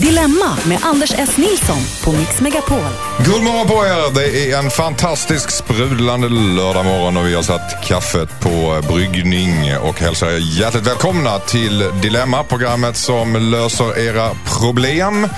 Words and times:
Dilemma 0.00 0.56
med 0.68 0.78
Anders 0.82 1.12
S. 1.18 1.36
Nilsson 1.36 1.78
på 2.04 2.12
Mix 2.12 2.40
Megapol. 2.40 2.78
God 3.26 3.42
morgon 3.42 3.66
på 3.66 3.74
er! 3.74 4.14
Det 4.14 4.52
är 4.52 4.58
en 4.58 4.70
fantastisk 4.70 5.50
sprudlande 5.50 6.28
lördagmorgon 6.28 7.16
och 7.16 7.26
vi 7.26 7.34
har 7.34 7.42
satt 7.42 7.84
kaffet 7.84 8.40
på 8.40 8.82
bryggning 8.88 9.76
och 9.78 10.00
hälsar 10.00 10.26
er 10.26 10.60
hjärtligt 10.60 10.86
välkomna 10.86 11.38
till 11.38 11.90
Dilemma, 12.02 12.44
programmet 12.44 12.96
som 12.96 13.36
löser 13.36 13.98
era 13.98 14.30
problem. 14.58 15.28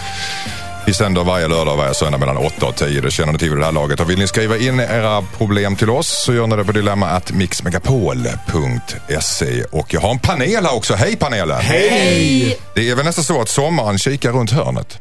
Vi 0.86 0.94
sänder 0.94 1.24
varje 1.24 1.48
lördag 1.48 1.72
och 1.72 1.78
varje 1.78 1.94
söndag 1.94 2.18
mellan 2.18 2.36
8 2.36 2.66
och 2.66 2.76
10. 2.76 3.00
Det 3.00 3.10
känner 3.10 3.32
ni 3.32 3.38
till 3.38 3.48
vid 3.50 3.58
det 3.58 3.64
här 3.64 3.72
laget. 3.72 4.00
Och 4.00 4.10
vill 4.10 4.18
ni 4.18 4.26
skriva 4.28 4.56
in 4.56 4.80
era 4.80 5.22
problem 5.22 5.76
till 5.76 5.90
oss 5.90 6.22
så 6.24 6.34
gör 6.34 6.46
ni 6.46 6.56
det 6.56 6.64
på 6.64 6.72
dilemma.mixmegapol.se. 6.72 9.64
Och 9.72 9.94
jag 9.94 10.00
har 10.00 10.10
en 10.10 10.18
panel 10.18 10.64
här 10.66 10.74
också. 10.76 10.94
Hej 10.94 11.16
panelen! 11.16 11.60
Hej! 11.60 12.58
Det 12.74 12.90
är 12.90 12.94
väl 12.94 13.04
nästan 13.04 13.24
så 13.24 13.40
att 13.42 13.48
sommaren 13.48 13.98
kikar 13.98 14.32
runt 14.32 14.50
hörnet. 14.50 14.98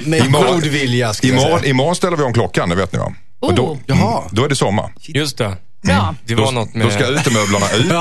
Med 0.00 0.20
Imorgon- 0.22 0.52
god 0.54 0.64
vilja 0.66 1.14
ska 1.14 1.26
jag 1.26 1.36
Imorgon, 1.36 1.58
säga. 1.60 1.70
imorgon 1.70 1.96
ställer 1.96 2.16
vi 2.16 2.22
om 2.22 2.32
klockan, 2.32 2.68
det 2.68 2.74
vet 2.74 2.92
ni 2.92 2.98
va? 2.98 3.12
Och 3.40 3.54
då, 3.54 3.62
Oh. 3.62 3.76
Jaha. 3.86 4.22
då 4.30 4.44
är 4.44 4.48
det 4.48 4.56
sommar. 4.56 4.92
Just 5.00 5.38
det. 5.38 5.56
Bra. 5.82 6.14
Det 6.24 6.34
var 6.34 6.44
Då, 6.44 6.50
något 6.50 6.74
med... 6.74 6.86
då 6.86 6.90
ska 6.90 7.06
utemöblerna 7.06 7.66
ut. 7.72 7.92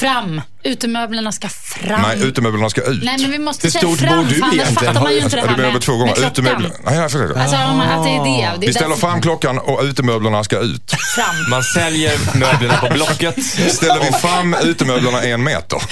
Fram. 0.00 0.40
Utemöblerna 0.68 1.32
ska 1.32 1.48
fram. 1.48 2.02
Nej, 2.02 2.22
utemöblerna 2.22 2.70
ska 2.70 2.80
ut. 2.82 3.02
Nej, 3.04 3.16
men 3.18 3.30
vi 3.30 3.38
måste 3.38 3.66
Hur 3.66 3.70
stort 3.70 3.82
bor 3.82 3.96
du 3.96 4.34
för 4.34 4.42
annars 4.42 4.54
egentligen? 4.54 4.74
fattar 4.74 5.00
man 5.00 5.12
ju 5.12 5.18
inte 5.20 5.36
det 5.36 5.42
här 5.42 5.56
du 5.56 5.62
med, 5.72 5.80
två 5.82 5.96
gånger. 5.96 6.26
Utemöblerna. 6.26 6.74
Nej, 6.84 6.94
jag 6.96 7.10
förstår. 7.10 7.38
Alltså, 7.38 7.56
om 7.56 7.76
man- 7.78 7.88
att 7.88 8.04
det 8.04 8.10
är 8.10 8.24
det. 8.24 8.58
det 8.60 8.66
är 8.66 8.68
Vi 8.68 8.74
ställer 8.74 8.96
fram 8.96 9.20
klockan 9.20 9.58
och 9.58 9.80
utemöblerna 9.82 10.44
ska 10.44 10.58
ut. 10.58 10.94
Fram. 11.16 11.50
Man 11.50 11.62
säljer 11.62 12.12
möblerna 12.38 12.76
på 12.76 12.88
Blocket. 12.94 13.44
Ställer 13.72 14.00
vi 14.00 14.12
fram 14.12 14.56
utemöblerna 14.64 15.22
en 15.22 15.42
meter. 15.44 15.82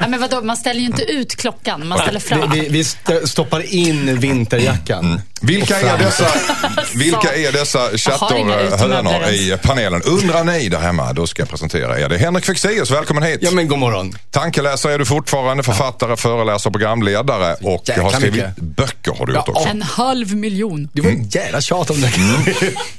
Ja, 0.00 0.08
men 0.08 0.20
vadå, 0.20 0.40
man 0.42 0.56
ställer 0.56 0.80
ju 0.80 0.86
inte 0.86 1.02
ut 1.02 1.36
klockan, 1.36 1.86
man 1.88 1.98
ställer 1.98 2.20
fram. 2.20 2.50
Vi, 2.50 2.60
vi, 2.60 2.68
vi 2.68 2.80
st- 2.80 3.26
stoppar 3.26 3.74
in 3.74 4.20
vinterjackan. 4.20 5.20
Vilka 5.40 5.80
är 5.80 5.98
dessa, 5.98 6.26
vilka 6.94 7.34
är 7.34 7.52
dessa 7.52 7.88
utemöbler 7.90 9.30
i 9.32 9.56
panelen? 9.62 10.02
Undrar 10.02 10.44
ni 10.44 10.68
där 10.68 10.78
hemma? 10.80 11.12
Då 11.12 11.26
ska 11.26 11.42
jag 11.42 11.48
presentera 11.48 12.00
er. 12.00 12.08
Det 12.08 12.14
är 12.14 12.18
Henrik 12.18 12.44
Fexeus, 12.44 12.90
välkommen 12.90 13.22
hit. 13.22 13.38
Ja 13.42 13.50
men 13.50 13.68
god 13.68 13.78
morgon. 13.78 14.14
Tankeläsare 14.30 14.94
är 14.94 14.98
du 14.98 15.04
fortfarande, 15.04 15.62
författare, 15.62 16.16
föreläsare, 16.16 16.72
programledare 16.72 17.54
och 17.62 17.82
Jäkla 17.84 18.02
har 18.02 18.10
skrivit 18.10 18.34
mycket. 18.34 18.56
böcker 18.56 19.12
har 19.18 19.26
du 19.26 19.32
Ja, 19.32 19.38
gjort 19.38 19.48
också. 19.48 19.68
En 19.68 19.82
halv 19.82 20.36
miljon. 20.36 20.88
Det 20.92 21.00
var 21.00 21.10
en 21.10 21.28
jävla 21.28 21.60
tjat 21.60 21.90
om 21.90 22.00
det. 22.00 22.10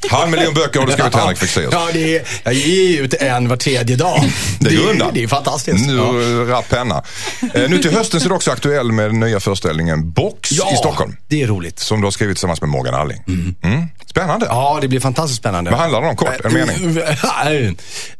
Halv 0.10 0.32
miljon 0.32 0.54
böcker 0.54 0.80
har 0.80 0.88
du 0.88 0.94
skrivit 0.94 1.16
Henrik 1.16 1.38
Fexeus. 1.38 1.70
Ja, 1.72 1.88
det 1.94 2.18
är, 2.18 2.24
jag 2.44 2.54
ger 2.54 3.02
ut 3.04 3.14
en 3.14 3.48
var 3.48 3.58
tredje 3.58 3.96
dag. 3.96 4.24
Det 4.60 4.76
är 4.76 4.90
undan. 4.90 5.12
Det 5.14 5.24
är 5.24 5.28
fantastiskt. 5.28 5.86
Ja. 5.90 6.12
Nu, 6.12 6.46
rapp 6.46 6.70
penna. 6.70 7.04
Eh, 7.54 7.70
nu 7.70 7.78
till 7.78 7.92
hösten 7.92 8.20
så 8.20 8.26
är 8.26 8.30
du 8.30 8.36
också 8.36 8.52
aktuell 8.52 8.92
med 8.92 9.06
den 9.10 9.20
nya 9.20 9.40
föreställningen 9.40 10.12
Box 10.12 10.52
Ja, 10.52 10.74
i 10.74 10.76
Stockholm. 10.78 11.16
det 11.28 11.42
är 11.44 11.48
roligt. 11.48 11.80
Som 11.80 12.02
du 12.02 12.06
har 12.06 12.12
skrivit 12.12 12.36
tillsammans 12.38 12.62
med 12.62 12.70
Morgan 12.70 12.94
Alling. 12.96 13.24
Mm. 13.64 13.84
Spännande. 14.10 14.46
Ja, 14.50 14.78
det 14.82 14.88
blir 14.88 15.00
fantastiskt 15.00 15.40
spännande. 15.40 15.72
Vad 15.72 15.80
handlar 15.80 16.02
det 16.02 16.08
om 16.08 16.16
kort? 16.16 16.46
En 16.46 16.54
mening? 16.54 16.98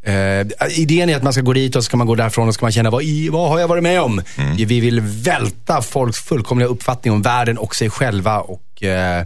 Eh, 0.04 0.70
idén 0.80 1.10
är 1.10 1.16
att 1.16 1.24
man 1.24 1.34
ska 1.34 1.42
gå 1.42 1.54
dit 1.54 1.76
och 1.76 1.84
så 1.84 1.86
ska 1.86 1.98
man 1.98 2.08
gå 2.08 2.16
därifrån 2.16 2.48
och 2.48 2.54
ska 2.54 2.66
man 2.66 2.72
känna, 2.72 2.87
vad, 2.92 3.04
i, 3.04 3.30
vad 3.30 3.50
har 3.50 3.60
jag 3.60 3.68
varit 3.68 3.84
med 3.84 4.02
om? 4.02 4.22
Mm. 4.38 4.56
Vi 4.56 4.80
vill 4.80 5.02
välta 5.02 5.82
folks 5.82 6.20
fullkomliga 6.20 6.68
uppfattning 6.70 7.14
om 7.14 7.22
världen 7.22 7.58
och 7.58 7.76
sig 7.76 7.90
själva 7.90 8.40
och 8.40 8.84
eh, 8.84 9.26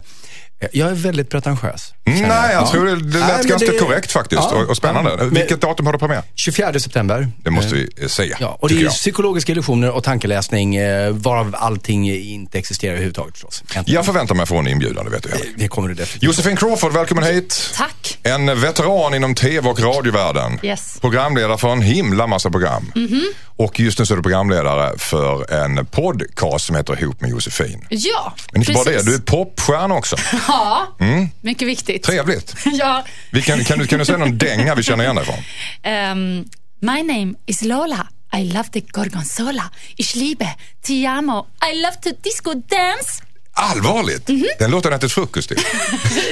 jag 0.72 0.90
är 0.90 0.94
väldigt 0.94 1.30
pretentiös. 1.30 1.94
Mm, 2.04 2.20
nej, 2.28 2.52
jag 2.52 2.62
Ja. 2.62 2.70
tror 2.70 2.86
det, 2.86 2.96
det 2.96 3.18
lät 3.18 3.28
Nej, 3.28 3.46
ganska 3.46 3.72
det- 3.72 3.78
korrekt 3.78 4.12
faktiskt 4.12 4.42
Ja, 4.50 4.56
och, 4.62 4.70
och 4.70 4.76
spännande. 4.76 5.10
ja. 5.10 5.16
Men- 5.16 5.30
Vilket 5.34 5.60
datum 5.60 5.86
har 5.86 5.92
du 5.92 5.98
premiär? 5.98 6.22
24 6.34 6.78
september. 6.80 7.28
Det 7.44 7.50
måste 7.50 7.74
vi 7.74 7.88
eh, 8.02 8.06
säga. 8.08 8.36
Ja, 8.40 8.56
och 8.60 8.68
det 8.68 8.74
är 8.74 8.82
jag. 8.82 8.92
psykologiska 8.92 9.52
illusioner 9.52 9.90
och 9.90 10.04
tankeläsning 10.04 10.76
eh, 10.76 11.10
varav 11.10 11.54
allting 11.58 12.10
inte 12.10 12.58
existerar 12.58 12.92
överhuvudtaget 12.92 13.34
förstås. 13.34 13.62
Egentligen. 13.70 13.94
Jag 13.94 14.04
förväntar 14.06 14.34
mig 14.34 14.42
att 14.42 14.48
få 14.48 14.56
en 14.56 14.68
inbjudan, 14.68 15.04
det 15.04 15.10
vet 15.10 15.22
du 15.22 15.28
Henrik. 15.28 15.48
Det 15.56 15.68
kommer 15.68 15.88
du 15.88 15.94
definitivt. 15.94 16.22
Josefin 16.22 16.56
Crawford, 16.56 16.92
välkommen 16.92 17.24
hit. 17.24 17.70
Tack. 17.76 18.18
En 18.22 18.60
veteran 18.60 19.14
inom 19.14 19.34
tv 19.34 19.68
och 19.70 19.80
radiovärlden. 19.80 20.58
Yes. 20.62 20.98
Programledare 21.00 21.58
för 21.58 21.68
en 21.72 21.82
himla 21.82 22.26
massa 22.26 22.50
program. 22.50 22.92
Och 23.56 23.80
just 23.80 23.98
nu 23.98 24.06
så 24.06 24.14
är 24.14 24.16
du 24.16 24.22
programledare 24.22 24.98
för 24.98 25.52
en 25.52 25.86
podcast 25.86 26.64
som 26.66 26.76
heter 26.76 27.00
Ihop 27.02 27.20
med 27.20 27.30
Josefin. 27.30 27.86
Ja, 27.90 28.34
Men 28.52 28.60
inte 28.62 28.72
bara 28.72 28.84
det, 28.84 28.90
precis. 28.90 29.06
du 29.08 29.14
är 29.14 29.18
popstjärna 29.18 29.94
också. 29.94 30.16
Ja, 30.52 30.96
mycket 31.40 31.68
viktigt. 31.68 32.02
Trevligt. 32.02 32.54
Ja. 32.64 33.04
Vi 33.30 33.42
kan, 33.42 33.64
kan, 33.64 33.78
du, 33.78 33.86
kan 33.86 33.98
du 33.98 34.04
säga 34.04 34.18
någon 34.18 34.38
dänga 34.38 34.74
vi 34.74 34.82
känner 34.82 35.04
igen 35.04 35.16
dig 35.16 35.24
från? 35.24 35.36
Um, 35.92 36.44
my 36.80 37.02
name 37.02 37.34
is 37.46 37.62
Lola. 37.62 38.08
I 38.36 38.44
love 38.44 38.68
the 38.72 38.80
gorgonzola. 38.80 39.70
Ich 39.96 40.14
liebe, 40.14 40.48
ti 40.82 41.06
amo. 41.06 41.46
I 41.72 41.82
love 41.82 41.96
to 42.02 42.10
disco 42.22 42.54
dance. 42.54 43.22
Allvarligt? 43.54 44.30
Den 44.58 44.70
låter 44.70 44.90
jag 44.90 45.00
till 45.00 45.08
frukost 45.08 45.48
till. 45.48 45.58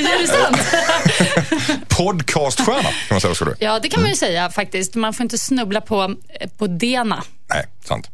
Är 0.07 0.21
det 0.23 0.27
sant? 0.27 1.89
Podcaststjärna 1.89 2.83
kan 2.83 2.93
man 3.11 3.21
säga. 3.21 3.35
Du. 3.41 3.55
Ja, 3.59 3.79
det 3.79 3.89
kan 3.89 4.03
man 4.03 4.11
ju 4.11 4.17
säga 4.17 4.51
faktiskt. 4.51 4.95
Man 4.95 5.15
får 5.15 5.23
inte 5.25 5.39
snubbla 5.39 5.81
på, 5.81 6.15
på 6.59 6.67
dena. 6.67 7.25
Nej, 7.55 7.65
sant. 7.85 8.11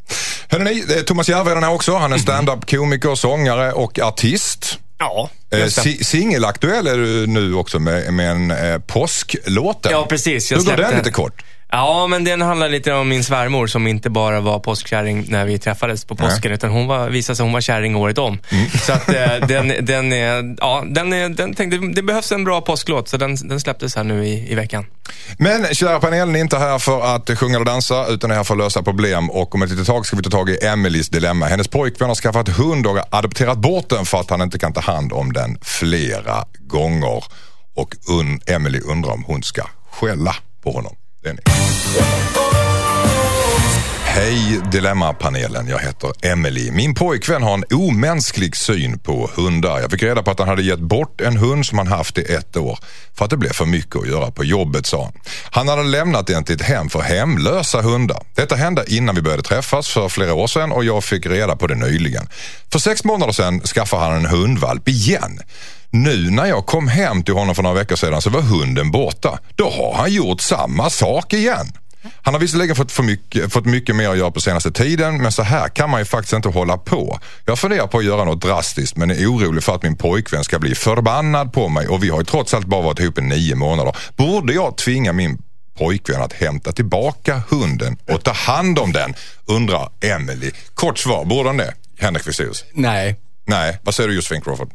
Hörrni, 0.49 0.85
eh, 0.97 1.03
Thomas 1.03 1.29
Järvheden 1.29 1.63
här 1.63 1.73
också. 1.73 1.97
Han 1.97 2.13
är 2.13 2.19
stand-up 2.19 2.71
komiker, 2.71 3.15
sångare 3.15 3.73
och 3.73 3.99
artist. 3.99 4.79
Ja, 4.99 5.31
Eh, 5.51 5.67
Singelaktuell 6.03 6.87
är 6.87 6.97
du 6.97 7.27
nu 7.27 7.55
också 7.55 7.79
med, 7.79 8.13
med 8.13 8.31
en 8.31 8.51
eh, 8.51 8.79
påsklåten. 8.79 9.93
Ja, 9.93 10.07
precis. 10.09 10.51
Jag 10.51 10.59
Hur 10.59 10.65
går 10.65 10.77
den 10.77 10.97
lite 10.97 11.11
kort? 11.11 11.43
Ja, 11.71 12.07
men 12.07 12.25
den 12.25 12.41
handlar 12.41 12.69
lite 12.69 12.93
om 12.93 13.09
min 13.09 13.25
svärmor 13.25 13.67
som 13.67 13.87
inte 13.87 14.11
bara 14.11 14.41
var 14.41 14.59
påskkärring 14.59 15.27
när 15.29 15.45
vi 15.45 15.59
träffades 15.59 16.05
på 16.05 16.17
påsken, 16.17 16.53
utan 16.53 16.71
hon 16.71 16.87
var, 16.87 17.09
visade 17.09 17.37
sig 17.37 17.45
hon 17.45 17.53
var 17.53 17.61
kärring 17.61 17.97
året 17.97 18.19
om. 18.19 18.39
Så 18.87 18.93
att 18.93 19.09
eh, 19.09 19.37
den, 19.49 19.73
den 19.87 20.13
är, 20.13 20.57
ja, 20.61 20.85
den 20.87 21.13
är, 21.13 21.29
den 21.29 21.55
tänkte, 21.55 21.79
det 21.79 22.03
behövs 22.03 22.33
en 22.33 22.45
bra 22.45 22.61
påsklåt, 22.61 23.09
så 23.09 23.17
den, 23.17 23.37
den 23.49 23.61
släpptes 23.61 23.97
här 23.97 24.05
nu 24.05 24.27
i, 24.27 24.53
i 24.53 24.55
veckan. 24.55 24.87
Men 25.39 25.75
kära 25.75 26.01
panelen 26.01 26.37
är 26.37 26.41
inte 26.41 26.59
här 26.59 26.79
för 26.79 27.15
att 27.15 27.39
sjunga 27.39 27.57
eller 27.57 27.67
dansa 27.67 28.07
utan 28.07 28.31
är 28.31 28.35
här 28.35 28.45
för 28.45 28.55
att 28.55 28.59
lösa 28.59 28.83
problem 28.83 29.31
och 29.31 29.55
om 29.55 29.63
ett 29.63 29.71
litet 29.71 29.87
tag 29.87 30.07
ska 30.07 30.17
vi 30.17 30.23
ta 30.23 30.31
tag 30.31 30.51
i 30.51 30.67
Emelies 30.67 31.09
dilemma. 31.09 31.47
Hennes 31.47 31.69
pojkvän 31.69 32.09
har 32.09 32.15
skaffat 32.15 32.49
hund 32.49 32.87
och 32.87 32.99
adopterat 33.11 33.59
bort 33.59 33.89
den 33.89 34.07
för 34.07 34.21
att 34.21 34.31
han 34.31 34.43
inte 34.43 34.59
kan 34.59 34.73
ta 34.73 34.81
hand 34.81 35.13
om 35.13 35.33
den 35.33 35.36
flera 35.63 36.45
gånger. 36.61 37.25
Och 37.75 37.97
un 38.09 38.41
Emily 38.47 38.81
undrar 38.81 39.13
om 39.13 39.25
hon 39.25 39.43
ska 39.43 39.63
skälla 39.91 40.37
på 40.63 40.71
honom. 40.71 40.97
Det 41.23 41.29
är 41.29 41.33
ni. 41.33 41.41
Hej 44.17 44.61
Dilemmapanelen, 44.73 45.69
jag 45.69 45.79
heter 45.79 46.13
Emily. 46.23 46.71
Min 46.71 46.95
pojkvän 46.95 47.43
har 47.43 47.55
en 47.55 47.65
omänsklig 47.71 48.57
syn 48.57 48.99
på 48.99 49.31
hundar. 49.35 49.81
Jag 49.81 49.91
fick 49.91 50.03
reda 50.03 50.23
på 50.23 50.31
att 50.31 50.39
han 50.39 50.49
hade 50.49 50.63
gett 50.63 50.81
bort 50.81 51.21
en 51.21 51.37
hund 51.37 51.67
som 51.67 51.79
han 51.79 51.87
haft 51.87 52.19
i 52.19 52.23
ett 52.23 52.57
år 52.57 52.79
för 53.15 53.25
att 53.25 53.31
det 53.31 53.37
blev 53.37 53.53
för 53.53 53.67
mycket 53.67 53.97
att 53.97 54.09
göra 54.09 54.31
på 54.31 54.45
jobbet 54.45 54.87
sa 54.87 55.05
han. 55.05 55.13
Han 55.51 55.69
hade 55.69 55.83
lämnat 55.83 56.27
den 56.27 56.45
till 56.45 56.55
ett 56.55 56.63
hem 56.63 56.89
för 56.89 57.01
hemlösa 57.01 57.83
hundar. 57.83 58.23
Detta 58.35 58.57
hände 58.57 58.85
innan 58.89 59.15
vi 59.15 59.23
började 59.23 59.43
träffas 59.43 59.89
för 59.89 60.09
flera 60.09 60.35
år 60.35 60.47
sedan 60.47 60.73
och 60.73 60.85
jag 60.85 61.05
fick 61.05 61.27
reda 61.27 61.57
på 61.57 61.67
det 61.67 61.75
nyligen. 61.75 62.29
För 62.73 62.79
sex 62.79 63.05
månader 63.05 63.33
sedan 63.33 63.61
skaffade 63.61 64.03
han 64.03 64.17
en 64.17 64.27
hundvalp 64.27 64.89
igen. 64.89 65.41
Nu 65.91 66.31
när 66.31 66.47
jag 66.47 66.67
kom 66.67 66.89
hem 66.89 67.23
till 67.23 67.35
honom 67.35 67.55
för 67.55 67.63
några 67.63 67.77
veckor 67.77 67.97
sedan 67.97 68.23
så 68.23 68.31
var 68.31 68.41
hunden 68.41 68.91
borta. 68.91 69.39
Då 69.57 69.71
har 69.71 69.95
han 69.95 70.13
gjort 70.13 70.41
samma 70.41 70.91
sak 70.91 71.33
igen. 71.33 71.73
Han 72.23 72.35
har 72.35 72.41
visserligen 72.41 72.77
fått, 72.77 72.93
för 72.93 73.03
mycket, 73.03 73.53
fått 73.53 73.65
mycket 73.65 73.97
mer 73.97 74.09
att 74.09 74.19
göra 74.19 74.31
på 74.31 74.41
senaste 74.41 74.71
tiden 74.71 75.23
men 75.23 75.33
så 75.33 75.43
här 75.43 75.69
kan 75.69 75.91
man 75.91 76.01
ju 76.01 76.05
faktiskt 76.05 76.33
inte 76.33 76.49
hålla 76.49 76.77
på. 76.79 77.21
Jag 77.45 77.59
funderar 77.59 77.87
på 77.87 77.99
att 77.99 78.05
göra 78.05 78.25
något 78.25 78.41
drastiskt 78.41 78.97
men 78.97 79.11
är 79.11 79.27
orolig 79.27 79.63
för 79.65 79.75
att 79.75 79.83
min 79.83 79.97
pojkvän 79.97 80.45
ska 80.45 80.59
bli 80.59 80.75
förbannad 80.75 81.53
på 81.53 81.69
mig 81.69 81.89
och 81.89 82.05
vi 82.05 82.09
har 82.09 82.19
ju 82.19 82.25
trots 82.25 82.55
allt 82.55 82.67
bara 82.67 82.83
varit 82.83 83.01
ihop 83.01 83.19
i 83.19 83.23
nio 83.23 83.55
månader. 83.55 83.97
Borde 84.17 84.53
jag 84.53 84.77
tvinga 84.77 85.13
min 85.13 85.39
pojkvän 85.79 86.23
att 86.23 86.33
hämta 86.33 86.73
tillbaka 86.73 87.43
hunden 87.49 87.97
och 88.09 88.23
ta 88.23 88.33
hand 88.33 88.79
om 88.79 88.93
den? 88.93 89.15
Undrar 89.47 89.89
Emily. 90.01 90.51
Kort 90.75 90.99
svar, 90.99 91.25
borde 91.25 91.49
han 91.49 91.57
det? 91.57 91.75
Henrik 91.99 92.25
Fexeus? 92.25 92.65
Nej. 92.73 93.17
Nej, 93.45 93.79
vad 93.83 93.95
säger 93.95 94.09
du 94.09 94.15
Josefin 94.15 94.41
Crawford? 94.41 94.71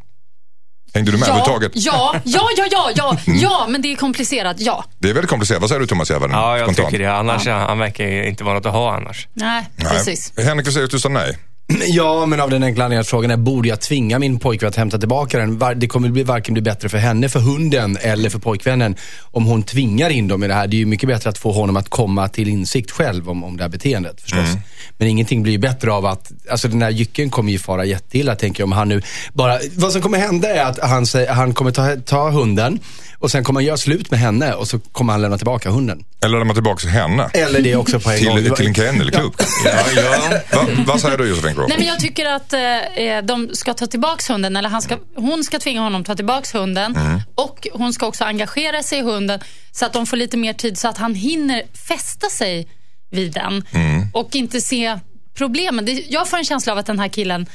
Hängde 0.94 1.12
du 1.12 1.18
med 1.18 1.28
Ja, 1.28 1.32
överhuvudtaget? 1.34 1.72
ja, 1.76 2.16
ja, 2.24 2.48
ja, 2.58 2.66
ja, 2.72 2.92
ja, 2.96 3.18
ja, 3.34 3.66
men 3.70 3.82
det 3.82 3.92
är 3.92 3.96
komplicerat, 3.96 4.56
ja. 4.60 4.84
Det 5.00 5.10
är 5.10 5.14
väldigt 5.14 5.30
komplicerat. 5.30 5.62
Vad 5.62 5.70
säger 5.70 5.80
du 5.80 5.88
Thomas 5.88 6.10
Järvheden? 6.10 6.36
Ja, 6.36 6.58
jag 6.58 6.66
Spontant. 6.66 6.90
tycker 6.90 7.04
det. 7.04 7.14
Annars, 7.14 7.48
han 7.48 7.80
verkar 7.80 8.08
ju 8.08 8.26
inte 8.28 8.44
vara 8.44 8.56
något 8.56 8.66
att 8.66 8.74
ha 8.74 8.96
annars. 8.96 9.28
Nej, 9.34 9.66
Nej. 9.76 9.92
precis. 9.92 10.34
Henrik 10.38 10.66
Fexeus, 10.66 10.90
du 10.90 11.00
sa 11.00 11.10
nej. 11.10 11.38
Ja, 11.88 12.26
men 12.26 12.40
av 12.40 12.50
den 12.50 12.64
enkla 12.64 12.84
anledningen 12.84 13.02
att 13.02 13.08
frågan 13.08 13.32
är, 13.32 13.38
borde 13.38 13.70
jag 13.70 13.82
tvinga 13.82 14.20
min 14.20 14.40
pojkvän 14.40 14.70
att 14.70 14.76
hämta 14.76 14.98
tillbaka 14.98 15.40
den? 15.40 15.60
Det 15.76 15.88
kommer 15.88 16.10
bli 16.10 16.24
varken 16.24 16.54
bli 16.54 16.62
bättre 16.62 16.90
för 16.90 16.98
henne, 16.98 17.30
för 17.30 17.40
hunden 17.40 17.98
eller 18.02 18.30
för 18.30 18.40
pojkvännen 18.40 18.96
om 19.22 19.46
hon 19.46 19.64
tvingar 19.64 20.10
in 20.10 20.28
dem 20.28 20.44
i 20.44 20.48
det 20.48 20.54
här. 20.54 20.68
Det 20.68 20.76
är 20.76 20.80
ju 20.80 20.86
mycket 20.86 21.10
bättre 21.10 21.30
att 21.30 21.38
få 21.38 21.52
honom 21.52 21.78
att 21.78 21.90
komma 21.90 22.28
till 22.28 22.48
insikt 22.48 22.92
själv 22.92 23.30
om, 23.30 23.44
om 23.44 23.58
det 23.58 23.64
här 23.64 23.70
beteendet 23.70 24.22
förstås. 24.22 24.50
Men 24.98 25.08
ingenting 25.08 25.44
blir 25.44 25.54
ju 25.54 25.60
bättre 25.60 25.92
av 25.92 26.06
att, 26.06 26.32
alltså 26.52 26.68
den 26.68 26.82
här 26.82 26.90
jycken 26.90 27.30
kommer 27.30 27.52
ju 27.52 27.60
fara 27.60 27.86
jätteilla 27.86 28.36
tänker 28.36 28.62
jag 28.62 28.68
om 28.68 28.72
han 28.72 28.90
nu 28.90 29.02
bara, 29.34 29.60
vad 29.76 29.92
som 29.92 30.02
kommer 30.02 30.18
hända 30.18 30.50
är 30.50 30.66
att 30.66 30.80
han, 30.80 31.06
säger, 31.06 31.32
han 31.34 31.54
kommer 31.54 31.72
ta, 31.72 31.96
ta 32.06 32.30
hunden 32.30 32.80
Och 33.22 33.32
sen 33.32 33.44
kommer 33.44 33.58
han 33.58 33.66
göra 33.66 33.78
slut 33.78 34.12
med 34.12 34.20
henne 34.20 34.54
och 34.54 34.68
så 34.68 34.80
kommer 34.80 35.14
han 35.14 35.22
lämna 35.22 35.38
tillbaka 35.38 35.70
hunden. 35.70 36.06
Eller 36.24 36.40
lämna 36.40 36.54
tillbaka 36.54 36.88
henne. 36.88 37.30
Eller 37.34 37.62
det 37.62 37.76
också 37.76 38.00
på 38.00 38.12
en 38.12 38.26
gång. 38.26 38.38
Till, 38.38 38.52
till 38.52 38.68
en 38.68 38.74
kennelklubb. 38.74 39.34
Ja, 39.66 39.72
ja. 39.96 40.58
Va, 40.58 40.68
vad 40.88 41.02
säger 41.02 41.18
du 41.18 41.30
Josefin? 41.30 41.56
Nej, 41.68 41.78
men 41.78 41.88
jag 41.88 42.00
tycker 42.00 42.26
att 42.26 42.54
eh, 42.54 42.60
de 43.24 43.50
ska 43.54 43.74
ta 43.74 43.88
tillbaka 43.88 44.34
hunden, 44.34 44.56
eller 44.56 44.70
han 44.70 44.82
ska, 44.82 44.98
hon 45.16 45.44
ska 45.44 45.60
tvinga 45.60 45.82
honom 45.82 46.02
att 46.02 46.08
ta 46.08 46.16
tillbaka 46.16 46.58
hunden. 46.60 46.98
Och 47.36 47.68
hon 47.74 47.94
ska 47.94 48.08
också 48.08 48.24
engagera 48.24 48.84
sig 48.84 49.00
i 49.00 49.02
hunden 49.02 49.40
så 49.72 49.86
att 49.86 49.94
de 49.94 50.06
får 50.06 50.18
lite 50.18 50.38
mer 50.38 50.54
tid 50.54 50.78
så 50.78 50.88
att 50.88 50.98
han 50.98 51.16
hinner 51.16 51.64
fästa 51.88 52.30
sig 52.30 52.68
vid 53.12 53.34
den. 53.34 53.64
Och 54.14 54.36
inte 54.36 54.62
se 54.62 55.00
problemen. 55.34 56.02
Jag 56.10 56.30
får 56.30 56.38
en 56.38 56.46
känsla 56.46 56.74
av 56.74 56.80
att 56.80 56.86
den 56.86 57.00
här 57.00 57.08
killen 57.08 57.46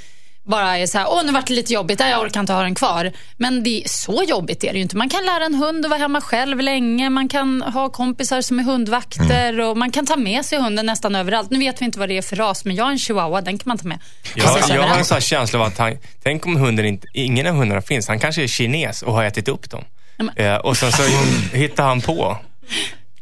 bara 0.46 0.78
är 0.78 0.86
så 0.86 0.98
här, 0.98 1.06
åh 1.10 1.24
nu 1.24 1.32
vart 1.32 1.46
det 1.46 1.54
lite 1.54 1.72
jobbigt, 1.72 2.00
jag 2.00 2.20
orkar 2.20 2.40
inte 2.40 2.52
ha 2.52 2.62
den 2.62 2.74
kvar. 2.74 3.12
Men 3.36 3.62
det 3.62 3.82
är 3.82 3.88
så 3.88 4.22
jobbigt 4.28 4.64
är 4.64 4.72
det 4.72 4.76
ju 4.76 4.82
inte. 4.82 4.96
Man 4.96 5.08
kan 5.08 5.24
lära 5.24 5.44
en 5.44 5.54
hund 5.54 5.84
att 5.84 5.90
vara 5.90 6.00
hemma 6.00 6.20
själv 6.20 6.60
länge, 6.60 7.10
man 7.10 7.28
kan 7.28 7.62
ha 7.62 7.88
kompisar 7.88 8.40
som 8.40 8.58
är 8.58 8.62
hundvakter 8.62 9.60
och 9.60 9.76
man 9.76 9.92
kan 9.92 10.06
ta 10.06 10.16
med 10.16 10.44
sig 10.44 10.58
hunden 10.58 10.86
nästan 10.86 11.14
överallt. 11.14 11.50
Nu 11.50 11.58
vet 11.58 11.80
vi 11.80 11.84
inte 11.84 11.98
vad 11.98 12.08
det 12.08 12.18
är 12.18 12.22
för 12.22 12.36
ras, 12.36 12.64
men 12.64 12.76
jag 12.76 12.84
har 12.84 12.90
en 12.90 12.98
chihuahua, 12.98 13.40
den 13.40 13.58
kan 13.58 13.68
man 13.68 13.78
ta 13.78 13.88
med. 13.88 13.98
Jag, 14.34 14.54
precis 14.54 14.74
jag 14.74 14.82
har 14.82 14.98
en 14.98 15.04
sån 15.04 15.20
känsla 15.20 15.60
av 15.60 15.66
att 15.66 15.78
han, 15.78 15.98
tänk 16.22 16.46
om 16.46 16.56
hunden 16.56 16.86
inte, 16.86 17.06
ingen 17.14 17.46
av 17.46 17.54
hundarna 17.54 17.82
finns. 17.82 18.08
Han 18.08 18.18
kanske 18.18 18.42
är 18.42 18.46
kines 18.46 19.02
och 19.02 19.12
har 19.12 19.24
ätit 19.24 19.48
upp 19.48 19.70
dem. 19.70 19.84
Eh, 20.36 20.56
och 20.56 20.76
sen 20.76 20.92
så 20.92 21.02
hittar 21.56 21.84
han 21.84 22.00
på. 22.00 22.38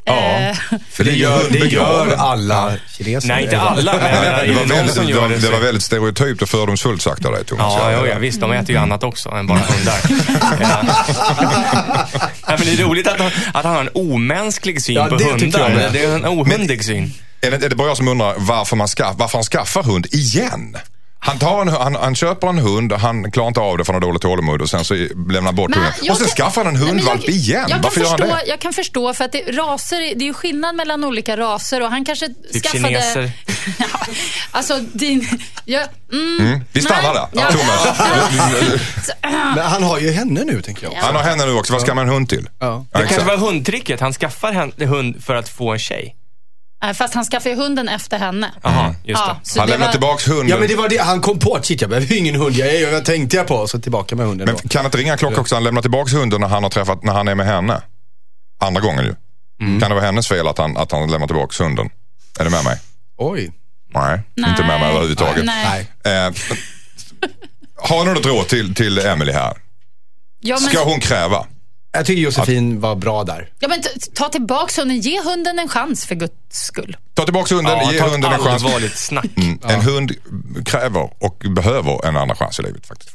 Ja, 0.07 0.53
för 0.91 1.03
det 1.03 1.11
gör, 1.11 1.41
Det 1.49 1.57
gör 1.59 2.15
alla 2.15 2.73
kineser. 2.97 3.27
Nej, 3.27 3.43
inte 3.43 3.59
alla, 3.59 3.93
men 3.97 4.03
jag 4.03 4.47
Det 4.47 4.53
var, 4.53 4.65
väldigt, 4.75 4.95
som 4.95 5.05
det, 5.05 5.11
gör 5.11 5.21
var, 5.21 5.29
det 5.29 5.37
det 5.37 5.49
var 5.49 5.59
väldigt 5.59 5.83
stereotypt 5.83 6.41
och 6.41 6.49
fördomsfullt 6.49 7.01
sagt 7.01 7.25
av 7.25 7.31
dig 7.31 7.45
Thomas. 7.45 7.73
Ja, 7.77 7.91
Jag- 7.91 8.07
ja, 8.07 8.11
ja, 8.13 8.19
visst. 8.19 8.41
De 8.41 8.51
äter 8.51 8.71
ju 8.71 8.77
annat 8.77 9.03
också 9.03 9.29
än 9.29 9.47
bara 9.47 9.57
hundar. 9.59 9.97
ja. 10.61 10.83
men 12.47 12.59
det 12.59 12.71
är 12.73 12.83
roligt 12.85 13.07
att 13.07 13.19
han, 13.19 13.31
att 13.53 13.63
han 13.65 13.73
har 13.75 13.81
en 13.81 13.89
omänsklig 13.93 14.81
syn 14.81 14.95
Ja, 14.95 15.05
på 15.05 15.15
det 15.15 15.23
jag 15.23 15.39
hundar. 15.39 15.69
med. 15.69 15.93
Det 15.93 16.05
är 16.05 16.15
en 16.15 16.25
ohundig 16.25 16.85
syn. 16.85 17.13
Är 17.41 17.51
det, 17.51 17.65
är 17.65 17.69
det 17.69 17.75
bara 17.75 17.87
jag 17.87 17.97
som 17.97 18.07
undrar 18.07 18.33
varför, 18.37 18.75
man 18.75 18.87
skaff, 18.87 19.15
varför 19.17 19.37
han 19.37 19.43
skaffar 19.43 19.83
hund 19.83 20.07
igen? 20.11 20.77
Han, 21.25 21.39
tar 21.39 21.61
en, 21.61 21.67
han, 21.67 21.95
han 21.95 22.15
köper 22.15 22.47
en 22.47 22.57
hund, 22.57 22.93
han 22.93 23.31
klarar 23.31 23.47
inte 23.47 23.59
av 23.59 23.77
det 23.77 23.85
för 23.85 23.93
han 23.93 24.01
har 24.01 24.07
dåligt 24.09 24.21
tålamod 24.21 24.61
och 24.61 24.69
sen 24.69 24.85
så 24.85 24.93
lämnar 24.93 25.41
han 25.41 25.55
bort 25.55 25.69
Men 25.69 25.79
hunden. 25.79 25.93
jag 26.01 26.11
Och 26.11 26.17
sen 26.17 26.27
kan- 26.27 26.35
skaffar 26.45 26.65
han 26.65 26.75
en 26.75 26.81
hundvalp 26.81 27.21
jag- 27.25 27.35
igen. 27.35 27.65
Jag 27.69 27.77
Varför 27.79 28.01
kan, 28.01 28.03
gör 28.03 28.09
han 28.09 28.17
förstå, 28.19 28.35
det? 28.35 28.49
jag 28.49 28.59
kan 28.59 28.73
förstå, 28.73 29.13
för 29.13 29.25
att 29.25 29.31
det, 29.31 29.41
raser, 29.41 29.99
det 29.99 30.23
är 30.23 30.27
ju 30.27 30.33
skillnad 30.33 30.75
mellan 30.75 31.03
olika 31.03 31.37
raser 31.37 31.81
och 31.81 31.89
han 31.89 32.05
kanske 32.05 32.27
Typ 32.27 32.63
skaffade... 32.63 32.83
kineser. 32.87 33.31
ja, 33.77 33.85
alltså 34.51 34.79
din... 34.93 35.27
Ja, 35.65 35.79
mm, 36.11 36.37
Mm, 36.39 36.59
vi 36.71 36.81
stannar 36.81 37.13
där. 37.13 37.27
ja. 37.33 37.51
Thomas. 37.51 37.99
Men 39.55 39.65
han 39.65 39.83
har 39.83 39.99
ju 39.99 40.11
henne 40.11 40.43
nu, 40.43 40.61
tänker 40.61 40.83
jag. 40.83 40.93
Han 41.01 41.15
har 41.15 41.23
henne 41.23 41.45
nu 41.45 41.53
också, 41.53 41.73
vad 41.73 41.81
ska 41.81 41.93
man 41.95 42.07
en 42.07 42.13
hund 42.13 42.29
till? 42.29 42.49
Ja. 42.59 42.85
Det 42.91 42.99
kanske 43.07 43.23
var 43.23 43.37
hundtricket. 43.37 43.99
Han 43.99 44.13
skaffar 44.13 44.85
hund 44.85 45.23
för 45.23 45.35
att 45.35 45.49
få 45.49 45.71
en 45.73 45.79
tjej. 45.79 46.15
Nej, 46.85 46.93
Fast 46.93 47.13
han 47.13 47.25
skaffade 47.25 47.49
ju 47.55 47.61
hunden 47.61 47.89
efter 47.89 48.17
henne. 48.19 48.51
Jaha, 48.63 48.95
just 49.03 49.21
Ja, 49.27 49.37
det. 49.43 49.49
så 49.49 49.59
Han 49.59 49.67
det 49.67 49.71
lämnar 49.71 49.87
var- 49.87 49.91
tillbaks 49.91 50.27
hunden. 50.27 50.47
Ja, 50.47 50.57
men 50.57 50.67
det 50.67 50.75
var 50.75 50.89
det. 50.89 50.97
Han 50.97 51.21
kom 51.21 51.39
på 51.39 51.55
att 51.55 51.65
shit, 51.65 51.81
jag 51.81 51.89
behöver 51.89 52.07
ju 52.07 52.17
ingen 52.17 52.35
hund. 52.35 52.55
Jag, 52.55 52.67
är, 52.75 52.91
jag 52.91 53.05
tänkte 53.05 53.37
jag 53.37 53.47
på. 53.47 53.67
Så 53.67 53.79
tillbaka 53.79 54.15
med 54.15 54.25
hunden 54.25 54.45
Men 54.45 54.55
då. 54.63 54.69
kan 54.69 54.85
inte 54.85 54.97
ringa 54.97 55.11
en 55.11 55.17
klocka 55.17 55.41
också? 55.41 55.55
Han 55.55 55.63
lämnar 55.63 55.81
tillbaks 55.81 56.13
hunden 56.13 56.41
när 56.41 56.47
han 56.47 56.63
har 56.63 56.69
träffat, 56.69 57.03
när 57.03 57.13
han 57.13 57.27
är 57.27 57.35
med 57.35 57.45
henne. 57.45 57.81
Andra 58.61 58.81
gången 58.81 59.05
ju. 59.05 59.15
Mm. 59.61 59.79
Kan 59.81 59.89
det 59.89 59.95
vara 59.95 60.05
hennes 60.05 60.27
fel 60.27 60.47
att 60.47 60.57
han, 60.57 60.77
att 60.77 60.91
han 60.91 61.11
lämnar 61.11 61.27
tillbaks 61.27 61.59
hunden? 61.59 61.89
Är 62.39 62.43
du 62.43 62.49
med 62.49 62.63
mig? 62.63 62.79
Oj. 63.17 63.51
Nej, 63.93 64.21
inte 64.37 64.61
med 64.63 64.79
mig 64.79 64.89
överhuvudtaget. 64.89 65.45
Nej. 65.45 65.87
Nej. 66.05 66.27
Eh, 66.27 66.33
har 67.89 68.05
du 68.05 68.13
något 68.13 68.25
råd 68.25 68.47
till, 68.47 68.75
till 68.75 68.97
Emily 68.99 69.31
här? 69.31 69.53
Ja, 70.41 70.57
men, 70.61 70.69
Ska 70.69 70.83
hon 70.83 70.99
kräva? 70.99 71.45
Jag 71.95 72.05
tycker 72.05 72.21
Josefin 72.21 72.79
var 72.79 72.95
bra 72.95 73.23
där. 73.23 73.49
ja, 73.59 73.67
men 73.67 73.81
ta 74.15 74.29
tillbaka 74.29 74.81
hunden. 74.81 74.99
Ge 74.99 75.21
hunden 75.23 75.59
en 75.59 75.69
chans 75.69 76.05
för 76.05 76.15
guds 76.15 76.33
skull. 76.49 76.97
Ta 77.13 77.23
tillbaks 77.23 77.51
hunden, 77.51 77.77
Ja, 77.77 77.91
ge 77.93 78.01
hunden 78.01 78.31
en 78.33 78.39
chans. 78.39 78.63
allvarligt 78.63 78.97
snack. 78.97 79.25
Mm. 79.37 79.59
En 79.63 79.81
hund 79.81 80.11
kräver 80.65 81.09
och 81.19 81.43
behöver 81.55 82.05
en 82.07 82.17
andra 82.17 82.35
chans 82.35 82.59
i 82.59 82.63
livet 82.63 82.87
faktiskt. 82.87 83.11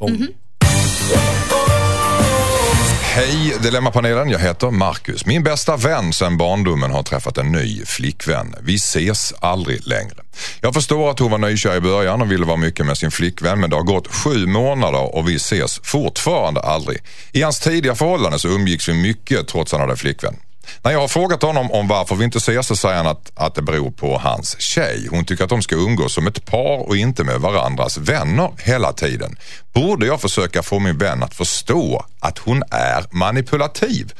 Hej 3.13 3.55
Dilemmapanelen, 3.63 4.29
jag 4.29 4.39
heter 4.39 4.71
Marcus. 4.71 5.25
Min 5.25 5.43
bästa 5.43 5.77
vän 5.77 6.13
sedan 6.13 6.37
barndomen 6.37 6.91
har 6.91 7.03
träffat 7.03 7.37
en 7.37 7.51
ny 7.51 7.85
flickvän. 7.85 8.55
Vi 8.61 8.75
ses 8.75 9.33
aldrig 9.39 9.87
längre. 9.87 10.15
Jag 10.61 10.73
förstår 10.73 11.11
att 11.11 11.19
hon 11.19 11.31
var 11.31 11.37
nykär 11.37 11.75
i 11.75 11.81
början 11.81 12.21
och 12.21 12.31
ville 12.31 12.45
vara 12.45 12.57
mycket 12.57 12.85
med 12.85 12.97
sin 12.97 13.11
flickvän 13.11 13.59
men 13.59 13.69
det 13.69 13.75
har 13.75 13.83
gått 13.83 14.07
sju 14.07 14.45
månader 14.47 15.15
och 15.15 15.29
vi 15.29 15.35
ses 15.35 15.79
fortfarande 15.83 16.61
aldrig. 16.61 16.99
I 17.31 17.41
hans 17.41 17.59
tidiga 17.59 17.95
förhållande 17.95 18.39
så 18.39 18.47
umgicks 18.47 18.89
vi 18.89 18.93
mycket 18.93 19.47
trots 19.47 19.73
att 19.73 19.79
han 19.79 19.89
hade 19.89 19.99
flickvän. 19.99 20.35
När 20.81 20.91
jag 20.91 20.99
har 20.99 21.07
frågat 21.07 21.41
honom 21.41 21.71
om 21.71 21.87
varför 21.87 22.15
vi 22.15 22.25
inte 22.25 22.37
ses 22.37 22.67
så 22.67 22.75
säger 22.75 22.97
han 22.97 23.07
att, 23.07 23.31
att 23.35 23.55
det 23.55 23.61
beror 23.61 23.91
på 23.91 24.17
hans 24.17 24.61
tjej. 24.61 25.07
Hon 25.11 25.25
tycker 25.25 25.43
att 25.43 25.49
de 25.49 25.61
ska 25.61 25.75
umgås 25.75 26.13
som 26.13 26.27
ett 26.27 26.45
par 26.45 26.87
och 26.87 26.97
inte 26.97 27.23
med 27.23 27.39
varandras 27.39 27.97
vänner 27.97 28.51
hela 28.57 28.93
tiden. 28.93 29.35
Borde 29.73 30.05
jag 30.05 30.21
försöka 30.21 30.63
få 30.63 30.79
min 30.79 30.97
vän 30.97 31.23
att 31.23 31.33
förstå 31.33 32.05
att 32.19 32.37
hon 32.37 32.63
är 32.71 33.05
manipulativ? 33.11 34.13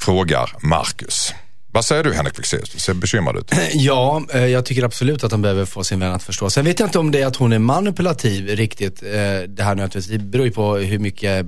Frågar 0.00 0.50
Marcus. 0.62 1.34
Vad 1.74 1.84
säger 1.84 2.04
du 2.04 2.12
Henrik 2.12 2.36
Fexeus? 2.36 2.70
Du 2.70 2.78
ser 2.78 2.94
bekymrad 2.94 3.36
ut. 3.36 3.52
Ja, 3.74 4.22
eh, 4.32 4.46
jag 4.46 4.64
tycker 4.64 4.82
absolut 4.82 5.24
att 5.24 5.30
han 5.30 5.42
behöver 5.42 5.64
få 5.64 5.84
sin 5.84 6.00
vän 6.00 6.12
att 6.12 6.22
förstå. 6.22 6.50
Sen 6.50 6.64
vet 6.64 6.80
jag 6.80 6.86
inte 6.86 6.98
om 6.98 7.10
det 7.10 7.20
är 7.20 7.26
att 7.26 7.36
hon 7.36 7.52
är 7.52 7.58
manipulativ 7.58 8.46
riktigt. 8.46 9.02
Eh, 9.02 9.08
det 9.08 9.62
här 9.62 9.74
nödvändigtvis. 9.74 10.06
Det 10.06 10.18
beror 10.18 10.46
ju 10.46 10.52
på 10.52 10.76
hur 10.76 10.98
mycket 10.98 11.46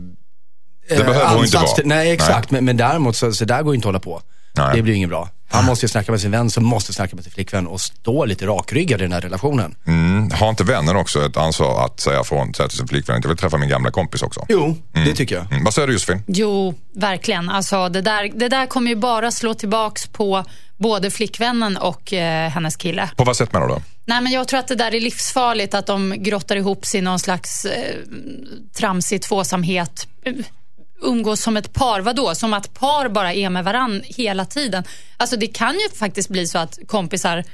eh, 0.89 0.99
Det 0.99 1.05
behöver 1.05 1.29
hon 1.35 1.45
inte 1.45 1.59
ansats 1.59 1.63
vara. 1.73 1.75
till- 1.77 1.87
Nej, 1.87 2.11
exakt. 2.11 2.51
Men, 2.51 2.65
men 2.65 2.77
däremot 2.77 3.17
så, 3.17 3.33
så 3.33 3.45
där 3.45 3.63
går 3.63 3.75
inte 3.75 3.85
att 3.89 3.89
hålla 3.89 4.01
på. 4.01 4.23
Nej. 4.57 4.77
Det 4.77 4.83
blir 4.83 4.93
ju 4.93 4.97
inget 4.97 5.09
bra. 5.11 5.29
Han 5.51 5.65
måste 5.65 5.85
ju 5.85 5.89
snacka 5.89 6.13
med 6.13 6.21
sin 6.21 6.31
vän 6.31 6.51
som 6.51 6.65
måste 6.65 6.93
snacka 6.93 7.17
med 7.17 7.25
sin 7.25 7.33
flickvän 7.33 7.67
och 7.67 7.81
stå 7.81 8.25
lite 8.25 8.47
rakryggad 8.47 9.01
i 9.01 9.05
den 9.05 9.13
här 9.13 9.21
relationen. 9.21 9.75
Mm. 9.87 10.31
Har 10.31 10.49
inte 10.49 10.65
vännen 10.65 10.97
också 10.97 11.27
ett 11.27 11.37
ansvar 11.37 11.85
att 11.85 12.01
säga 12.01 12.25
från 12.25 12.55
säga 12.55 12.69
till 12.69 12.79
sin 12.79 12.89
flickvän 12.89 13.17
att 13.17 13.25
jag 13.25 13.29
vill 13.29 13.39
träffa 13.39 13.57
min 13.57 13.69
gamla 13.69 13.91
kompis 13.91 14.23
också? 14.23 14.47
Jo, 14.49 14.77
det 14.93 15.15
tycker 15.15 15.35
jag. 15.35 15.53
Mm. 15.53 15.65
Vad 15.65 15.75
säger 15.75 15.87
du 15.89 15.93
Josefin? 15.93 16.23
Jo, 16.27 16.75
verkligen. 16.95 17.49
Alltså, 17.51 17.89
det, 17.89 18.01
där, 18.01 18.31
det 18.35 18.49
där 18.49 18.67
kommer 18.67 18.91
ju 18.91 18.97
bara 18.97 19.31
slå 19.31 19.55
tillbaks 19.55 20.07
på 20.07 20.45
både 20.77 21.11
flickvännen 21.11 21.77
och 21.77 22.13
eh, 22.13 22.51
hennes 22.51 22.77
kille. 22.77 23.11
På 23.17 23.25
vad 23.25 23.37
sätt 23.37 23.53
menar 23.53 23.69
du? 23.69 23.75
Nej, 24.07 24.21
men 24.21 24.33
jag 24.33 24.49
tror 24.49 24.61
att 24.61 24.69
det 24.69 24.75
där 24.75 24.95
är 24.95 25.01
livsfarligt, 25.01 25.75
att 25.75 25.87
de 25.87 26.15
grottar 26.19 26.57
ihop 26.57 26.87
sig 26.87 26.99
i 26.99 27.03
någon 27.03 27.19
slags 27.19 27.65
eh, 27.65 27.95
tramsig 28.77 29.23
tvåsamhet. 29.23 30.07
Umgås 31.05 31.41
som 31.41 31.57
ett 31.57 31.73
par, 31.73 32.01
vadå? 32.01 32.35
Som 32.35 32.55
att 32.55 32.75
par 32.75 33.09
bara 33.09 33.33
är 33.33 33.51
med 33.51 33.65
varann 33.65 34.03
hela 34.05 34.45
tiden. 34.45 34.85
Alltså 35.17 35.37
det 35.37 35.47
kan 35.47 35.75
ju 35.75 35.97
faktiskt 35.99 36.29
bli 36.29 36.47
så 36.47 36.59
att 36.59 36.79
kompisar 36.89 37.45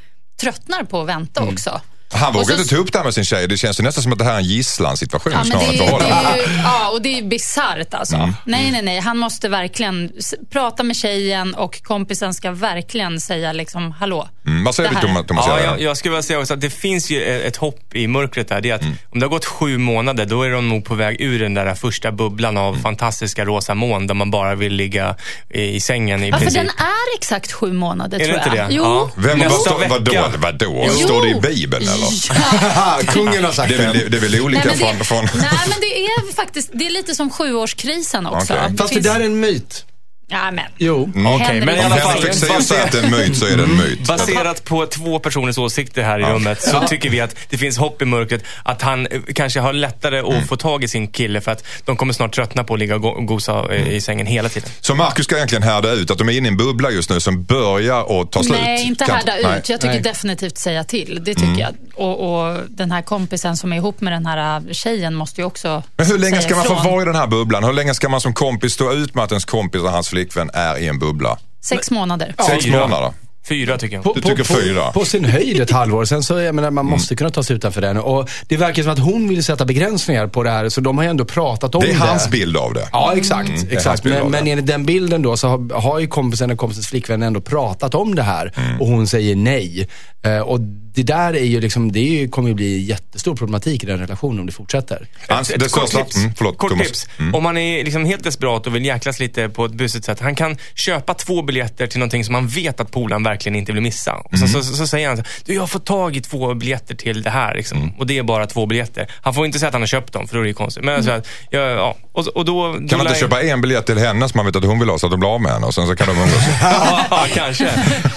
tröttnar 0.41 0.85
på 0.85 1.01
att 1.01 1.09
vänta 1.09 1.43
också. 1.43 1.81
Han 2.13 2.33
vågar 2.33 2.57
inte 2.59 2.69
ta 2.69 2.77
upp 2.77 2.93
det 2.93 2.99
här 2.99 3.05
med 3.05 3.15
sin 3.15 3.25
tjej. 3.25 3.49
Det 3.49 3.57
känns 3.57 3.81
ju 3.81 3.85
nästan 3.85 4.03
som 4.03 4.13
att 4.13 4.19
det 4.19 4.25
här 4.25 4.33
är 4.35 4.39
en 4.39 4.45
gisslansituation 4.45 5.33
Ja, 5.33 5.45
snarare 5.45 5.67
än 5.67 5.79
förhållande. 5.79 6.39
ja, 6.65 6.91
och 6.91 7.03
det 7.03 7.19
är 7.19 7.23
bisarrt 7.23 7.95
alltså. 7.95 8.17
Mm. 8.17 8.33
Nej, 8.45 8.71
nej, 8.71 8.83
nej. 8.83 9.01
Han 9.01 9.19
måste 9.19 9.49
verkligen 9.49 10.13
prata 10.51 10.83
med 10.83 10.97
tjejen 10.97 11.55
och 11.55 11.83
kompisen 11.83 12.35
ska 12.35 12.51
verkligen 12.51 13.21
säga 13.21 13.53
liksom, 13.53 13.93
hallå. 13.93 14.29
Mm. 14.61 14.65
Vad 14.65 14.75
säger 14.75 14.91
du 14.91 14.97
Thomas? 15.01 15.27
Thomas 15.27 15.45
Ja, 15.49 15.61
jag, 15.61 15.81
jag 15.81 15.97
skulle 15.97 16.11
vilja 16.13 16.23
säga 16.23 16.39
också 16.41 16.55
att 16.55 16.61
det 16.61 16.71
finns 16.71 17.11
ju 17.11 17.23
ett 17.25 17.45
ett 17.51 17.57
hopp 17.57 17.95
i 17.95 18.07
mörkret 18.07 18.49
där. 18.49 18.61
Det 18.61 18.71
är 18.71 18.75
att 18.75 18.83
Mm. 18.83 18.95
om 19.11 19.21
det 19.21 19.27
har 19.27 19.31
gått 19.31 19.45
sju 19.45 19.79
månader, 19.79 20.27
då 20.27 20.43
är 20.43 20.51
de 20.51 20.69
nog 20.69 20.85
på 20.85 20.95
väg 20.95 21.21
ur 21.21 21.39
den 21.39 21.55
där 21.55 21.75
första 21.75 22.13
bubblan 22.13 22.57
av 22.57 22.69
Mm. 22.69 22.83
fantastiska 22.83 23.45
rosa 23.45 23.75
moln 23.75 24.07
där 24.07 24.15
man 24.15 24.31
bara 24.31 24.55
vill 24.55 24.73
ligga 24.73 25.17
i, 25.55 25.63
i 25.63 25.81
sängen 25.81 26.25
i 26.25 26.29
Ja, 26.29 26.37
för 26.37 26.45
princip. 26.45 26.61
den 26.63 26.69
är 26.87 27.17
exakt 27.19 27.53
sju 27.53 27.73
månader 27.73 28.21
Är 28.21 28.25
tror 28.25 28.37
det 28.39 28.45
inte 28.45 28.57
jag. 28.57 28.69
det? 28.69 28.75
Jo. 28.75 28.83
Ja. 28.85 29.11
Vem, 29.17 29.39
Nästa 29.39 29.71
vad, 29.71 29.81
vad, 29.81 29.91
vadå? 29.91 30.11
vecka. 30.13 30.25
vadå? 30.39 30.85
Jo. 30.87 30.93
Står 30.93 31.23
det 31.23 31.29
i 31.29 31.35
Bibeln 31.55 31.83
eller? 31.89 32.35
Haha, 32.35 33.01
kungen 33.07 33.45
har 33.45 33.53
sagt 33.53 33.69
Det 33.69 33.75
är 33.75 33.93
väl, 33.93 34.11
det. 34.11 34.17
är 34.17 34.21
väl 34.21 34.41
olika 34.41 34.63
Nej, 34.69 34.77
men 34.81 34.99
det, 34.99 35.05
från... 35.05 35.29
från... 35.29 35.41
nej, 35.41 35.51
men 35.69 35.81
det 35.81 36.01
är 36.07 36.35
faktiskt 36.35 36.71
det 36.73 36.87
är 36.87 36.91
lite 36.91 37.15
som 37.15 37.31
sjuårskrisen 37.31 38.27
också. 38.27 38.53
Okej. 38.55 38.77
Fast 38.79 38.89
det 38.89 38.95
finns- 38.95 39.07
där 39.07 39.21
är 39.21 39.25
en 39.25 39.41
myt. 39.41 39.85
Ja, 40.33 40.51
men. 40.51 40.65
Jo. 40.79 41.05
Mm. 41.15 41.27
Okej, 41.27 41.47
Händer 41.47 41.67
men 41.67 41.77
i 41.77 41.81
alla 41.81 41.97
så- 41.97 42.01
fall, 42.03 42.19
Henrik 42.23 42.35
säger 42.65 42.85
att 42.85 42.93
det 42.93 42.99
är 42.99 43.05
en 43.05 43.11
myt 43.11 43.37
så 43.37 43.47
är 43.47 43.57
det 43.57 43.63
en 43.63 43.77
myt. 43.77 44.09
Baserat 44.09 44.65
på 44.65 44.87
två 44.87 45.19
personers 45.19 45.59
åsikter 45.59 46.03
här 46.03 46.19
i 46.21 46.23
rummet 46.25 46.63
så 46.63 46.81
tycker 46.81 47.11
vi 47.11 47.21
att 47.21 47.37
det 47.49 47.59
finns 47.59 47.79
hopp 47.79 48.03
i 48.03 48.05
mörkret. 48.05 48.43
Att 48.63 48.83
han 48.83 49.07
eh, 49.07 49.21
kanske 49.35 49.61
har 49.61 49.73
lättare 49.73 50.19
att 50.19 50.27
Mm. 50.31 50.47
få 50.47 50.57
tag 50.57 50.85
i 50.85 50.89
sin 50.89 51.09
kille 51.09 51.41
för 51.41 51.51
att 51.53 51.65
de 51.85 51.97
kommer 51.97 52.13
snart 52.13 52.35
tröttna 52.35 52.65
på 52.65 52.75
att 52.75 52.81
ligga 52.81 52.95
och 52.95 53.01
go- 53.03 53.21
gosa 53.21 53.75
eh, 53.75 53.89
i 53.89 54.01
sängen 54.01 54.27
hela 54.27 54.49
tiden. 54.49 54.71
Så 54.81 54.95
Marcus 54.95 55.25
ska 55.25 55.37
egentligen 55.37 55.63
härda 55.63 55.93
ut 55.93 56.11
att 56.11 56.19
de 56.19 56.29
är 56.29 56.33
inne 56.33 56.49
i 56.49 56.51
en 56.51 56.57
bubbla 56.57 56.91
just 56.91 57.11
nu 57.11 57.21
som 57.21 57.45
börjar 57.45 58.21
att 58.23 58.33
ta 58.33 58.43
slut. 58.43 58.59
Nej, 58.63 58.87
inte 58.87 59.05
härda 59.05 59.33
Nej. 59.43 59.59
ut. 59.59 59.69
Jag 59.69 59.81
tycker 59.81 59.95
Nej. 59.95 60.03
definitivt 60.03 60.59
säga 60.59 60.85
till. 60.85 61.21
Det 61.25 61.35
tycker 61.35 61.61
jag. 61.61 61.75
Och, 61.95 62.47
och 62.51 62.59
den 62.69 62.91
här 62.91 63.03
kompisen 63.03 63.57
som 63.57 63.73
är 63.73 63.77
ihop 63.77 64.01
med 64.01 64.13
den 64.13 64.27
här 64.27 64.57
äh, 64.67 64.73
tjejen 64.73 65.15
måste 65.15 65.41
ju 65.41 65.47
också 65.47 65.83
Men 65.97 66.07
hur 66.07 66.19
länge 66.19 66.41
ska 66.43 66.57
man 66.57 66.65
få 66.65 66.75
vara 66.75 67.03
i 67.03 67.05
den 67.05 67.15
här 67.17 67.27
bubblan? 67.27 67.65
Hur 67.65 67.73
länge 67.73 67.95
ska 67.95 68.09
man 68.09 68.21
som 68.21 68.33
kompis 68.35 68.73
stå 68.73 68.93
ut 68.93 69.15
med 69.15 69.25
att 69.25 69.31
ens 69.33 69.45
kompis 69.45 69.83
och 69.83 69.91
hans 69.91 70.09
flickvän 70.09 70.20
är 70.55 70.79
i 70.79 70.89
en 70.89 70.99
bubbla? 70.99 71.39
Sex 71.65 71.91
månader. 71.91 72.35
Sex 72.47 72.65
Fyra. 72.65 72.81
månader. 72.81 73.11
Fyra 73.49 73.79
tycker 73.79 73.95
jag. 73.97 74.05
På, 74.05 74.13
Du 74.13 74.23
på, 74.23 74.29
tycker 74.29 74.45
på, 74.45 74.61
fyra? 74.61 74.93
På 74.93 75.05
sin 75.05 75.25
höjd 75.25 75.61
ett 75.61 75.71
halvår. 75.71 76.05
Sen 76.05 76.23
så, 76.23 76.41
jag 76.41 76.55
menar, 76.55 76.71
man 76.71 76.87
måste 76.87 77.17
kunna 77.17 77.31
ta 77.31 77.43
sig 77.43 77.57
utanför 77.57 77.81
den. 77.81 77.97
Och 77.97 78.31
det 78.49 78.57
verkar 78.57 78.83
som 78.83 78.93
att 78.93 78.99
hon 78.99 79.29
vill 79.29 79.45
sätta 79.45 79.65
begränsningar 79.65 80.27
på 80.27 80.43
det 80.43 80.51
här, 80.51 80.69
så 80.69 80.81
de 80.81 80.97
har 80.99 81.05
ju 81.05 81.11
ändå 81.11 81.25
pratat 81.25 81.75
om 81.75 81.81
Det 81.81 81.87
det. 81.87 81.93
är 81.93 81.97
hans 81.99 82.29
bild 82.31 82.57
av 82.57 82.75
det. 82.75 82.89
Ja, 82.93 83.13
exakt. 83.17 83.49
är 83.49 83.53
hans 83.53 83.65
exakt. 83.71 84.05
Men, 84.05 84.31
men 84.31 84.47
enligt 84.47 84.67
den 84.67 84.85
bilden 84.87 85.23
då 85.23 85.37
så 85.37 85.49
har, 85.49 85.81
har 85.81 85.99
ju 85.99 86.07
kompisen 86.07 86.51
och 86.51 86.59
kompisens 86.59 86.87
flickvän 86.89 87.23
ändå 87.23 87.41
pratat 87.41 87.95
om 87.95 88.15
det 88.15 88.23
här 88.23 88.53
Mm. 88.57 88.81
och 88.81 88.87
hon 88.87 89.07
säger 89.07 89.37
nej. 89.37 89.89
Eh, 90.23 90.39
och 90.39 90.61
det 90.95 91.03
där 91.03 91.37
är 91.37 91.45
ju 91.45 91.61
liksom, 91.61 91.93
det 91.93 92.01
är 92.01 92.21
ju, 92.21 92.29
kommer 92.29 92.49
ju 92.49 92.55
bli 92.55 92.79
jättestor 92.79 93.37
problematik 93.37 93.83
i 93.83 93.87
den 93.87 93.99
relationen 93.99 94.41
om 94.41 94.47
det 94.47 94.53
fortsätter. 94.53 95.07
Hans, 95.29 95.51
Ett 95.51 95.61
det 95.61 95.73
kort 95.73 95.91
tips. 95.91 96.17
Mm, 96.17 96.33
förlåt, 96.37 96.59
Kort 96.59 96.79
tips. 96.79 97.07
Om 97.33 97.43
man 97.43 97.57
är 97.59 97.85
liksom 97.85 98.05
helt 98.05 98.25
desperat 98.25 98.67
och 98.67 98.75
vill 98.75 98.85
jäklas 98.85 99.21
lite 99.21 99.49
på 99.49 99.65
ett 99.65 99.73
busigt 99.75 100.05
sätt. 100.05 100.21
Han 100.21 100.35
kan 100.35 100.57
köpa 100.75 101.15
två 101.15 101.43
biljetter 101.43 101.87
till 101.87 101.99
någonting 101.99 102.25
som 102.25 102.35
han 102.35 102.49
vet 102.49 102.81
att 102.81 102.91
polaren 102.91 103.23
verkligen 103.23 103.57
inte 103.57 103.73
vill 103.73 103.83
missa. 103.83 104.13
Och 104.15 104.39
så, 104.39 104.47
så, 104.49 104.63
så, 104.63 104.75
så 104.77 104.87
säger 104.87 105.09
han 105.09 105.17
så, 105.17 105.23
du 105.45 105.55
jag 105.55 105.63
har 105.63 105.67
fått 105.67 105.87
tag 105.87 106.17
i 106.17 106.21
två 106.21 106.55
biljetter 106.55 106.95
till 106.95 107.23
det 107.23 107.31
här. 107.31 107.55
Liksom. 107.55 107.93
Och 107.99 108.07
det 108.07 108.19
är 108.19 108.23
bara 108.23 108.47
två 108.47 108.67
biljetter. 108.67 109.07
Han 109.23 109.35
får 109.35 109.47
inte 109.47 109.59
säga 109.59 109.69
att 109.69 109.75
han 109.75 109.83
har 109.83 109.87
köpt 109.87 110.13
dem, 110.13 110.29
för 110.29 110.35
då 110.35 110.41
är 110.41 110.43
det 110.43 110.49
ju 110.49 110.55
konstigt. 110.55 110.85
Men 110.85 111.05
så 111.05 111.11
att, 111.11 111.27
ja, 111.51 111.61
ja. 111.61 111.97
Och, 112.13 112.27
och 112.27 112.45
då, 112.45 112.67
då 112.73 112.73
Kan 112.73 112.99
man 112.99 113.07
lär- 113.07 113.09
inte 113.11 113.21
köpa 113.21 113.43
en 113.43 113.61
biljett 113.61 113.87
till 113.87 113.99
henne 113.99 114.29
som 114.29 114.39
man 114.39 114.47
vet 114.47 114.57
att 114.57 114.65
hon 114.65 114.79
vill 114.79 114.89
ha 114.89 114.99
så 114.99 115.07
att 115.07 115.11
de 115.11 115.21
blir 115.21 115.35
av 115.35 115.41
med 115.41 115.53
henne 115.53 115.67
och 115.67 115.75
sen 115.75 115.87
så 115.87 115.97
kan 115.97 116.07
de 116.07 116.17
umgås? 116.17 116.45
ja, 117.11 117.27
kanske. 117.35 117.69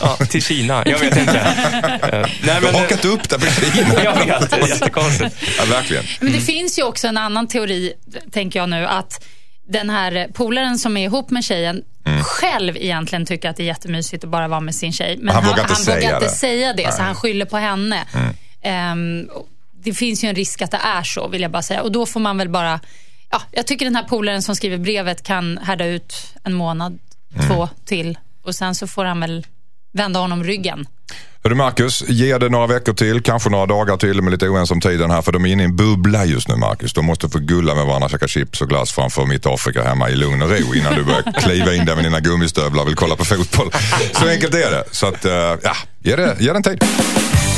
Ja, 0.01 0.15
till 0.15 0.43
Kina. 0.43 0.83
Jag 0.85 0.99
vet 0.99 1.17
inte. 1.17 1.39
Eh, 2.13 2.25
nej, 2.45 2.61
Du 2.71 2.73
har 2.77 2.81
hakat 2.83 3.05
upp 3.05 3.29
det 3.29 3.39
på 3.39 3.45
Kina. 3.75 4.03
jag 4.03 4.25
vet, 4.25 4.49
det 4.49 4.55
är 4.55 4.67
jättekonstigt. 4.67 5.35
Ja, 5.57 5.65
verkligen. 5.65 6.03
Men 6.19 6.31
det 6.33 6.39
finns 6.39 6.79
ju 6.79 6.83
också 6.83 7.07
en 7.07 7.17
annan 7.17 7.47
teori, 7.47 7.93
tänker 8.31 8.59
jag 8.59 8.69
nu, 8.69 8.85
att 8.87 9.25
den 9.67 9.89
här 9.89 10.27
polaren 10.33 10.79
som 10.79 10.97
är 10.97 11.03
ihop 11.05 11.29
med 11.29 11.43
tjejen 11.43 11.83
själv 12.23 12.77
egentligen 12.77 13.25
tycker 13.25 13.49
att 13.49 13.55
det 13.57 13.63
är 13.63 13.67
jättemysigt 13.67 14.23
att 14.23 14.29
bara 14.29 14.47
vara 14.47 14.59
med 14.59 14.75
sin 14.75 14.93
tjej. 14.93 15.17
Men 15.21 15.35
Han 15.35 15.43
vågar 15.43 15.59
inte 15.59 15.73
han 15.73 15.83
säga 15.83 15.95
vågar 15.95 16.13
inte 16.15 16.25
det. 16.25 16.31
säga 16.31 16.73
det, 16.73 16.91
så 16.91 16.97
Nej. 16.97 17.05
han 17.05 17.15
skyller 17.15 17.45
på 17.45 17.57
henne. 17.57 17.97
Ehm, 18.61 19.29
och 19.33 19.47
det 19.83 19.93
finns 19.93 20.23
ju 20.23 20.29
en 20.29 20.35
risk 20.35 20.61
att 20.61 20.71
det 20.71 20.79
är 20.83 21.03
så, 21.03 21.27
vill 21.27 21.41
jag 21.41 21.51
bara 21.51 21.61
säga. 21.61 21.81
Och 21.81 21.91
då 21.91 22.05
får 22.05 22.19
man 22.19 22.37
väl 22.37 22.49
bara... 22.49 22.79
Ja, 23.31 23.41
jag 23.51 23.67
tycker 23.67 23.85
den 23.85 23.95
här 23.95 24.03
polaren 24.03 24.41
som 24.41 24.55
skriver 24.55 24.77
brevet 24.77 25.23
kan 25.23 25.57
härda 25.63 25.85
ut 25.85 26.13
en 26.43 26.53
månad, 26.53 26.99
två 27.47 27.69
till. 27.85 28.17
Och 28.43 28.55
sen 28.55 28.75
så 28.75 28.87
får 28.87 29.05
han 29.05 29.19
väl 29.19 29.45
vända 29.93 30.19
honom 30.19 30.43
ryggen. 30.43 30.87
Hörru 31.43 31.55
Marcus, 31.55 32.03
ge 32.07 32.37
det 32.37 32.49
några 32.49 32.67
veckor 32.67 32.93
till, 32.93 33.21
kanske 33.21 33.49
några 33.49 33.65
dagar 33.65 33.97
till. 33.97 34.17
De 34.17 34.27
är 34.27 34.31
lite 34.31 34.47
oense 34.49 34.73
om 34.73 34.81
tiden 34.81 35.11
här 35.11 35.21
för 35.21 35.31
de 35.31 35.45
är 35.45 35.49
inne 35.49 35.63
i 35.63 35.65
en 35.65 35.75
bubbla 35.75 36.25
just 36.25 36.47
nu 36.47 36.55
Marcus. 36.55 36.93
De 36.93 37.05
måste 37.05 37.29
få 37.29 37.39
gulla 37.39 37.75
med 37.75 37.85
varandra, 37.85 38.09
käka 38.09 38.27
chips 38.27 38.61
och 38.61 38.69
glass 38.69 38.91
framför 38.91 39.25
mitt 39.25 39.45
Afrika 39.45 39.83
hemma 39.83 40.09
i 40.09 40.15
lugn 40.15 40.41
och 40.41 40.49
ro 40.49 40.75
innan 40.75 40.95
du 40.95 41.03
börjar 41.03 41.41
kliva 41.41 41.73
in 41.73 41.85
där 41.85 41.95
med 41.95 42.03
dina 42.03 42.19
gummistövlar 42.19 42.81
och 42.81 42.87
vill 42.87 42.95
kolla 42.95 43.15
på 43.15 43.25
fotboll. 43.25 43.71
Så 44.13 44.27
enkelt 44.27 44.53
är 44.53 44.71
det. 44.71 44.83
Så 44.91 45.07
att, 45.07 45.25
eh, 45.25 45.33
ja, 45.63 45.75
ge 45.99 46.15
det, 46.15 46.37
ge 46.39 46.51
det 46.51 46.57
en 46.57 46.63
tid. 46.63 46.83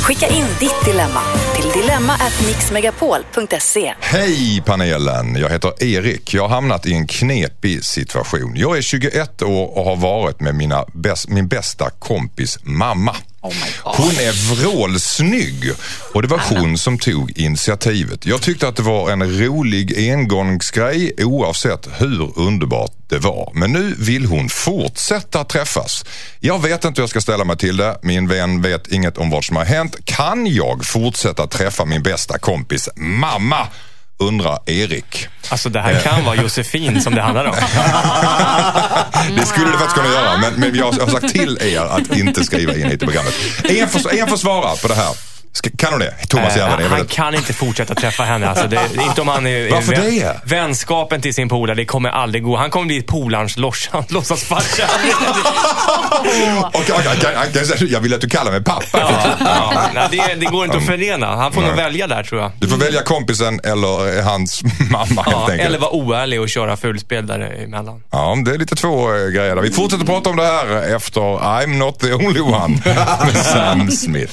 Skicka 0.06 0.26
in 0.26 0.46
ditt 0.60 0.84
dilemma 0.84 1.20
till 1.54 1.82
dilemma@mixmegapol.se. 1.82 3.94
Hej 4.00 4.62
panelen! 4.66 5.36
Jag 5.36 5.50
heter 5.50 5.84
Erik. 5.84 6.34
Jag 6.34 6.42
har 6.42 6.48
hamnat 6.48 6.86
i 6.86 6.92
en 6.92 7.06
knepig 7.06 7.84
situation. 7.84 8.52
Jag 8.56 8.76
är 8.76 8.82
21 8.82 9.42
år 9.42 9.78
och 9.78 9.84
har 9.84 9.96
varit 9.96 10.40
med 10.40 10.54
mina 10.54 10.84
bäst, 10.94 11.28
min 11.28 11.48
bästa 11.48 11.90
kompis 11.90 12.58
mamma. 12.62 13.16
Oh. 13.42 13.52
Hon 13.84 14.10
är 14.10 14.54
vrålsnygg 14.54 15.72
och 16.14 16.22
det 16.22 16.28
var 16.28 16.42
hon 16.50 16.78
som 16.78 16.98
tog 16.98 17.38
initiativet. 17.38 18.26
Jag 18.26 18.42
tyckte 18.42 18.68
att 18.68 18.76
det 18.76 18.82
var 18.82 19.10
en 19.10 19.38
rolig 19.40 20.10
engångsgrej 20.10 21.12
oavsett 21.18 21.88
hur 21.98 22.38
underbart 22.38 22.92
det 23.08 23.18
var. 23.18 23.50
Men 23.54 23.72
nu 23.72 23.94
vill 23.98 24.26
hon 24.26 24.48
fortsätta 24.48 25.44
träffas. 25.44 26.04
Jag 26.40 26.62
vet 26.62 26.84
inte 26.84 27.00
hur 27.00 27.02
jag 27.02 27.10
ska 27.10 27.20
ställa 27.20 27.44
mig 27.44 27.56
till 27.56 27.76
det. 27.76 27.98
Min 28.02 28.28
vän 28.28 28.62
vet 28.62 28.86
inget 28.92 29.18
om 29.18 29.30
vad 29.30 29.44
som 29.44 29.56
har 29.56 29.64
hänt. 29.64 29.96
Kan 30.04 30.46
jag 30.46 30.86
fortsätta 30.86 31.46
träffa 31.46 31.84
min 31.84 32.02
bästa 32.02 32.38
kompis 32.38 32.88
mamma? 32.96 33.68
Undrar 34.18 34.58
Erik. 34.66 35.28
Alltså 35.48 35.68
det 35.68 35.80
här 35.80 36.00
kan 36.00 36.24
vara 36.24 36.36
Josefin 36.36 37.00
som 37.00 37.14
det 37.14 37.22
handlar 37.22 37.44
om. 37.44 37.54
Det 39.36 39.46
skulle 39.46 39.66
det 39.70 39.78
faktiskt 39.78 39.96
kunna 39.96 40.08
göra, 40.08 40.36
men, 40.38 40.54
men 40.54 40.74
jag 40.74 40.92
har 40.92 41.06
sagt 41.10 41.28
till 41.28 41.58
er 41.60 41.80
att 41.80 42.16
inte 42.16 42.44
skriva 42.44 42.76
in 42.76 42.86
hit 42.86 43.02
i 43.02 43.06
programmet. 43.06 43.34
En 43.64 43.88
får, 43.88 44.14
en 44.14 44.28
får 44.28 44.36
svara 44.36 44.76
på 44.76 44.88
det 44.88 44.94
här. 44.94 45.35
Ska, 45.56 45.70
kan 45.78 45.92
du 45.92 45.98
det? 45.98 46.14
Thomas 46.28 46.52
Eh, 46.52 46.58
Järven 46.58 46.78
är 46.78 46.82
han 46.82 46.90
väldigt... 46.90 47.10
kan 47.16 47.34
inte 47.34 47.52
fortsätta 47.52 47.94
träffa 47.94 48.22
henne. 48.22 48.48
Alltså 48.48 48.66
det, 48.66 48.80
inte 49.08 49.20
om 49.20 49.28
han 49.28 49.46
är, 49.46 49.70
Varför 49.70 49.92
är 49.92 49.96
det? 50.10 50.40
Vänskapen 50.44 51.20
till 51.20 51.34
sin 51.34 51.48
polare, 51.48 51.76
det 51.76 51.84
kommer 51.84 52.08
aldrig 52.08 52.42
gå. 52.44 52.56
Han 52.56 52.70
kommer 52.70 52.86
bli 52.86 53.02
polarns 53.02 53.56
låtsas- 53.56 54.04
låtsasfarsa. 54.12 54.82
Och, 56.62 56.74
och, 56.76 56.82
jag 57.88 58.00
vill 58.00 58.14
att 58.14 58.20
du 58.20 58.28
kallar 58.28 58.50
mig 58.52 58.64
pappa. 58.64 58.84
ja, 58.92 59.10
ja. 59.40 59.82
Nej, 59.94 60.08
det, 60.10 60.34
det 60.34 60.46
går 60.46 60.64
inte 60.64 60.76
att 60.76 60.86
förena. 60.86 61.26
Han 61.26 61.52
får 61.52 61.62
nog 61.62 61.76
välja 61.76 62.06
där 62.06 62.22
tror 62.22 62.40
jag. 62.40 62.50
Du 62.60 62.68
får 62.68 62.76
välja 62.76 63.02
kompisen 63.02 63.60
eller 63.64 64.22
hans 64.22 64.62
mamma 64.90 65.04
helt 65.22 65.26
Ja, 65.26 65.42
enkelt. 65.50 65.60
eller 65.68 65.78
vara 65.78 65.90
oärlig 65.94 66.40
och 66.40 66.48
köra 66.48 66.76
fulspel 66.76 67.26
däremellan. 67.26 68.02
Ja, 68.10 68.36
det 68.44 68.50
är 68.54 68.58
lite 68.58 68.76
två 68.76 69.14
eh, 69.14 69.26
grejer 69.28 69.54
där. 69.54 69.62
Vi 69.62 69.70
fortsätter 69.72 70.04
prata 70.04 70.30
om 70.30 70.36
det 70.36 70.46
här 70.46 70.96
efter 70.96 71.20
I'm 71.20 71.66
not 71.76 72.00
the 72.00 72.12
only 72.12 72.40
one 72.40 72.78
med 73.24 73.36
Sam 73.44 73.90
Smith. 73.90 74.32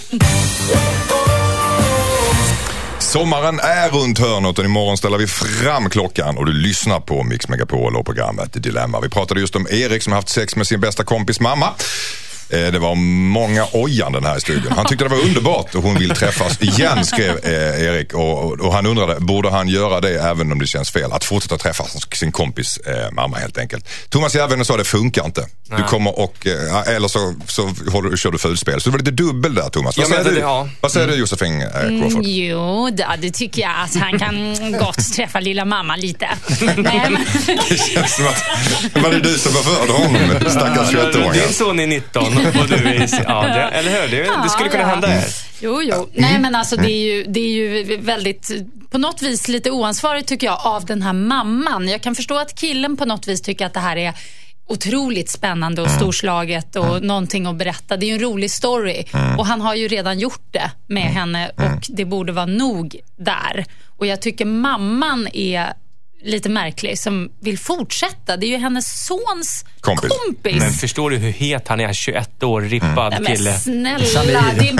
Sommaren 3.13 3.59
är 3.59 3.89
runt 3.89 4.19
hörnet 4.19 4.59
och 4.59 4.65
imorgon 4.65 4.97
ställer 4.97 5.17
vi 5.17 5.27
fram 5.27 5.89
klockan 5.89 6.37
och 6.37 6.45
du 6.45 6.53
lyssnar 6.53 6.99
på 6.99 7.23
Mix 7.23 7.47
Megapol 7.47 7.95
och 7.95 8.05
programmet 8.05 8.63
Dilemma. 8.63 8.99
Vi 9.01 9.09
pratade 9.09 9.39
just 9.39 9.55
om 9.55 9.67
Erik 9.69 10.03
som 10.03 10.13
haft 10.13 10.29
sex 10.29 10.55
med 10.55 10.67
sin 10.67 10.79
bästa 10.79 11.03
kompis 11.03 11.39
mamma. 11.39 11.69
Eh, 12.53 12.71
Det 12.71 12.79
var 12.79 12.95
många 12.95 13.65
ojanden 13.73 14.23
här 14.25 14.37
i 14.37 14.41
studion. 14.41 14.71
Han 14.75 14.85
tyckte 14.85 15.05
det 15.05 15.09
var 15.09 15.21
underbart 15.21 15.75
och 15.75 15.83
hon 15.83 15.95
vill 15.95 16.09
träffas 16.09 16.61
igen, 16.61 17.05
skrev 17.05 17.37
eh, 17.43 17.81
Erik. 17.83 18.13
Och, 18.13 18.51
och, 18.59 18.73
han 18.73 18.85
undrade, 18.85 19.19
borde 19.19 19.49
han 19.49 19.67
göra 19.67 20.01
det 20.01 20.09
även 20.21 20.51
om 20.51 20.59
det 20.59 20.67
känns 20.67 20.91
fel? 20.91 21.11
Att 21.11 21.23
fortsätta 21.23 21.57
träffa 21.57 21.83
sin 22.13 22.31
kompis 22.31 22.77
eh, 22.77 23.11
mamma 23.11 23.37
helt 23.37 23.57
enkelt. 23.57 23.89
Thomas 24.09 24.35
Järvheden 24.35 24.65
sa 24.65 24.77
det 24.77 24.83
funkar 24.83 25.25
inte. 25.25 25.45
Du 25.77 25.83
kommer 25.83 26.19
och, 26.19 26.47
eh, 26.47 26.95
eller 26.95 27.07
så, 27.07 27.35
så 27.47 27.73
håller, 27.91 28.09
du- 28.09 28.17
kör 28.17 28.31
du 28.31 28.37
fulspel. 28.37 28.81
Så 28.81 28.89
det 28.89 28.91
var 28.91 28.99
lite 28.99 29.11
dubbel 29.11 29.55
där 29.55 29.69
Thomas. 29.69 29.97
Vad 29.97 30.07
säger, 30.07 30.23
det- 30.23 30.31
du, 30.31 30.39
ja. 30.39 30.69
vad 30.81 30.91
säger 30.91 31.07
du 31.07 31.15
Josefin 31.15 31.61
eh, 31.61 31.67
Crawford? 31.69 32.21
Jo, 32.25 32.89
då, 32.89 33.03
det 33.21 33.31
tycker 33.31 33.61
jag 33.61 33.71
att 33.83 33.95
han 33.95 34.19
kan 34.19 34.55
gott 34.79 35.13
träffa 35.15 35.39
lilla 35.39 35.65
mamma 35.65 35.95
lite. 35.95 36.27
Men, 36.61 36.83
Det 37.69 37.77
känns 37.77 38.15
som 38.15 38.25
att 38.27 39.03
var 39.03 39.11
det 39.11 39.19
du 39.19 39.37
som 39.37 39.51
förförde 39.51 39.91
honom, 39.91 40.51
stackars 40.51 40.91
21-åringen. 40.91 41.33
Din 41.33 41.53
son 41.53 41.79
är 41.79 41.87
19 41.87 42.33
och 42.61 42.67
du 42.67 42.75
är... 42.75 43.23
Ja, 43.27 43.43
det, 43.43 43.61
eller 43.61 44.01
hur? 44.01 44.11
Det, 44.11 44.43
det 44.43 44.49
skulle 44.49 44.69
kunna 44.69 44.83
Ja, 44.83 44.87
hända 44.87 45.15
er. 45.15 45.23
Jo, 45.61 45.81
jo. 45.83 46.09
Nej, 46.13 46.39
men 46.39 46.55
alltså 46.55 46.75
det 46.75 46.91
är, 46.91 47.15
ju, 47.15 47.23
det 47.23 47.39
är 47.39 47.49
ju 47.49 47.97
väldigt, 47.97 48.51
på 48.91 48.97
något 48.97 49.21
vis 49.21 49.47
lite 49.47 49.71
oansvarigt 49.71 50.27
tycker 50.27 50.47
jag 50.47 50.59
av 50.63 50.85
den 50.85 51.01
här 51.01 51.13
mamman. 51.13 51.87
Jag 51.87 52.01
kan 52.01 52.15
förstå 52.15 52.37
att 52.37 52.55
killen 52.59 52.97
på 52.97 53.05
något 53.05 53.27
vis 53.27 53.41
tycker 53.41 53.65
att 53.65 53.73
det 53.73 53.79
här 53.79 53.97
är 53.97 54.13
otroligt 54.67 55.29
spännande 55.29 55.81
och 55.81 55.89
storslaget 55.89 56.75
och 56.75 57.03
någonting 57.03 57.45
att 57.45 57.55
berätta. 57.55 57.97
Det 57.97 58.05
är 58.05 58.07
ju 58.07 58.13
en 58.13 58.19
rolig 58.19 58.51
story 58.51 59.05
och 59.37 59.45
han 59.45 59.61
har 59.61 59.75
ju 59.75 59.87
redan 59.87 60.19
gjort 60.19 60.47
det 60.51 60.71
med 60.87 61.03
henne 61.03 61.49
och 61.55 61.85
det 61.89 62.05
borde 62.05 62.31
vara 62.31 62.45
nog 62.45 62.95
där. 63.17 63.65
Och 63.97 64.05
jag 64.05 64.21
tycker 64.21 64.45
mamman 64.45 65.27
är 65.33 65.73
lite 66.23 66.49
märklig 66.49 66.99
som 66.99 67.29
vill 67.41 67.59
fortsätta. 67.59 68.37
Det 68.37 68.45
är 68.45 68.47
ju 68.49 68.57
hennes 68.57 69.05
sons 69.05 69.65
Kompis. 69.81 70.09
kompis. 70.25 70.55
Men 70.59 70.71
förstår 70.73 71.09
du 71.09 71.17
hur 71.17 71.31
het 71.31 71.67
han 71.67 71.79
är? 71.79 71.93
21 71.93 72.43
år, 72.43 72.61
rippad 72.61 73.13
Nej, 73.21 73.35
kille. 73.35 73.49
men 73.49 73.59
snälla, 73.59 74.41
det 74.59 74.67
är 74.67 74.69
en 74.69 74.79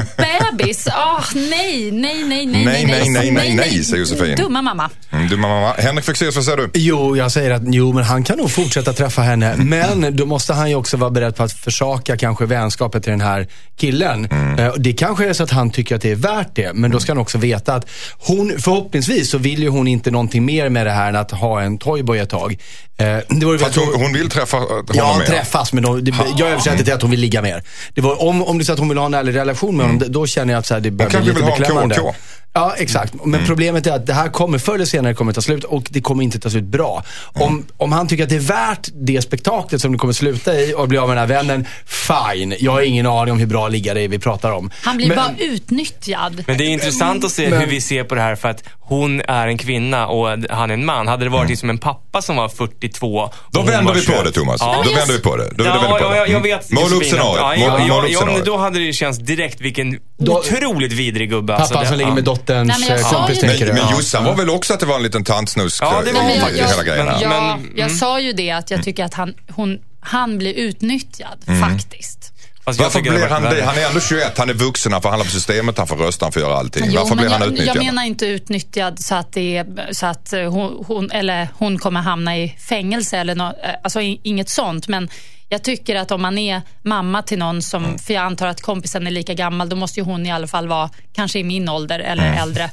bebis. 0.58 0.88
Åh, 0.88 1.24
nej, 1.36 1.92
nej, 1.92 2.24
nej, 2.24 2.46
nej, 2.46 2.66
Nej, 2.66 2.86
nej, 2.86 3.10
nej, 3.10 3.32
nej, 3.32 3.54
nej, 3.56 3.84
säger 3.84 4.00
Josefin. 4.00 4.36
Dumma 4.36 4.62
mamma. 4.62 4.90
Mm, 5.12 5.28
du 5.28 5.38
mamma. 5.38 5.74
Henrik 5.74 6.06
Fexeus, 6.06 6.36
vad 6.36 6.46
säger 6.46 6.58
du? 6.58 6.70
Jo, 6.74 7.18
jag 7.18 7.32
säger 7.32 7.52
att 7.52 7.62
jo, 7.66 7.94
men 7.94 8.04
han 8.04 8.24
kan 8.24 8.38
nog 8.38 8.52
fortsätta 8.52 8.94
träffa 8.94 9.22
henne. 9.22 9.56
Men 9.58 10.16
då 10.16 10.26
måste 10.26 10.54
han 10.54 10.70
ju 10.70 10.76
också 10.76 10.98
vara 10.98 11.10
beredd 11.10 11.36
på 11.36 11.44
att 11.44 11.54
försaka 11.54 12.18
kanske 12.18 12.46
vänskapet 12.46 13.04
till 13.04 13.12
den 13.12 13.22
här 13.22 13.48
killen. 13.78 14.26
Eh, 14.60 14.74
Det 14.78 14.94
kanske 14.94 15.30
är 15.30 15.34
så 15.34 15.44
att 15.44 15.52
han 15.52 15.72
tycker 15.72 15.96
att 15.96 16.02
det 16.02 16.12
är 16.12 16.16
värt 16.16 16.56
det. 16.56 16.74
Men 16.74 16.92
då 16.92 17.00
ska 17.00 17.12
han 17.12 17.18
också 17.22 17.38
veta 17.38 17.74
att 17.76 17.90
hon, 18.20 18.54
förhoppningsvis 18.60 19.30
så 19.30 19.38
vill 19.38 19.60
ju 19.64 19.70
hon 19.70 19.88
inte 19.88 20.12
någonting 20.12 20.46
mer 20.46 20.70
med 20.70 20.86
det 20.88 20.92
här 20.92 21.10
än 21.10 21.16
att 21.16 21.32
ha 21.34 21.62
en 21.62 21.78
toyboy 21.78 22.20
ett 22.20 22.30
tag. 22.30 22.52
Eh, 22.98 23.06
Det 23.30 23.46
var 23.46 23.56
att 23.56 23.76
hon, 23.76 23.94
hon 24.02 24.14
vill 24.14 24.30
träffa 24.30 24.58
eh, 24.58 24.64
honom 24.64 24.86
Ja, 24.94 25.16
mer. 25.20 25.26
träffas, 25.26 25.74
men 25.74 25.84
de, 25.84 26.04
det, 26.04 26.14
jag 26.38 26.50
översätter 26.50 26.84
till 26.84 26.94
att 26.94 27.02
hon 27.02 27.12
vill 27.12 27.20
ligga 27.20 27.42
mer. 27.42 27.64
Det 27.94 28.02
var, 28.02 28.22
om, 28.24 28.44
om 28.44 28.58
det 28.58 28.62
är 28.62 28.66
så 28.66 28.74
att 28.74 28.80
hon 28.80 28.90
vill 28.90 28.98
ha 28.98 29.06
en 29.06 29.14
ärlig 29.14 29.36
relation 29.36 29.78
med 29.78 29.86
honom, 29.86 30.04
då 30.08 30.28
känner 30.28 30.54
jag 30.54 30.60
att 30.60 30.66
så 30.66 30.74
här, 30.74 30.82
det 30.82 30.92
börjar 30.92 31.12
kanske 31.12 31.34
bli 31.34 31.42
vill 31.42 31.52
lite 31.52 31.74
ha 31.74 31.82
en 31.82 31.90
beklämmande. 31.90 31.96
KK. 31.96 32.16
Ja, 32.56 32.74
exakt. 32.78 33.14
Men 33.14 33.34
Mm. 33.36 33.48
problemet 33.48 33.88
är 33.88 33.92
att 33.92 34.06
det 34.08 34.14
här 34.14 34.30
kommer 34.30 34.58
förr 34.58 34.76
eller 34.76 34.86
senare 34.86 35.14
kommer 35.14 35.34
ta 35.34 35.42
slut 35.42 35.64
och 35.64 35.84
det 35.90 36.02
kommer 36.02 36.24
inte 36.24 36.40
ta 36.40 36.50
slut 36.50 36.64
bra. 36.64 37.04
Om, 37.34 37.42
Mm. 37.54 37.66
om 37.78 37.92
han 37.92 38.08
tycker 38.08 38.24
att 38.24 38.30
det 38.30 38.36
är 38.36 38.40
värt 38.40 38.88
det 38.94 39.22
spektaklet 39.22 39.82
som 39.82 39.92
det 39.92 39.98
kommer 39.98 40.14
sluta 40.14 40.54
i 40.60 40.74
och 40.78 40.88
bli 40.88 40.98
av 40.98 41.08
med 41.08 41.18
den 41.18 41.30
här 41.30 41.36
vännen, 41.36 41.66
fine. 41.86 42.56
Jag 42.60 42.72
har 42.72 42.82
ingen 42.82 43.06
aning 43.06 43.32
om 43.32 43.40
hur 43.40 43.48
bra 43.48 43.70
det 43.70 43.78
är 43.88 44.08
vi 44.08 44.20
pratar 44.20 44.52
om. 44.52 44.72
Han 44.82 44.98
blir 44.98 45.08
Men- 45.08 45.18
bara 45.18 45.32
utnyttjad. 45.40 46.44
Men 46.48 46.58
det 46.58 46.64
är 46.64 46.70
intressant 46.70 47.24
att 47.26 47.32
se 47.32 47.50
Men- 47.50 47.60
hur 47.60 47.68
vi 47.68 47.82
ser 47.82 48.04
på 48.04 48.16
det 48.16 48.22
här 48.22 48.36
för 48.36 48.50
att 48.50 48.64
hon 48.80 49.22
är 49.22 49.48
en 49.48 49.58
kvinna 49.58 50.08
och 50.08 50.28
han 50.50 50.70
är 50.70 50.74
en 50.74 50.86
man. 50.86 51.08
Hade 51.08 51.26
det 51.26 51.30
varit 51.30 51.50
liksom 51.50 51.70
en 51.70 51.78
pappa 51.78 52.22
som 52.22 52.36
var 52.36 52.50
42 52.50 53.08
och 53.18 53.22
Mm. 53.22 53.32
Då 53.52 53.62
vänder 53.72 53.94
vi 53.94 54.00
på 54.00 54.06
21. 54.06 54.24
det 54.24 54.32
Thomas. 54.32 54.58
Ja. 54.62 54.82
Då 54.86 54.92
vänder 54.94 55.14
vi 55.14 55.20
på 55.20 55.36
det. 55.38 55.44
Då, 55.44 55.64
Ja, 55.66 55.74
då 55.74 55.80
vänder 55.80 55.80
vi 55.82 55.88
på 55.88 56.06
ja, 56.06 56.10
det. 56.10 56.18
jag, 56.18 56.28
jag 56.28 56.30
Mm. 56.30 56.42
vet 56.44 56.72
Måla 56.72 56.96
upp 56.96 57.04
scenariot. 57.06 57.38
Ja, 57.40 57.56
ja, 57.88 58.08
ja, 58.10 58.42
då 58.46 58.58
hade 58.58 58.80
det 58.80 58.94
känts 58.94 59.20
direkt 59.20 59.62
vilken 59.62 60.00
Då- 60.18 60.38
otroligt 60.40 60.92
vidrig 60.94 61.30
gubbe. 61.30 61.54
Pappa 61.54 61.62
alltså. 61.64 61.80
Det- 61.80 61.88
som 61.88 61.98
ligger 61.98 62.12
med 62.12 62.24
dotterns 62.48 62.80
Nej, 62.80 62.90
men 62.90 63.00
eh, 63.00 63.12
kompis, 63.12 63.38
ju- 63.38 63.48
tänker 63.48 63.66
Men, 63.66 63.76
du? 63.76 63.82
men. 63.82 63.92
Jossan 63.92 64.24
var 64.24 64.36
väl 64.36 64.50
också 64.50 64.74
att 64.74 64.80
det 64.80 64.86
var 64.86 64.96
en 64.96 65.04
liten 65.04 65.24
tantsnusk 65.24 65.84
Ja, 65.84 66.02
det 66.06 66.12
var 66.12 66.22
i 66.22 66.24
hon 66.34 66.42
faktiskt 66.42 66.72
hela 66.72 66.84
grejen. 66.84 67.06
Men-. 67.06 67.22
Ja, 67.22 67.30
Men- 67.30 67.72
jag 67.76 67.86
mm. 67.86 67.98
sa 67.98 68.20
ju 68.20 68.34
det 68.34 68.52
att 68.52 68.72
jag 68.72 68.84
tycker 68.84 69.06
att 69.06 69.14
han, 69.14 69.34
hon, 69.50 69.80
han 70.00 70.38
blir 70.38 70.54
utnyttjad 70.54 71.38
faktiskt. 71.62 72.34
Fast 72.66 72.80
jag 72.80 72.86
Varför 72.86 73.02
blir 73.02 73.28
han 73.28 73.44
det? 73.44 73.64
Han 73.64 73.78
är 73.78 73.88
ändå 73.88 74.00
21, 74.00 74.38
han 74.38 74.50
är 74.50 74.54
vuxen, 74.54 74.94
han 74.94 75.02
får 75.02 75.10
handla 75.10 75.26
på 75.26 75.32
systemet, 75.32 75.78
han 75.78 75.88
får 75.88 75.96
rösta, 75.96 76.26
han 76.26 76.32
får 76.32 76.42
göra 76.42 76.58
allting. 76.58 76.86
Jo, 76.88 77.00
Varför 77.00 77.16
blir 77.16 77.30
han 77.30 77.42
jag, 77.42 77.48
utnyttjad? 77.48 77.76
jag 77.76 77.86
menar 77.86 78.04
inte 78.04 78.26
utnyttjad 78.26 79.00
så 79.00 79.16
att, 79.16 79.34
det 79.34 79.58
är, 79.58 79.94
så 79.94 80.06
att 80.06 80.34
eh, 80.34 80.42
hon, 80.42 80.84
hon, 80.88 81.12
eller 81.12 81.48
hon 81.58 81.80
kommer 81.80 82.02
hamna 82.02 82.38
i 82.38 82.58
fängelse 82.70 83.18
eller 83.18 83.36
nå, 83.36 83.46
eh, 83.46 83.70
alltså 83.84 84.02
inget 84.02 84.50
sånt. 84.50 84.88
Men 84.88 85.10
jag 85.54 85.64
tycker 85.64 85.96
att 85.96 86.12
om 86.12 86.22
man 86.22 86.38
är 86.38 86.62
mamma 86.82 87.22
till 87.22 87.40
någon 87.40 87.62
som, 87.62 87.84
Mm. 87.86 87.98
för 87.98 88.14
jag 88.14 88.24
antar 88.24 88.48
att 88.48 88.62
kompisen 88.62 89.08
är 89.08 89.12
lika 89.12 89.34
gammal, 89.34 89.70
då 89.70 89.76
måste 89.76 90.00
ju 90.00 90.04
hon 90.06 90.26
i 90.26 90.32
alla 90.32 90.48
fall 90.48 90.68
vara 90.68 90.90
kanske 91.14 91.40
i 91.40 91.44
min 91.44 91.70
ålder 91.70 92.00
eller 92.00 92.28
Mm. 92.28 92.38
äldre. 92.40 92.72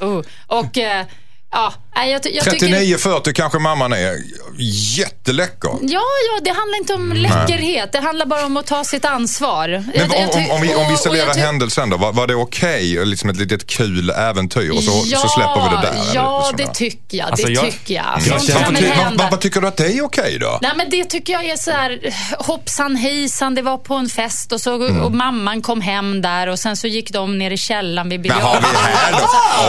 oh. 0.00 0.22
Och 0.46 0.78
eh, 0.78 1.06
ja, 1.50 1.72
jag, 2.04 2.20
jag 2.34 2.44
tycker... 2.44 2.66
39-40 2.66 3.32
kanske 3.32 3.58
mamman 3.58 3.92
är. 3.92 4.16
Jätteläcker. 4.98 5.70
Ja, 5.82 6.00
ja, 6.00 6.40
det 6.44 6.50
handlar 6.50 6.78
inte 6.78 6.94
om 6.94 7.12
läckerhet. 7.12 7.92
Det 7.92 8.00
handlar 8.00 8.26
bara 8.26 8.46
om 8.46 8.56
att 8.56 8.66
ta 8.66 8.84
sitt 8.84 9.04
ansvar. 9.04 9.68
Men 9.68 9.90
Jag- 9.94 10.20
jag 10.20 10.34
om, 10.34 10.44
om, 10.44 10.50
om 10.50 10.60
vi, 10.62 10.74
om 10.74 10.80
vi 10.80 10.84
jag 10.84 10.92
isolerar 10.92 11.34
händelsen 11.34 11.90
då, 11.90 11.96
var, 11.96 12.12
var 12.12 12.26
det 12.26 12.34
okej? 12.34 13.04
Liksom 13.06 13.30
ett 13.30 13.36
litet 13.36 13.66
kul 13.66 14.10
äventyr 14.10 14.70
och 14.70 14.82
så, 14.82 14.90
så 14.90 15.28
släpper 15.28 15.70
vi 15.70 15.76
det 15.76 15.82
där? 15.82 16.14
Ja, 16.14 16.50
liksom, 16.50 16.66
det 16.66 16.74
tycker 16.74 17.18
jag. 17.18 17.26
Alltså, 17.30 17.46
det 17.46 17.52
jag- 17.52 17.64
tycker 17.64 17.94
jag. 17.94 18.04
jag 18.16 18.22
Sånt 18.22 18.46
känner- 18.46 18.64
kan 18.64 18.74
vad, 18.74 18.82
vad, 18.82 18.92
hända. 18.92 19.22
vad, 19.24 19.30
vad 19.30 19.40
tycker 19.40 19.60
du 19.60 19.66
att 19.66 19.76
det 19.76 19.86
är 19.86 20.04
okej 20.04 20.38
då? 20.40 20.58
Nej, 20.62 20.72
men 20.76 20.90
det 20.90 21.04
tycker 21.04 21.32
jag 21.32 21.44
är 21.44 21.56
så 21.56 21.70
här 21.70 22.14
hoppsan 22.38 22.96
hejsan. 22.96 23.54
Det 23.54 23.62
var 23.62 23.78
på 23.78 23.94
en 23.94 24.08
fest 24.08 24.52
och, 24.52 24.60
så, 24.60 24.74
Mm. 24.76 25.02
och 25.02 25.12
mamman 25.12 25.62
kom 25.62 25.80
hem 25.80 26.22
där 26.22 26.46
och 26.46 26.58
sen 26.58 26.76
så 26.76 26.86
gick 26.86 27.10
de 27.10 27.38
ner 27.38 27.50
i 27.50 27.56
källaren 27.56 28.08
vid 28.08 28.26
Jaha, 28.26 28.58
vi 28.60 28.66
är 28.66 28.96
här 28.96 29.12
då. 29.12 29.18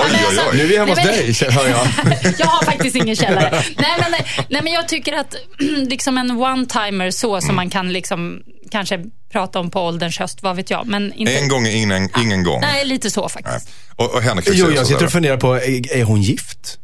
Oj, 0.04 0.26
oj, 0.30 0.40
oj. 0.52 0.58
Nu 0.58 0.64
är 0.64 0.68
vi 0.68 0.78
hemma 0.78 0.92
hos 0.92 1.04
dig, 1.04 1.50
hör 1.52 1.68
jag. 1.68 1.88
jag 2.40 2.48
har 2.48 2.66
faktiskt 2.66 2.96
ingen 2.96 3.16
källare. 3.16 3.52
Nej, 3.78 3.96
men, 4.00 4.12
nej, 4.50 4.62
men 4.64 4.74
jag 4.74 4.88
tycker 4.88 5.14
att 5.14 5.36
liksom 5.90 6.18
en 6.18 6.32
one-timer 6.32 7.12
så 7.12 7.32
Mm. 7.32 7.42
som 7.42 7.56
man 7.56 7.70
kan 7.70 7.94
liksom 7.94 8.40
kanske 8.72 9.00
prata 9.32 9.60
om 9.60 9.70
på 9.72 9.82
ålderns 9.82 10.20
höst, 10.20 10.40
vad 10.42 10.56
vet 10.56 10.70
jag. 10.70 10.88
Men 10.88 11.14
inte, 11.14 11.38
En 11.38 11.48
gång 11.48 11.68
är 11.68 11.76
ingen, 11.76 12.10
ingen 12.22 12.44
gång. 12.44 12.62
Nej, 12.62 12.86
lite 12.86 13.12
så 13.12 13.22
Nej. 13.22 13.30
faktiskt. 13.30 13.70
Och, 13.96 14.14
och 14.16 14.22
Henrik 14.22 14.48
Jo, 14.52 14.72
jag 14.76 14.88
sitter 14.88 15.06
och 15.06 15.12
funderar 15.12 15.38
på, 15.38 15.54
är, 15.56 15.94
är 15.98 16.04
hon 16.04 16.22
gift? 16.22 16.78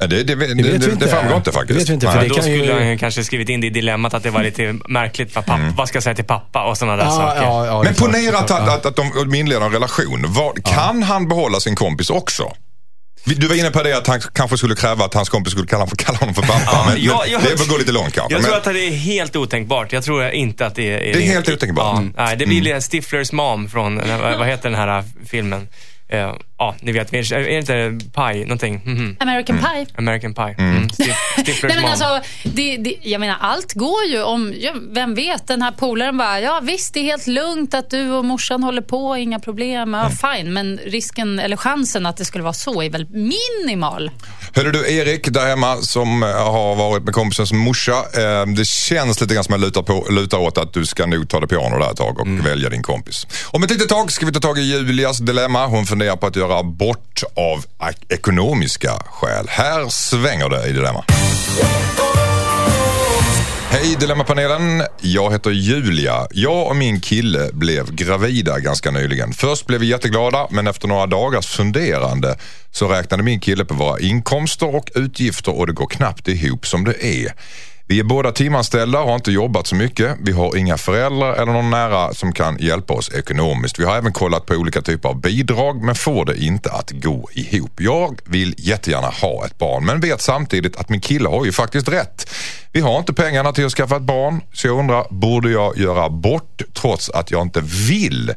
Ja, 0.00 0.06
det, 0.06 0.16
det, 0.22 0.22
det, 0.22 0.34
Det 0.34 0.34
vet 0.34 0.48
det, 0.56 0.62
vi 0.72 0.78
det, 0.86 0.92
inte. 0.92 1.08
framgår 1.08 1.36
inte 1.36 1.52
faktiskt. 1.52 1.68
Det 1.78 1.82
vet 1.82 1.88
vi 1.90 1.94
inte, 1.94 2.06
för 2.06 2.18
Nej. 2.18 2.28
Då 2.28 2.34
kan 2.34 2.52
ju- 2.52 2.58
skulle 2.58 2.84
han 2.84 2.98
kanske 2.98 3.24
skrivit 3.24 3.48
in 3.48 3.60
det 3.60 3.66
i 3.66 3.70
dilemmat 3.70 4.14
att 4.14 4.22
det 4.22 4.30
var 4.30 4.42
lite 4.42 4.74
märkligt 4.88 5.34
vad, 5.34 5.46
pappa, 5.46 5.72
vad 5.76 5.88
ska 5.88 5.96
jag 5.96 6.02
säga 6.02 6.14
till 6.14 6.24
pappa 6.24 6.64
och 6.64 6.78
sådana 6.78 6.96
där 6.96 7.04
Ja, 7.04 7.10
saker. 7.10 7.42
ja, 7.42 7.82
Men 7.84 7.94
ponera 7.94 8.38
att, 8.38 8.50
att, 8.50 8.86
att 8.86 8.96
de 8.96 9.34
inleder 9.34 9.60
en 9.66 9.72
relation. 9.72 10.24
Vad, 10.28 10.64
Kan 10.64 11.02
han 11.02 11.28
behålla 11.28 11.60
sin 11.60 11.76
kompis 11.76 12.10
också? 12.10 12.52
Du 13.36 13.46
var 13.46 13.54
inne 13.54 13.70
på 13.70 13.82
det 13.82 13.96
att 13.96 14.06
han 14.06 14.20
kanske 14.20 14.56
skulle 14.58 14.74
kräva 14.74 15.04
att 15.04 15.14
hans 15.14 15.28
kompis 15.28 15.52
skulle 15.52 15.66
kalla, 15.66 15.82
honom- 15.82 15.96
kalla 15.96 16.18
honom 16.18 16.34
för. 16.34 16.42
Ja, 16.48 16.84
men, 16.86 16.94
men 16.94 17.04
jag- 17.04 17.42
det 17.42 17.54
väl 17.58 17.68
gå 17.68 17.76
lite 17.76 17.92
långt 17.92 18.14
kanske. 18.14 18.32
Jag 18.34 18.42
tror 18.42 18.50
men, 18.50 18.58
att 18.58 18.64
det 18.64 18.86
är 18.86 18.90
helt 18.90 19.36
otänkbart. 19.36 19.92
Jag 19.92 20.04
tror 20.04 20.30
inte 20.30 20.66
att 20.66 20.74
det 20.74 20.92
är... 20.92 21.12
Det 21.12 21.22
är 21.22 21.26
helt 21.26 21.48
otänkbart. 21.48 21.84
Ja, 21.84 21.98
Mm. 21.98 22.12
nej, 22.16 22.36
det 22.36 22.46
blir 22.46 22.66
mm. 22.70 22.80
Stiflers 22.80 23.32
mom 23.32 23.68
från, 23.68 23.96
vad 23.96 24.38
vad 24.38 24.46
heter 24.46 24.70
den 24.70 24.78
här 24.78 25.04
filmen? 25.26 25.68
Ja, 26.60 26.74
ni 26.80 26.92
vet, 26.92 27.12
är 27.12 27.38
det 27.38 27.52
inte 27.58 27.98
Pie, 28.14 28.42
någonting? 28.42 28.80
Mhm. 28.84 29.16
American 29.20 29.58
Pie. 29.58 29.86
American 29.98 30.34
Pie. 30.34 30.54
Mm. 30.58 30.88
Stif- 30.88 31.14
Stiflers 31.44 31.62
Nej, 31.74 31.82
men 31.82 31.90
alltså, 31.90 32.20
det, 32.44 32.76
det, 32.76 32.94
jag 33.02 33.20
menar, 33.20 33.36
allt 33.40 33.72
går 33.74 34.04
ju 34.04 34.22
om... 34.22 34.54
Ja, 34.60 34.72
vem 34.92 35.14
vet, 35.14 35.46
den 35.46 35.62
här 35.62 35.70
polaren 35.70 36.16
bara, 36.18 36.40
ja 36.40 36.60
visst 36.62 36.94
det 36.94 37.00
är 37.00 37.04
helt 37.04 37.26
lugnt 37.26 37.74
att 37.74 37.90
du 37.90 38.10
och 38.10 38.24
morsan 38.24 38.62
håller 38.62 38.82
på, 38.82 39.16
inga 39.16 39.38
problem, 39.38 39.94
ja 39.94 40.10
fine. 40.10 40.52
Men 40.52 40.78
risken, 40.86 41.38
eller 41.38 41.56
chansen 41.56 42.06
att 42.06 42.16
det 42.16 42.24
skulle 42.24 42.44
vara 42.44 42.52
så 42.54 42.82
är 42.82 42.90
väl 42.90 43.06
minimal. 43.10 44.10
Hörru 44.54 44.72
du, 44.72 44.92
Erik 44.96 45.28
där 45.32 45.46
hemma 45.46 45.76
som 45.76 46.22
eh, 46.22 46.28
har 46.28 46.74
varit 46.74 47.04
med 47.04 47.14
kompisens 47.14 47.52
morsa. 47.52 47.92
Eh, 47.92 48.46
det 48.56 48.66
känns 48.66 49.20
lite 49.20 49.34
grann 49.34 49.44
som 49.44 49.52
jag 49.52 49.60
lutar, 49.60 49.82
på, 49.82 50.06
lutar 50.10 50.38
åt 50.38 50.58
att 50.58 50.72
du 50.72 50.86
ska 50.86 51.06
nog 51.06 51.28
ta 51.28 51.40
det 51.40 51.46
piano 51.46 51.78
där 51.78 51.90
ett 51.90 51.96
tag 51.96 52.20
och 52.20 52.26
Mm. 52.26 52.44
välja 52.44 52.68
din 52.70 52.82
kompis. 52.82 53.26
Om 53.46 53.62
ett 53.62 53.70
litet 53.70 53.88
tag 53.88 54.12
ska 54.12 54.26
vi 54.26 54.32
ta 54.32 54.40
tag 54.40 54.58
i 54.58 54.62
Julias 54.62 55.18
dilemma. 55.18 55.66
Hon 55.66 55.86
funderar 55.86 56.16
på 56.16 56.26
att 56.26 56.36
göra 56.36 56.47
abort 56.50 57.22
av 57.34 57.64
ek- 57.90 58.06
ekonomiska 58.12 58.92
skäl. 59.06 59.46
Här 59.48 59.88
svänger 59.88 60.48
det 60.48 60.66
i 60.68 60.72
dilemma. 60.72 61.04
Hej 63.70 63.96
Dilemmapanelen. 64.00 64.82
Jag 65.00 65.32
heter 65.32 65.50
Julia. 65.50 66.26
Jag 66.30 66.66
och 66.66 66.76
min 66.76 67.00
kille 67.00 67.50
blev 67.52 67.92
gravida 67.94 68.58
ganska 68.58 68.90
nyligen. 68.90 69.32
Först 69.32 69.66
blev 69.66 69.80
vi 69.80 69.86
jätteglada 69.86 70.46
men 70.50 70.66
efter 70.66 70.88
några 70.88 71.06
dagars 71.06 71.46
funderande 71.46 72.38
så 72.70 72.88
räknade 72.88 73.22
min 73.22 73.40
kille 73.40 73.64
på 73.64 73.74
våra 73.74 74.00
inkomster 74.00 74.74
och 74.76 74.90
utgifter 74.94 75.58
och 75.58 75.66
det 75.66 75.72
går 75.72 75.86
knappt 75.86 76.28
ihop 76.28 76.66
som 76.66 76.84
det 76.84 77.04
är. 77.04 77.32
Vi 77.90 78.00
är 78.00 78.04
båda 78.04 78.32
timanställda 78.32 79.00
och 79.00 79.08
har 79.08 79.14
inte 79.14 79.32
jobbat 79.32 79.66
så 79.66 79.74
mycket. 79.74 80.16
Vi 80.22 80.32
har 80.32 80.56
inga 80.56 80.76
föräldrar 80.76 81.34
eller 81.34 81.52
någon 81.52 81.70
nära 81.70 82.14
som 82.14 82.32
kan 82.32 82.58
hjälpa 82.58 82.94
oss 82.94 83.10
ekonomiskt. 83.14 83.78
Vi 83.78 83.84
har 83.84 83.96
även 83.96 84.12
kollat 84.12 84.46
på 84.46 84.54
olika 84.54 84.82
typer 84.82 85.08
av 85.08 85.20
bidrag 85.20 85.82
men 85.82 85.94
får 85.94 86.24
det 86.24 86.36
inte 86.36 86.72
att 86.72 86.90
gå 86.90 87.28
ihop. 87.32 87.80
Jag 87.80 88.20
vill 88.24 88.54
jättegärna 88.58 89.06
ha 89.06 89.46
ett 89.46 89.58
barn 89.58 89.84
men 89.86 90.00
vet 90.00 90.20
samtidigt 90.20 90.76
att 90.76 90.88
min 90.88 91.00
kille 91.00 91.28
har 91.28 91.44
ju 91.44 91.52
faktiskt 91.52 91.88
rätt. 91.88 92.30
Vi 92.72 92.80
har 92.80 92.98
inte 92.98 93.12
pengarna 93.12 93.52
till 93.52 93.66
att 93.66 93.72
skaffa 93.72 93.96
ett 93.96 94.02
barn 94.02 94.40
så 94.52 94.66
jag 94.66 94.78
undrar, 94.78 95.06
borde 95.10 95.50
jag 95.50 95.78
göra 95.78 96.04
abort 96.04 96.62
trots 96.74 97.10
att 97.10 97.30
jag 97.30 97.42
inte 97.42 97.60
vill? 97.88 98.34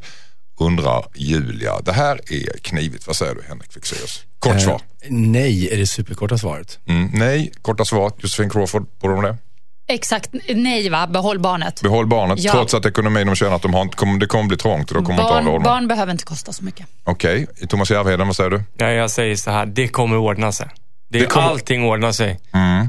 Undrar 0.60 1.04
Julia. 1.14 1.80
Det 1.80 1.92
här 1.92 2.20
är 2.32 2.58
knivigt. 2.58 3.06
Vad 3.06 3.16
säger 3.16 3.34
du 3.34 3.42
Henrik 3.48 3.72
Fexeus? 3.72 4.22
Kort 4.38 4.60
svar. 4.60 4.80
Nej, 5.08 5.68
är 5.72 5.76
det 5.76 5.86
superkorta 5.86 6.38
svaret. 6.38 6.78
Mm, 6.88 7.10
nej, 7.14 7.52
korta 7.62 7.84
svaret. 7.84 8.14
Josefin 8.18 8.50
Crawford, 8.50 8.86
borde 9.00 9.14
de 9.14 9.22
det? 9.24 9.36
Exakt, 9.88 10.30
nej 10.48 10.88
va, 10.88 11.06
behåll 11.06 11.38
barnet. 11.38 11.82
Behåll 11.82 12.06
barnet 12.06 12.38
Ja. 12.38 12.52
trots 12.52 12.74
att 12.74 12.86
ekonomin 12.86 13.26
de 13.26 13.36
känner 13.36 13.56
att 13.56 13.62
de 13.62 13.74
har 13.74 13.82
inte, 13.82 14.06
det 14.20 14.26
kommer 14.26 14.44
bli 14.48 14.56
trångt 14.56 14.90
och 14.90 14.94
då 14.94 15.02
kommer 15.06 15.18
de 15.22 15.38
inte 15.38 15.50
Barn, 15.50 15.62
barn 15.62 15.88
behöver 15.88 16.12
inte 16.12 16.24
kosta 16.24 16.52
så 16.52 16.64
mycket. 16.64 16.86
Okej, 17.04 17.46
Thomas 17.68 17.90
Järvheden, 17.90 18.26
vad 18.26 18.36
säger 18.36 18.50
du? 18.50 18.62
Ja, 18.76 18.90
jag 18.90 19.10
säger 19.10 19.36
så 19.36 19.50
här, 19.50 19.66
det 19.66 19.88
kommer 19.88 20.16
ordna 20.16 20.52
sig. 20.52 20.68
Det, 21.10 21.18
Det 21.18 21.26
kommer- 21.26 21.46
Allting 21.46 21.84
ordnar 21.84 22.12
sig. 22.12 22.40
Mm. 22.52 22.88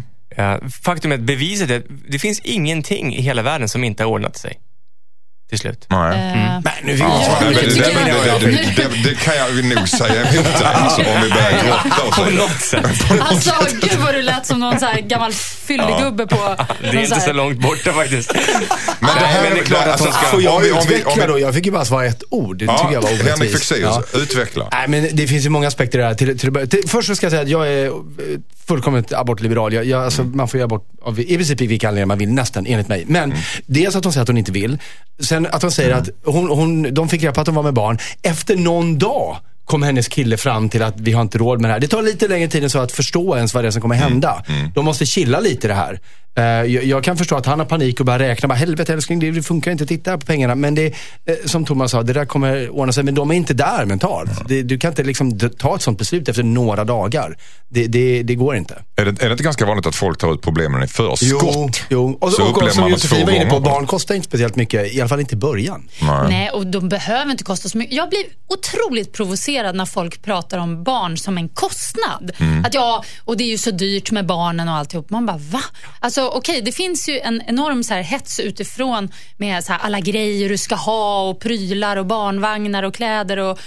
Faktum 0.84 1.12
är 1.12 1.16
att 1.16 1.22
beviset 1.22 1.70
är 1.70 1.78
att 1.78 1.84
det 2.10 2.20
finns 2.20 2.40
ingenting 2.40 3.16
i 3.16 3.22
hela 3.22 3.42
världen 3.42 3.70
som 3.70 3.84
inte 3.84 4.04
har 4.04 4.10
ordnat 4.12 4.38
sig. 4.38 4.58
Till 5.54 5.60
slut. 5.60 5.86
Nej. 5.90 6.18
Eh, 6.18 6.60
Men 6.64 6.74
nu 6.84 6.96
Ja, 6.96 7.24
Ja, 7.42 7.46
jag- 7.46 7.54
det, 7.56 7.62
det, 7.62 8.76
det, 8.76 9.10
det 9.10 9.16
kan 9.16 9.36
jag 9.36 9.66
nog 9.66 9.90
säga 9.90 10.30
emot 10.34 10.62
alltså, 10.64 11.02
om 11.02 11.22
vi 11.24 11.30
börjar 11.30 11.64
grotta 11.64 12.04
och 12.08 12.16
så. 12.16 12.24
På 12.24 12.30
något 12.32 12.62
sätt. 12.62 12.86
Alltså, 13.22 13.52
gud 13.82 14.00
vad 14.06 14.14
du 14.16 14.22
lät 14.22 14.46
som 14.46 14.60
någon 14.60 14.80
så 14.80 14.86
här 14.86 15.02
gammal 15.02 15.34
fyllegubbe 15.34 16.28
på... 16.28 16.56
Det 16.82 16.88
är 16.88 16.96
inte 17.04 17.20
så 17.20 17.34
långt 17.34 17.60
borta 17.60 17.94
faktiskt. 17.94 18.34
Men 18.34 18.44
det 19.16 19.22
Nej, 19.22 19.34
här 19.34 19.44
men 19.44 19.54
det 19.54 19.60
är 19.60 19.64
klart 19.64 19.88
att 19.88 20.00
hon 20.00 20.12
ska- 20.12 20.22
Får 20.26 20.42
jag 20.42 20.56
om 20.56 20.62
vi- 20.62 20.72
om 20.72 20.78
vi- 20.88 20.94
utveckla 20.96 21.12
om 21.12 21.20
vi- 21.20 21.28
då? 21.28 21.40
Jag 21.40 21.54
fick 21.54 21.66
ju 21.66 21.72
bara 21.72 21.86
svara 21.86 22.06
ett 22.06 22.24
ord. 22.30 22.58
Det 22.58 22.68
tycker 22.68 22.94
jag 22.94 23.02
var 23.02 23.10
Henrik 23.10 23.26
orättvist. 23.28 23.54
Fexeus, 23.54 23.82
Ja. 23.82 24.04
utveckla. 24.20 24.68
Nej, 24.72 24.88
men 24.88 25.08
det 25.16 25.28
finns 25.28 25.46
ju 25.46 25.50
många 25.50 25.68
aspekter 25.68 26.00
i 26.00 26.02
det 26.02 26.08
här. 26.08 26.14
Till, 26.16 26.40
till, 26.40 26.48
att 26.50 26.54
börja- 26.54 26.68
till, 26.68 26.84
först 26.88 27.08
så 27.08 27.16
ska 27.16 27.26
jag 27.26 27.32
säga 27.32 27.42
att 27.42 27.50
jag 27.50 27.68
är 27.68 27.86
eh, 27.86 27.92
fullkomligt 28.68 29.14
abortliberal. 29.14 29.74
Jag, 29.74 29.86
jag, 29.86 30.04
alltså, 30.04 30.24
Man 30.24 30.48
får 30.48 30.58
göra 30.58 30.66
abort 30.66 30.88
av 31.02 31.20
i 31.20 31.36
princip 31.36 31.62
vilka 31.62 31.88
anledningar 31.88 32.06
man 32.06 32.18
vill, 32.18 32.30
nästan, 32.34 32.66
enligt 32.66 32.88
mig. 32.88 33.04
Men 33.08 33.34
dels 33.66 33.96
att 33.96 34.04
hon 34.04 34.14
säger 34.14 34.22
att 34.22 34.28
hon 34.28 34.38
inte 34.38 34.52
vill. 34.52 34.78
Sen 35.20 35.48
att 35.52 35.62
hon 35.62 35.72
säger 35.72 35.96
att 35.96 36.10
hon, 36.26 36.50
hon, 36.50 36.94
de 36.94 37.10
fick 37.10 37.22
reda 37.22 37.34
på 37.34 37.42
att 37.42 37.48
hon 37.48 37.56
var 37.56 37.64
med 37.64 37.74
barn. 37.74 37.98
Efter 38.22 38.56
någon 38.56 39.00
dag 39.00 39.38
kom 39.66 39.84
hennes 39.84 40.08
kille 40.08 40.38
fram 40.38 40.70
till 40.70 40.82
att 40.84 41.00
vi 41.00 41.12
har 41.12 41.22
inte 41.22 41.38
råd 41.38 41.62
med 41.62 41.70
det 41.70 41.74
här. 41.74 41.80
Det 41.80 41.88
tar 41.88 42.02
lite 42.02 42.28
längre 42.28 42.48
tid 42.48 42.64
än 42.64 42.70
så 42.70 42.80
att 42.80 42.92
förstå 42.92 43.36
ens 43.36 43.54
vad 43.54 43.64
det 43.64 43.68
är 43.68 43.72
som 43.72 43.82
kommer 43.82 43.96
hända. 43.96 44.44
De 44.74 44.86
måste 44.86 45.06
chilla 45.06 45.40
lite 45.40 45.68
i 45.68 45.70
det 45.70 45.74
här. 45.74 46.00
Eh, 46.36 46.44
jag, 46.44 47.04
kan 47.04 47.18
förstå 47.18 47.36
att 47.36 47.46
han 47.46 47.60
har 47.60 47.66
panik 47.66 48.00
och 48.00 48.06
börjar 48.06 48.20
räkna. 48.20 48.48
Bara, 48.48 48.56
Helvete 48.56 48.94
älskling, 48.94 49.20
det, 49.20 49.44
funkar 49.44 49.72
inte. 49.72 49.86
Titta 49.86 50.18
på 50.18 50.26
pengarna. 50.26 50.56
Men 50.56 50.76
det, 50.76 50.86
eh, 50.86 51.36
som 51.46 51.66
Thomas 51.66 51.92
sa, 51.92 52.04
det 52.04 52.14
där 52.14 52.26
kommer 52.26 52.70
ordna 52.70 52.94
sig. 52.94 53.04
Men 53.04 53.16
de 53.16 53.32
är 53.32 53.36
inte 53.36 53.54
där 53.54 53.86
mentalt. 53.86 54.32
Det, 54.48 54.64
du 54.64 54.78
kan 54.78 54.92
inte 54.92 55.04
liksom 55.04 55.40
ta 55.40 55.76
ett 55.76 55.82
sånt 55.82 55.98
beslut 55.98 56.30
efter 56.30 56.44
några 56.44 56.84
dagar. 56.84 57.38
Det, 57.70 57.88
det, 57.88 58.24
det 58.24 58.36
går 58.36 58.56
inte. 58.56 58.74
Är 58.96 59.06
det, 59.06 59.24
är 59.24 59.26
det 59.26 59.32
inte 59.32 59.44
ganska 59.44 59.66
vanligt 59.66 59.86
att 59.86 59.96
folk 59.96 60.18
tar 60.18 60.34
ut 60.34 60.42
problemen 60.42 60.84
i 60.84 60.88
förskott? 60.88 61.82
jo. 61.90 62.18
Och, 62.22 62.32
Så 62.32 62.42
och, 62.42 62.50
och, 62.50 62.56
upplever 62.56 62.74
som 62.74 62.90
Josefin 62.90 63.26
var 63.26 63.34
inne 63.34 63.46
på, 63.46 63.60
barn 63.60 63.88
kostar 63.88 64.16
inte 64.16 64.28
speciellt 64.28 64.56
mycket. 64.56 64.94
I 64.94 65.02
alla 65.02 65.10
fall 65.10 65.20
inte 65.20 65.36
i 65.36 65.38
början. 65.38 65.90
Nej. 66.02 66.30
Nej, 66.30 66.50
och 66.50 66.68
de 66.68 66.90
behöver 66.90 67.32
inte 67.32 67.44
kosta 67.44 67.70
så 67.70 67.78
mycket. 67.78 67.96
Jag 67.96 68.10
blir 68.10 68.24
otroligt 68.48 69.14
provocerad 69.14 69.76
när 69.76 69.86
folk 69.86 70.22
pratar 70.22 70.58
om 70.58 70.84
barn 70.84 71.18
som 71.18 71.38
en 71.38 71.50
kostnad. 71.50 72.32
Mm. 72.38 72.66
Att 72.66 72.74
ja, 72.74 73.04
och 73.24 73.38
det 73.38 73.44
är 73.44 73.50
ju 73.50 73.58
så 73.58 73.72
dyrt 73.72 74.12
med 74.12 74.26
barnen 74.26 74.70
och 74.70 74.76
alltihop. 74.76 75.10
Man 75.10 75.26
bara, 75.26 75.38
va? 75.38 75.62
Alltså 76.00 76.23
alltså, 76.24 76.38
okay, 76.38 76.62
det 76.62 76.72
finns 76.72 77.10
ju 77.10 77.20
en 77.20 77.42
enorm 77.48 77.84
så 77.84 77.94
här 77.94 78.02
hets 78.02 78.40
utifrån 78.40 79.10
med 79.38 79.64
så 79.64 79.72
här, 79.74 79.80
alla 79.80 80.00
grejer 80.00 80.50
du 80.50 80.58
ska 80.58 80.76
ha 80.76 81.30
och 81.30 81.40
prylar 81.40 81.98
och 81.98 82.06
barnvagnar 82.06 82.84
och 82.84 82.94
kläder 82.94 83.38
och 83.38 83.60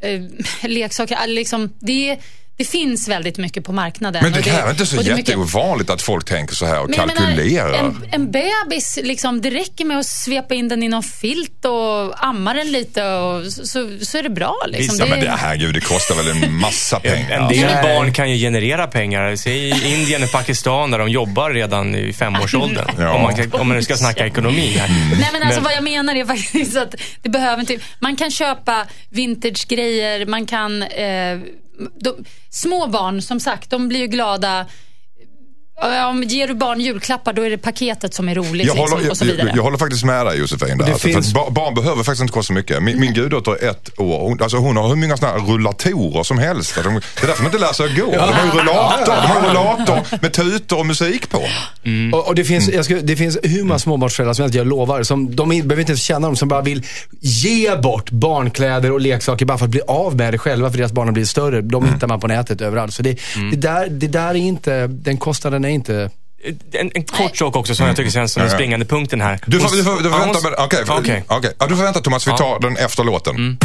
eh, 0.00 0.22
leksaker. 0.62 1.26
Liksom, 1.26 1.72
det, 1.78 2.18
det 2.56 2.64
finns 2.64 3.08
väldigt 3.08 3.38
mycket 3.38 3.64
på 3.64 3.72
marknaden. 3.72 4.22
Men 4.22 4.32
det 4.32 4.38
Och 4.40 4.46
är 4.46 4.70
inte 4.70 4.86
så 4.86 4.96
det 4.96 5.02
mycket- 5.02 5.18
jätteovanligt 5.28 5.90
att 5.90 6.02
folk 6.02 6.24
tänker 6.24 6.54
så 6.54 6.66
här 6.66 6.80
och 6.82 6.90
men 6.90 6.98
jag 6.98 7.06
menar, 7.06 7.26
kalkylerar. 7.26 7.72
en, 7.72 8.04
en 8.12 8.30
bebis, 8.30 8.98
liksom, 9.02 9.40
det 9.40 9.50
räcker 9.50 9.84
med 9.84 9.98
att 9.98 10.06
svepa 10.06 10.54
in 10.54 10.68
den 10.68 10.82
i 10.82 10.88
någon 10.88 11.02
filt 11.02 11.64
och 11.64 12.24
amma 12.26 12.54
den 12.54 12.72
lite 12.72 13.04
och 13.04 13.52
så, 13.52 13.88
så, 14.02 14.18
är 14.18 14.22
det 14.22 14.30
bra. 14.30 14.56
Liksom. 14.66 14.82
Visst, 14.92 14.98
ja, 14.98 15.06
men 15.06 15.20
det, 15.20 15.30
herregud, 15.38 15.74
det 15.74 15.80
kostar 15.80 16.14
väl 16.14 16.28
en 16.28 16.54
massa 16.54 17.00
pengar. 17.00 17.30
En 17.40 17.48
del 17.48 17.64
alltså. 17.68 17.82
barn 17.82 18.12
kan 18.12 18.30
ju 18.30 18.36
generera 18.38 18.86
pengar. 18.86 19.36
Se 19.36 19.50
i 19.68 19.94
Indien 19.94 20.22
och 20.22 20.32
Pakistan 20.32 20.90
där 20.90 20.98
de 20.98 21.08
jobbar 21.08 21.50
redan 21.50 21.94
i 21.94 22.12
femårsåldern. 22.12 22.86
Ja. 22.98 23.14
Om, 23.14 23.22
man, 23.22 23.34
kan- 23.36 23.52
om 23.60 23.68
man 23.68 23.76
nu 23.76 23.82
ska 23.82 23.96
snacka 23.96 24.26
ekonomi 24.26 24.76
här. 24.78 24.88
Nej 24.88 25.28
men 25.32 25.42
alltså 25.42 25.60
Men- 25.60 25.64
vad 25.64 25.72
jag 25.72 25.84
menar 25.84 26.14
är 26.14 26.24
faktiskt 26.24 26.76
att 26.76 26.94
det 27.22 27.28
behöver 27.28 27.60
inte... 27.60 27.78
Man 28.00 28.16
kan 28.16 28.30
köpa 28.30 28.86
vintage-grejer, 29.10 30.26
man 30.26 30.46
kan... 30.46 30.82
Eh, 30.82 31.38
de, 31.94 32.24
små 32.50 32.86
barn, 32.86 33.22
som 33.22 33.40
sagt, 33.40 33.70
de 33.70 33.88
blir 33.88 34.00
ju 34.00 34.06
glada. 34.06 34.66
Om 36.10 36.22
ger 36.22 36.48
du 36.48 36.54
barn 36.54 36.80
julklappar 36.80 37.32
då 37.32 37.42
är 37.42 37.50
det 37.50 37.58
paketet 37.58 38.14
som 38.14 38.28
är 38.28 38.34
roligt 38.34 38.66
Jag 38.66 38.76
liksom, 38.76 38.78
håller, 38.98 39.10
och 39.10 39.16
så 39.16 39.24
vidare. 39.24 39.48
jag, 39.48 39.56
jag 39.56 39.62
håller 39.62 39.78
faktiskt 39.78 40.04
med 40.04 40.26
dig 40.26 40.38
Josefin. 40.38 40.78
Där. 40.78 40.86
det 40.86 40.92
Alltså, 40.92 41.08
finns- 41.08 41.32
för 41.32 41.40
att 41.40 41.46
ba- 41.46 41.50
barn 41.50 41.74
behöver 41.74 42.02
faktiskt 42.02 42.20
inte 42.22 42.32
kosta 42.32 42.46
så 42.46 42.52
mycket. 42.52 42.82
Min, 42.82 43.00
min 43.00 43.14
guddotter 43.14 43.64
är 43.64 43.70
ett 43.70 43.90
år. 44.00 44.28
Hon, 44.28 44.42
alltså, 44.42 44.56
hon 44.56 44.76
har 44.76 44.88
hur 44.88 44.96
många 44.96 45.16
såna 45.16 45.32
här 45.32 45.38
rullatorer 45.38 46.22
som 46.22 46.38
helst. 46.38 46.74
De, 46.84 46.94
det 46.94 47.22
är 47.22 47.26
därför 47.26 47.42
de 47.42 47.46
inte 47.46 47.58
lär 47.58 47.72
sig 47.72 47.86
att 47.86 47.96
gå. 47.96 48.10
De 48.10 48.18
har 48.18 48.44
ju 48.44 48.50
rullator, 48.60 49.06
de 49.06 49.26
har 49.28 49.48
rullator 49.48 50.18
med 50.22 50.32
tutor 50.32 50.78
och 50.78 50.86
musik 50.86 51.30
på. 51.30 51.42
Och, 52.12 52.28
och 52.28 52.34
det, 52.34 52.44
finns, 52.44 52.68
jag 52.68 52.84
ska, 52.84 52.94
det 52.94 53.16
finns 53.16 53.38
hur 53.42 53.64
många 53.64 53.78
småbarnsföräldrar 53.78 54.34
som 54.34 54.42
helst, 54.42 54.54
jag 54.56 54.66
lovar, 54.66 55.02
som, 55.02 55.36
de 55.36 55.48
behöver 55.48 55.80
inte 55.80 55.92
ens 55.92 56.02
känna 56.02 56.26
dem, 56.26 56.36
som 56.36 56.48
bara 56.48 56.62
vill 56.62 56.82
ge 57.20 57.76
bort 57.76 58.10
barnkläder 58.10 58.92
och 58.92 59.00
leksaker 59.00 59.46
bara 59.46 59.58
för 59.58 59.64
att 59.64 59.70
bli 59.70 59.80
av 59.88 60.16
med 60.16 60.34
det 60.34 60.38
själva 60.38 60.70
för 60.70 60.78
deras 60.78 60.92
barn 60.92 61.08
har 61.08 61.12
blivit 61.12 61.28
större. 61.30 61.60
De 61.60 61.88
hittar 61.88 62.06
man 62.06 62.20
på 62.20 62.26
nätet 62.26 62.60
överallt. 62.60 62.94
Så 62.94 63.02
det, 63.02 63.18
det, 63.50 63.56
där, 63.56 63.88
det 63.90 64.06
där 64.08 64.28
är 64.28 64.34
inte, 64.34 64.86
den 64.86 65.16
kostnaden 65.16 65.63
är 65.64 65.68
inte... 65.68 66.10
En, 66.72 66.90
en 66.94 67.04
kort 67.04 67.36
sak 67.36 67.56
också 67.56 67.74
som 67.74 67.86
jag 67.86 67.96
tycker 67.96 68.10
känns 68.10 68.32
som 68.32 68.40
den 68.40 68.48
Ja, 68.48 68.52
ja. 68.52 68.56
springande 68.58 68.86
punkten 68.86 69.20
här. 69.20 69.38
Du 69.46 69.60
får, 69.60 69.76
du 69.76 69.84
får, 69.84 69.96
du 69.96 70.10
får 70.10 70.10
Ja, 70.10 70.18
vänta. 70.18 70.40
med- 70.50 70.58
Okej, 70.58 70.86
för- 70.86 70.98
Okej. 70.98 71.24
okej. 71.28 71.52
Ja, 71.58 71.66
du 71.66 71.76
får 71.76 71.84
vänta 71.84 72.00
Thomas, 72.00 72.26
vi 72.26 72.30
Ja. 72.30 72.36
tar 72.36 72.60
den 72.60 72.76
efter 72.76 73.04
låten. 73.04 73.58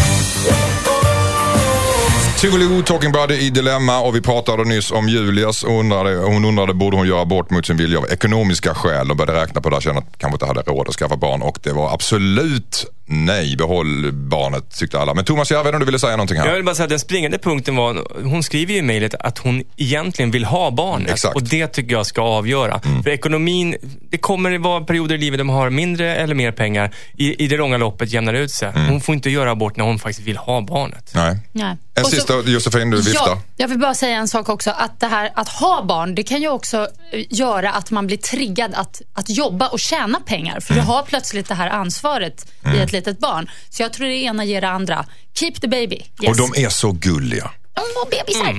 Tuggeloo, 2.41 2.81
Talking 2.83 3.11
Buddy 3.11 3.35
i 3.35 3.49
Dilemma 3.49 3.99
och 3.99 4.15
vi 4.15 4.21
pratade 4.21 4.63
nyss 4.63 4.91
om 4.91 5.09
Julias. 5.09 5.63
och 5.63 5.79
Undrade, 5.79 6.15
hon 6.15 6.45
undrade 6.45 6.73
borde 6.73 6.97
hon 6.97 7.07
göra 7.07 7.21
abort 7.21 7.49
mot 7.49 7.65
sin 7.65 7.77
vilja 7.77 7.97
av 7.99 8.05
ekonomiska 8.11 8.75
skäl 8.75 9.11
och 9.11 9.17
började 9.17 9.41
räkna 9.41 9.61
på 9.61 9.69
det 9.69 9.75
och 9.75 9.81
kände 9.83 9.99
att 9.99 10.17
kanske 10.17 10.35
inte 10.35 10.45
hade 10.45 10.61
råd 10.61 10.87
att 10.89 10.95
skaffa 10.95 11.15
barn. 11.17 11.41
Och 11.41 11.57
det 11.63 11.71
var 11.73 11.93
absolut 11.93 12.85
nej, 13.11 13.55
behåll 13.57 14.11
barnet 14.13 14.75
tyckte 14.79 14.99
alla. 14.99 15.13
Men 15.13 15.25
Thomas 15.25 15.51
Järvheden, 15.51 15.79
du 15.79 15.85
ville 15.85 15.99
säga 15.99 16.11
någonting 16.11 16.37
Jag 16.37 16.43
här. 16.43 16.55
vill 16.55 16.63
bara 16.63 16.75
säga 16.75 16.83
att 16.83 16.89
den 16.89 16.99
springande 16.99 17.37
punkten 17.37 17.75
var, 17.75 18.05
hon 18.23 18.43
skriver 18.43 18.73
ju 18.73 18.79
i 18.79 18.81
mejlet 18.81 19.13
att 19.19 19.37
hon 19.37 19.63
egentligen 19.77 20.31
vill 20.31 20.45
ha 20.45 20.71
barnet. 20.71 21.11
Exakt. 21.11 21.35
Och 21.35 21.43
det 21.43 21.67
tycker 21.67 21.91
jag 21.91 22.05
ska 22.05 22.21
avgöra. 22.21 22.81
För 23.03 23.09
ekonomin, 23.09 23.75
det 24.11 24.17
kommer 24.17 24.55
att 24.55 24.61
vara 24.61 24.81
perioder 24.81 25.15
i 25.15 25.17
livet 25.17 25.37
där 25.39 25.43
man 25.43 25.55
har 25.55 25.69
mindre 25.69 26.15
eller 26.15 26.35
mer 26.35 26.51
pengar. 26.51 26.91
I, 27.17 27.43
i 27.43 27.47
det 27.47 27.57
långa 27.57 27.77
loppet 27.77 28.11
jämnar 28.11 28.33
det 28.33 28.39
ut 28.39 28.51
sig. 28.51 28.71
Hon 28.89 29.01
får 29.01 29.15
inte 29.15 29.29
göra 29.29 29.51
abort 29.51 29.77
när 29.77 29.85
hon 29.85 29.99
faktiskt 29.99 30.27
vill 30.27 30.37
ha 30.37 30.61
barnet. 30.61 31.11
Nej. 31.15 31.37
Nej. 31.51 31.75
En 31.95 32.03
Och 32.03 32.09
så- 32.09 32.15
sista, 32.15 32.33
Josefin, 32.45 32.89
du 32.89 32.97
viftar. 32.97 33.13
Ja, 33.25 33.41
jag 33.59 33.67
vill 33.67 33.79
bara 33.79 33.93
säga 33.93 34.17
en 34.17 34.27
sak 34.27 34.49
också. 34.49 34.71
Att 34.71 34.99
det 34.99 35.07
här 35.07 35.31
att 35.35 35.49
ha 35.49 35.83
barn, 35.83 36.15
det 36.15 36.23
kan 36.23 36.41
ju 36.41 36.49
också 36.49 36.77
eh, 37.11 37.25
göra 37.29 37.71
att 37.71 37.91
man 37.91 38.07
blir 38.07 38.17
triggad 38.17 38.73
att, 38.73 39.01
att 39.13 39.29
jobba 39.29 39.67
och 39.67 39.79
tjäna 39.79 40.19
pengar. 40.19 40.59
För 40.59 40.73
du 40.73 40.79
har 40.79 41.03
plötsligt 41.03 41.47
det 41.47 41.55
här 41.55 41.69
ansvaret 41.69 42.51
i 42.75 42.77
ett 42.77 42.91
litet 42.91 43.19
barn. 43.19 43.49
Så 43.69 43.81
jag 43.81 43.93
tror 43.93 44.07
det 44.07 44.15
ena 44.15 44.43
ger 44.43 44.61
det 44.61 44.69
andra. 44.69 45.05
Keep 45.33 45.51
the 45.51 45.67
baby. 45.67 45.95
Yes. 45.95 46.29
Och 46.29 46.51
de 46.51 46.63
är 46.63 46.69
så 46.69 46.91
gulliga. 46.91 47.51
Åh, 47.77 48.09
bebisar. 48.09 48.53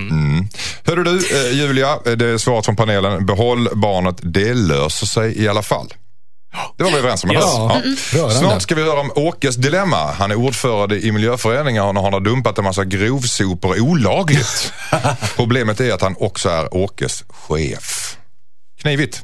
Hörru 0.87 1.05
du, 1.05 1.17
eh, 1.17 1.53
Julia, 1.53 1.99
eh, 2.07 2.13
det 2.13 2.27
är 2.27 2.39
svaret 2.39 2.65
från 2.65 2.77
panelen. 2.77 3.27
Behåll 3.27 3.69
barnet, 3.75 4.17
det 4.23 4.55
löser 4.55 5.07
sig 5.07 5.43
i 5.43 5.49
alla 5.49 5.63
fall. 5.63 5.95
Det 6.77 6.85
var 6.85 6.91
vi 6.91 6.99
överens 6.99 7.25
om. 7.25 7.31
Ja, 7.31 7.83
rörande. 8.13 8.35
Snart 8.35 8.63
ska 8.63 8.75
vi 8.75 8.83
höra 8.83 9.01
om 9.01 9.13
Åkes 9.15 9.57
dilemma. 9.57 10.13
Han 10.13 10.31
är 10.31 10.35
ordförande 10.35 11.01
i 11.01 11.13
miljöföreningar 11.13 11.83
och 11.83 12.03
han 12.03 12.13
har 12.13 12.21
dumpat 12.21 12.59
en 12.59 12.65
massa 12.65 12.85
grovsopor 12.85 13.81
olagligt. 13.81 14.73
Problemet 15.37 15.81
är 15.81 15.93
att 15.93 16.03
han 16.03 16.15
också 16.19 16.49
är 16.49 16.75
Åkes 16.75 17.25
chef. 17.29 18.17
Knivigt. 18.81 19.23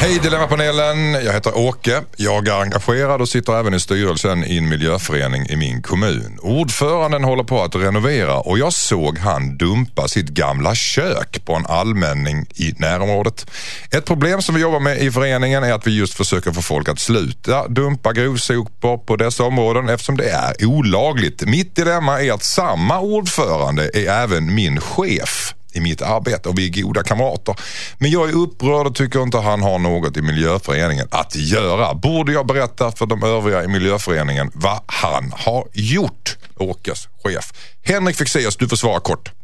Hej 0.00 0.18
Dilemmapanelen, 0.22 1.12
jag 1.12 1.32
heter 1.32 1.58
Åke. 1.58 2.02
Jag 2.16 2.48
är 2.48 2.60
engagerad 2.60 3.20
och 3.20 3.28
sitter 3.28 3.60
även 3.60 3.74
i 3.74 3.80
styrelsen 3.80 4.44
i 4.44 4.58
en 4.58 4.68
miljöförening 4.68 5.46
i 5.46 5.56
min 5.56 5.82
kommun. 5.82 6.38
Ordföranden 6.42 7.24
håller 7.24 7.44
på 7.44 7.62
att 7.62 7.74
renovera 7.74 8.36
och 8.38 8.58
jag 8.58 8.72
såg 8.72 9.18
han 9.18 9.56
dumpa 9.56 10.08
sitt 10.08 10.28
gamla 10.28 10.74
kök 10.74 11.44
på 11.44 11.54
en 11.54 11.66
allmänning 11.66 12.46
i 12.54 12.74
närområdet. 12.76 13.50
Ett 13.90 14.04
problem 14.04 14.42
som 14.42 14.54
vi 14.54 14.60
jobbar 14.60 14.80
med 14.80 14.98
i 14.98 15.10
föreningen 15.10 15.64
är 15.64 15.72
att 15.72 15.86
vi 15.86 15.98
just 15.98 16.14
försöker 16.14 16.52
få 16.52 16.62
folk 16.62 16.88
att 16.88 16.98
sluta 16.98 17.68
dumpa 17.68 18.12
grovsopor 18.12 18.98
på 18.98 19.16
dessa 19.16 19.44
områden 19.44 19.88
eftersom 19.88 20.16
det 20.16 20.30
är 20.30 20.66
olagligt. 20.66 21.46
Mitt 21.46 21.76
dilemma 21.76 22.22
är 22.22 22.32
att 22.32 22.44
samma 22.44 23.00
ordförande 23.00 23.90
är 23.94 24.22
även 24.22 24.54
min 24.54 24.80
chef 24.80 25.54
i 25.78 25.80
mitt 25.80 26.02
arbete 26.02 26.48
och 26.48 26.58
vi 26.58 26.68
är 26.68 26.82
goda 26.82 27.02
kamrater. 27.02 27.56
Men 27.98 28.10
jag 28.10 28.28
är 28.28 28.36
upprörd 28.36 28.86
och 28.86 28.94
tycker 28.94 29.22
inte 29.22 29.38
han 29.38 29.62
har 29.62 29.78
något 29.78 30.16
i 30.16 30.22
miljöföreningen 30.22 31.08
att 31.10 31.36
göra. 31.36 31.94
Borde 31.94 32.32
jag 32.32 32.46
berätta 32.46 32.92
för 32.92 33.06
de 33.06 33.22
övriga 33.22 33.64
i 33.64 33.68
miljöföreningen 33.68 34.50
vad 34.54 34.80
han 34.86 35.32
har 35.36 35.64
gjort? 35.72 36.36
Åkes 36.56 37.08
chef. 37.24 37.52
Henrik 37.82 38.16
Fexeus, 38.16 38.56
du 38.56 38.68
får 38.68 38.76
svara 38.76 39.00
kort. 39.00 39.37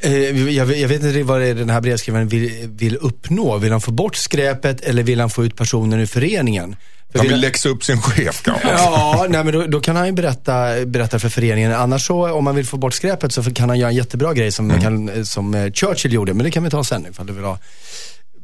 Eh, 0.00 0.50
Jag, 0.56 0.66
vet- 0.66 0.78
jag 0.78 0.88
vet 0.88 1.02
inte 1.02 1.22
vad 1.22 1.40
det 1.40 1.46
är 1.46 1.54
den 1.54 1.70
här 1.70 1.80
brevskrivaren 1.80 2.28
vill, 2.28 2.68
vill 2.68 2.96
uppnå. 2.96 3.58
Vill 3.58 3.72
han 3.72 3.80
få 3.80 3.90
bort 3.90 4.16
skräpet 4.16 4.80
eller 4.80 5.02
vill 5.02 5.20
han 5.20 5.30
få 5.30 5.44
ut 5.44 5.56
personen 5.56 6.00
ur 6.00 6.06
föreningen? 6.06 6.76
För 7.12 7.18
Han 7.18 7.26
vill 7.26 7.32
han- 7.32 7.40
läxa 7.40 7.68
upp 7.68 7.84
sin 7.84 8.02
chef 8.02 8.42
kanske. 8.42 8.68
Ja, 8.68 9.26
nej, 9.28 9.44
men 9.44 9.52
då, 9.54 9.66
då 9.66 9.80
kan 9.80 9.96
han 9.96 10.06
ju 10.06 10.12
berätta, 10.12 10.52
berätta 10.86 11.18
för 11.18 11.28
föreningen. 11.28 11.72
Annars 11.72 12.06
så, 12.06 12.32
om 12.32 12.44
man 12.44 12.54
vill 12.56 12.66
få 12.66 12.76
bort 12.76 12.94
skräpet 12.94 13.32
så 13.32 13.42
kan 13.42 13.68
han 13.68 13.78
göra 13.78 13.90
en 13.90 13.96
jättebra 13.96 14.34
grej 14.34 14.52
som, 14.52 14.80
kan, 14.80 15.26
som 15.26 15.54
eh, 15.54 15.72
Churchill 15.72 16.12
gjorde. 16.12 16.34
Men 16.34 16.44
det 16.44 16.50
kan 16.50 16.64
vi 16.64 16.70
ta 16.70 16.84
sen 16.84 17.06
ifall 17.10 17.26
du 17.26 17.32
vill 17.32 17.44
ha 17.44 17.58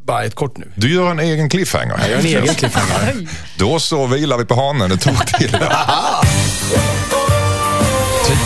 bara 0.07 0.25
ett 0.25 0.35
kort 0.35 0.57
nu. 0.59 0.73
Du 0.75 0.95
gör 0.95 1.11
en 1.11 1.19
egen 1.21 1.49
cliffhanger. 1.49 1.99
Jag 2.01 2.11
gör 2.11 2.19
en 2.19 2.27
egen 2.27 2.55
cliffhanger. 2.55 3.29
Då 3.59 3.81
så 3.81 4.07
vilar 4.07 4.39
vi 4.39 4.45
på 4.45 4.55
hanen, 4.55 4.91
det 4.91 4.97
tog 4.97 5.27
till. 5.27 5.51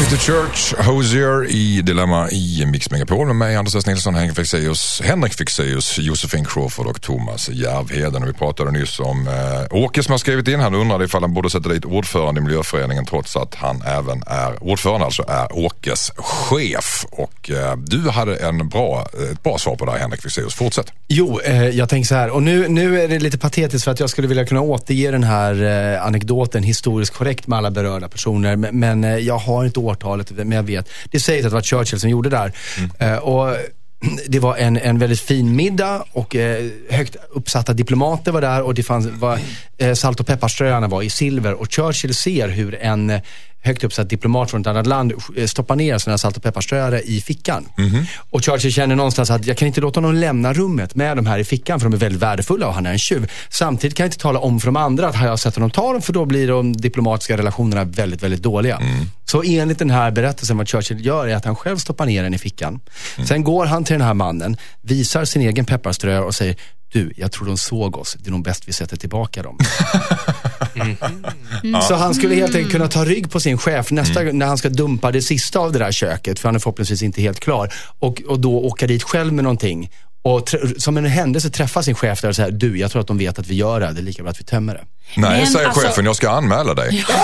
Take 0.04 0.16
church, 0.16 0.74
Hosier 0.86 1.50
i 1.50 1.82
Dilemma 1.82 2.30
i 2.30 2.66
Mix 2.66 2.90
Megapol 2.90 3.26
med 3.26 3.36
mig 3.36 3.56
Anders 3.56 3.74
S. 3.74 3.86
Nilsson, 3.86 4.14
Henrik 4.14 4.36
Fexeus, 4.36 5.00
Henrik 5.04 5.34
Fexeus, 5.34 5.98
Josefin 5.98 6.44
Crawford 6.44 6.86
och 6.86 7.02
Thomas 7.02 7.48
Järvheden. 7.48 8.22
Och 8.22 8.28
Vi 8.28 8.32
pratade 8.32 8.70
nyss 8.70 9.00
om 9.00 9.28
eh, 9.28 9.76
Åke 9.76 10.02
som 10.02 10.12
har 10.12 10.18
skrivit 10.18 10.48
in. 10.48 10.60
Han 10.60 10.74
undrade 10.74 11.04
ifall 11.04 11.22
han 11.22 11.34
borde 11.34 11.50
sätta 11.50 11.68
dit 11.68 11.84
ordförande 11.84 12.40
i 12.40 12.44
miljöföreningen 12.44 13.06
trots 13.06 13.36
att 13.36 13.54
han 13.54 13.82
även 13.82 14.22
är 14.26 14.62
ordförande, 14.62 15.04
alltså 15.04 15.24
är 15.28 15.58
Åkes 15.58 16.10
chef. 16.16 17.06
Och 17.10 17.50
eh, 17.50 17.76
du 17.76 18.10
hade 18.10 18.36
en 18.36 18.68
bra, 18.68 19.06
eh, 19.18 19.32
ett 19.32 19.42
bra 19.42 19.58
svar 19.58 19.76
på 19.76 19.84
det 19.84 19.92
här 19.92 19.98
Henrik 19.98 20.22
Fexeus. 20.22 20.54
Fortsätt. 20.54 20.92
Jo, 21.08 21.40
eh, 21.40 21.68
jag 21.68 21.88
tänker 21.88 22.06
så 22.06 22.14
här. 22.14 22.30
Och 22.30 22.42
nu, 22.42 22.68
nu 22.68 23.00
är 23.02 23.08
det 23.08 23.18
lite 23.18 23.38
patetiskt 23.38 23.84
för 23.84 23.90
att 23.90 24.00
jag 24.00 24.10
skulle 24.10 24.28
vilja 24.28 24.46
kunna 24.46 24.60
återge 24.60 25.10
den 25.10 25.24
här 25.24 25.62
eh, 25.94 26.06
anekdoten 26.06 26.62
historiskt 26.62 27.14
korrekt 27.14 27.46
med 27.46 27.58
alla 27.58 27.70
berörda 27.70 28.08
personer. 28.08 28.56
Men, 28.56 28.78
men 28.78 29.04
eh, 29.04 29.16
jag 29.16 29.38
har 29.38 29.64
inte 29.64 29.80
årtalet, 29.94 30.30
men 30.30 30.52
jag 30.52 30.62
vet. 30.62 30.88
Det 31.10 31.20
sägs 31.20 31.44
att 31.44 31.50
det 31.50 31.54
var 31.54 31.62
Churchill 31.62 32.00
som 32.00 32.10
gjorde 32.10 32.30
det 32.30 32.36
där. 32.36 32.52
Mm. 32.98 33.22
och 33.22 33.56
det 34.26 34.38
var 34.38 34.56
en, 34.56 34.76
en 34.76 34.98
väldigt 34.98 35.20
fin 35.20 35.56
middag 35.56 36.04
och 36.12 36.36
eh, 36.36 36.66
högt 36.90 37.16
uppsatta 37.30 37.72
diplomater 37.72 38.32
var 38.32 38.40
där 38.40 38.62
och 38.62 38.74
det 38.74 38.82
fanns, 38.82 39.06
var, 39.06 39.38
eh, 39.78 39.94
salt 39.94 40.20
och 40.20 40.26
pepparströarna 40.26 40.88
var 40.88 41.02
i 41.02 41.10
silver 41.10 41.54
och 41.54 41.72
Churchill 41.72 42.14
ser 42.14 42.48
hur 42.48 42.74
en 42.74 43.20
högt 43.64 43.84
uppsatt 43.84 44.08
diplomat 44.08 44.50
från 44.50 44.60
ett 44.60 44.66
annat 44.66 44.86
land 44.86 45.12
eh, 45.36 45.46
stoppar 45.46 45.76
ner 45.76 45.98
sådana 45.98 46.18
salt 46.18 46.36
och 46.36 46.42
pepparströare 46.42 47.00
i 47.00 47.20
fickan. 47.20 47.68
Och 48.30 48.44
Churchill 48.44 48.72
känner 48.72 48.96
någonstans 48.96 49.30
att 49.30 49.46
jag 49.46 49.56
kan 49.56 49.68
inte 49.68 49.80
låta 49.80 50.00
honom 50.00 50.14
lämna 50.14 50.52
rummet 50.52 50.94
med 50.94 51.16
de 51.16 51.26
här 51.26 51.38
i 51.38 51.44
fickan 51.44 51.80
för 51.80 51.88
de 51.88 51.94
är 51.94 51.98
väldigt 51.98 52.22
värdefulla 52.22 52.66
och 52.68 52.74
han 52.74 52.86
är 52.86 52.92
en 52.92 52.98
tjuv. 52.98 53.30
Samtidigt 53.50 53.96
kan 53.96 54.04
jag 54.04 54.08
inte 54.08 54.18
tala 54.18 54.38
om 54.38 54.60
för 54.60 54.66
de 54.66 54.76
andra 54.76 55.08
att 55.08 55.14
har 55.16 55.26
jag 55.26 55.38
sett 55.38 55.54
honom 55.54 55.70
ta 55.70 55.92
dem 55.92 56.02
för 56.02 56.12
då 56.12 56.24
blir 56.24 56.48
de 56.48 56.72
diplomatiska 56.72 57.36
relationerna 57.36 57.84
väldigt, 57.84 58.22
väldigt 58.22 58.42
dåliga. 58.42 58.80
Så 59.24 59.42
enligt 59.42 59.78
den 59.78 59.90
här 59.90 60.10
berättelsen 60.10 60.56
vad 60.56 60.68
Churchill 60.68 61.06
gör 61.06 61.26
är 61.26 61.36
att 61.36 61.44
han 61.44 61.56
själv 61.56 61.76
stoppar 61.76 62.06
ner 62.06 62.22
den 62.22 62.34
i 62.34 62.38
fickan. 62.38 62.80
Sen 63.26 63.44
går 63.44 63.66
han 63.66 63.84
till 63.84 63.94
den 63.94 64.06
här 64.06 64.14
mannen, 64.14 64.56
visar 64.82 65.24
sin 65.24 65.42
egen 65.42 65.64
pepparströare 65.64 66.24
och 66.24 66.34
säger 66.34 66.56
du, 66.92 67.12
jag 67.16 67.32
tror 67.32 67.46
de 67.46 67.56
såg 67.56 67.96
oss. 67.96 68.16
Det 68.20 68.28
är 68.28 68.30
nog 68.30 68.44
bäst 68.44 68.68
vi 68.68 68.72
sätter 68.72 68.96
tillbaka 68.96 69.42
dem. 69.42 69.58
Så 71.82 71.94
han 71.94 72.14
skulle 72.14 72.34
helt 72.34 72.54
enkelt 72.54 72.72
kunna 72.72 72.88
ta 72.88 73.04
rygg 73.04 73.30
på 73.30 73.40
sin 73.40 73.58
chef 73.58 73.90
nästa 73.90 74.24
gång 74.24 74.38
när 74.38 74.46
han 74.46 74.58
ska 74.58 74.68
dumpa 74.68 75.10
det 75.12 75.22
sista 75.22 75.58
av 75.58 75.72
det 75.72 75.78
där 75.78 75.92
köket, 75.92 76.38
för 76.38 76.48
han 76.48 76.54
är 76.56 76.58
förhoppningsvis 76.60 77.02
inte 77.02 77.20
helt 77.22 77.40
klar. 77.40 77.72
Och, 77.98 78.22
och 78.28 78.40
då 78.40 78.58
åka 78.58 78.86
dit 78.86 79.02
själv 79.02 79.32
med 79.32 79.44
någonting. 79.44 79.90
Och 80.22 80.48
som 80.78 80.96
en 80.96 81.04
händelse 81.06 81.50
träffa 81.50 81.82
sin 81.82 81.94
chef 81.94 82.20
där 82.20 82.28
och 82.28 82.36
säga, 82.36 82.50
du, 82.50 82.78
jag 82.78 82.90
tror 82.90 83.00
att 83.00 83.06
de 83.08 83.18
vet 83.18 83.38
att 83.38 83.46
vi 83.46 83.54
gör 83.54 83.80
det. 83.80 83.92
Det 83.92 84.00
är 84.00 84.02
lika 84.02 84.22
bra 84.22 84.30
att 84.30 84.40
vi 84.40 84.44
tömmer 84.44 84.74
det. 84.74 84.84
Nej, 85.16 85.38
Men 85.42 85.46
säger 85.46 85.66
alltså- 85.66 85.80
chefen, 85.86 86.04
jag 86.04 86.16
ska 86.16 86.30
anmäla 86.30 86.74
dig. 86.74 87.04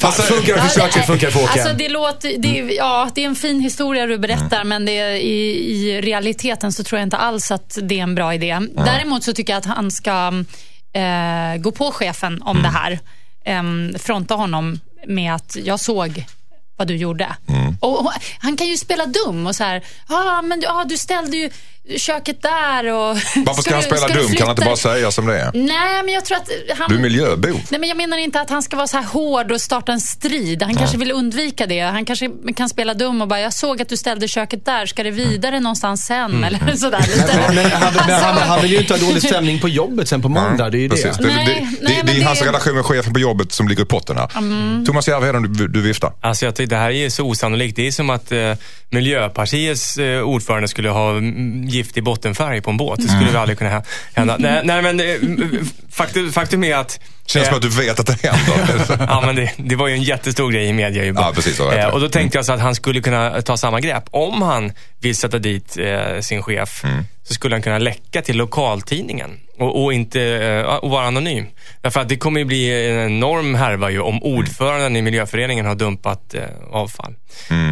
Fast 0.00 0.20
funkar 0.22 0.54
det 0.54 0.60
för 0.62 0.80
Churchill, 0.80 1.02
funkar 1.02 1.26
det 1.26 1.32
för. 1.32 1.40
Alltså 1.42 1.72
det 1.78 1.88
låter, 1.88 2.34
det, 2.38 2.58
är- 2.58 2.76
ja, 2.76 3.08
det 3.14 3.22
är 3.24 3.26
en 3.26 3.34
fin 3.34 3.60
historia 3.60 4.06
du 4.06 4.18
berättar 4.18 4.64
men 4.64 4.84
det, 4.84 4.98
är- 4.98 5.10
i, 5.16 5.50
i 5.72 6.00
realiteten 6.00 6.72
så 6.72 6.84
tror 6.84 6.98
jag 6.98 7.06
inte 7.06 7.16
alls 7.16 7.50
att 7.50 7.78
det 7.82 7.98
är 7.98 8.02
en 8.02 8.14
bra 8.14 8.34
idé. 8.34 8.58
Däremot 8.84 9.24
så 9.24 9.32
tycker 9.32 9.52
jag 9.52 9.58
att 9.58 9.66
han 9.66 9.90
ska 9.90 10.32
eh, 10.92 11.56
gå 11.56 11.72
på 11.72 11.90
chefen 11.90 12.42
om 12.42 12.62
det 12.62 12.68
här. 12.68 12.98
Eh, 13.44 13.62
fronta 13.98 14.34
honom 14.34 14.80
med 15.06 15.34
att 15.34 15.56
jag 15.64 15.80
såg 15.80 16.24
vad 16.76 16.88
du 16.88 16.96
gjorde. 16.96 17.36
Och, 17.80 18.00
och, 18.00 18.12
han 18.38 18.56
kan 18.56 18.66
ju 18.66 18.76
spela 18.76 19.06
dum 19.06 19.46
och 19.46 19.56
så 19.56 19.64
här, 19.64 19.82
ah, 20.06 20.42
men 20.42 20.62
ah, 20.68 20.84
du 20.84 20.96
ställde 20.96 21.36
ju 21.36 21.50
köket 21.98 22.42
där 22.42 22.86
och... 22.92 23.16
Varför 23.46 23.62
ska 23.62 23.74
han 23.74 23.80
du- 23.82 23.86
spela 23.96 24.08
du 24.08 24.14
dum? 24.14 24.32
Kan 24.32 24.46
han 24.46 24.56
inte 24.56 24.64
bara 24.64 24.76
säga 24.76 25.10
som 25.10 25.26
det 25.26 25.38
är? 25.40 25.50
Nej, 25.54 26.02
men 26.04 26.14
jag 26.14 26.24
tror 26.24 26.36
att 26.36 26.48
han... 26.78 26.88
Du 26.90 26.96
är 26.96 27.00
miljöbov. 27.00 27.60
Nej, 27.70 27.80
men 27.80 27.88
jag 27.88 27.96
menar 27.96 28.16
inte 28.18 28.40
att 28.40 28.50
han 28.50 28.62
ska 28.62 28.76
vara 28.76 28.86
så 28.86 28.96
här 28.96 29.04
hård 29.04 29.52
och 29.52 29.60
starta 29.60 29.92
en 29.92 30.00
strid. 30.00 30.62
Han 30.62 30.74
kanske 30.76 30.96
vill 30.98 31.12
undvika 31.12 31.66
det. 31.66 31.80
Han 31.80 32.04
kanske 32.04 32.30
kan 32.56 32.68
spela 32.68 32.94
dum 32.94 33.22
och 33.22 33.28
bara, 33.28 33.40
jag 33.40 33.52
såg 33.52 33.82
att 33.82 33.88
du 33.88 33.96
ställde 33.96 34.28
köket 34.28 34.64
där. 34.64 34.86
Ska 34.86 35.02
det 35.02 35.10
vidare 35.10 35.60
någonstans 35.60 36.06
sen? 36.06 36.44
Eller 36.44 36.58
sådär. 36.76 37.00
Lite. 37.00 37.44
Men, 37.46 37.54
men, 37.54 37.70
han, 37.70 37.92
men 38.06 38.20
han, 38.20 38.36
han 38.36 38.62
vill 38.62 38.72
ju 38.72 38.78
inte 38.78 38.94
ha 38.94 39.00
dålig 39.06 39.22
stämning 39.22 39.60
på 39.60 39.68
jobbet 39.68 40.08
sen 40.08 40.22
på 40.22 40.28
måndag. 40.28 40.70
Det 40.70 40.78
är 40.78 40.80
ju 40.80 40.88
det. 40.88 40.96
Precis. 40.96 41.16
Det, 41.16 41.26
Nej, 41.26 41.46
det, 41.46 41.52
nej, 41.88 42.00
det, 42.04 42.12
det 42.12 42.12
är 42.12 42.20
det- 42.20 42.26
hans 42.26 42.42
relation 42.42 42.74
med 42.74 42.84
chefen 42.84 43.12
på 43.12 43.20
jobbet 43.20 43.52
som 43.52 43.68
ligger 43.68 43.82
i 43.82 43.86
potten 43.86 44.16
här. 44.16 44.84
Thomas 44.86 45.08
Järvheden, 45.08 45.52
du, 45.52 45.68
du 45.68 45.82
viftar. 45.82 46.12
Alltså 46.20 46.44
jag 46.44 46.54
tycker 46.54 46.70
det 46.70 46.76
här 46.76 46.90
är 46.90 47.08
så 47.08 47.24
osannolikt. 47.24 47.76
Det 47.76 47.86
är 47.86 47.92
som 47.92 48.10
att 48.10 48.32
eh, 48.32 48.52
Miljöpartiets 48.90 49.96
eh, 49.96 50.22
ordförande 50.22 50.68
skulle 50.68 50.88
ha 50.88 51.10
mm, 51.10 51.68
giftig 51.72 52.04
bottenfärg 52.04 52.60
på 52.60 52.70
en 52.70 52.76
båt. 52.76 53.00
Det 53.02 53.08
skulle 53.08 53.26
väl 53.26 53.36
aldrig 53.36 53.58
kunna 53.58 53.70
hä- 53.70 53.84
hända. 54.14 54.36
Nej, 54.38 54.60
nej 54.64 54.82
men 54.82 55.00
eh, 55.00 55.06
faktum, 55.90 56.32
faktum 56.32 56.64
är 56.64 56.74
att... 56.76 57.00
Känns 57.26 57.46
som 57.46 57.52
eh, 57.52 57.56
att 57.56 57.62
du 57.62 57.68
vet 57.68 58.00
att 58.00 58.06
det 58.06 58.28
händer. 58.28 59.06
Ja, 59.08 59.22
men 59.26 59.36
det, 59.36 59.52
det 59.56 59.76
var 59.76 59.88
ju 59.88 59.94
en 59.94 60.02
jättestor 60.02 60.50
grej 60.52 60.66
i 60.66 60.72
media. 60.72 61.04
Ju. 61.04 61.12
Ja, 61.16 61.32
precis, 61.34 61.60
eh, 61.60 61.86
och 61.88 62.00
då 62.00 62.08
tänkte 62.08 62.38
jag 62.38 62.44
så 62.44 62.52
att 62.52 62.60
han 62.60 62.74
skulle 62.74 63.00
kunna 63.00 63.42
ta 63.42 63.56
samma 63.56 63.80
grepp. 63.80 64.04
Om 64.10 64.42
han 64.42 64.72
vill 65.00 65.16
sätta 65.16 65.38
dit 65.38 65.76
eh, 65.78 66.20
sin 66.20 66.42
chef 66.42 66.84
Mm. 66.84 67.04
så 67.24 67.34
skulle 67.34 67.54
han 67.54 67.62
kunna 67.62 67.78
läcka 67.78 68.22
till 68.22 68.36
lokaltidningen 68.36 69.30
och, 69.58 69.84
och 69.84 69.92
inte 69.94 70.20
eh, 70.22 70.74
och 70.74 70.90
vara 70.90 71.06
anonym. 71.06 71.46
Därför 71.82 72.00
att 72.00 72.08
det 72.08 72.16
kommer 72.16 72.40
ju 72.40 72.44
bli 72.46 72.88
en 72.90 73.00
enorm 73.00 73.54
härva 73.54 73.90
ju 73.90 74.00
om 74.00 74.22
ordföranden 74.22 74.96
i 74.96 75.02
miljöföreningen 75.02 75.66
har 75.66 75.74
dumpat 75.74 76.34
eh, 76.34 76.42
avfall. 76.72 77.14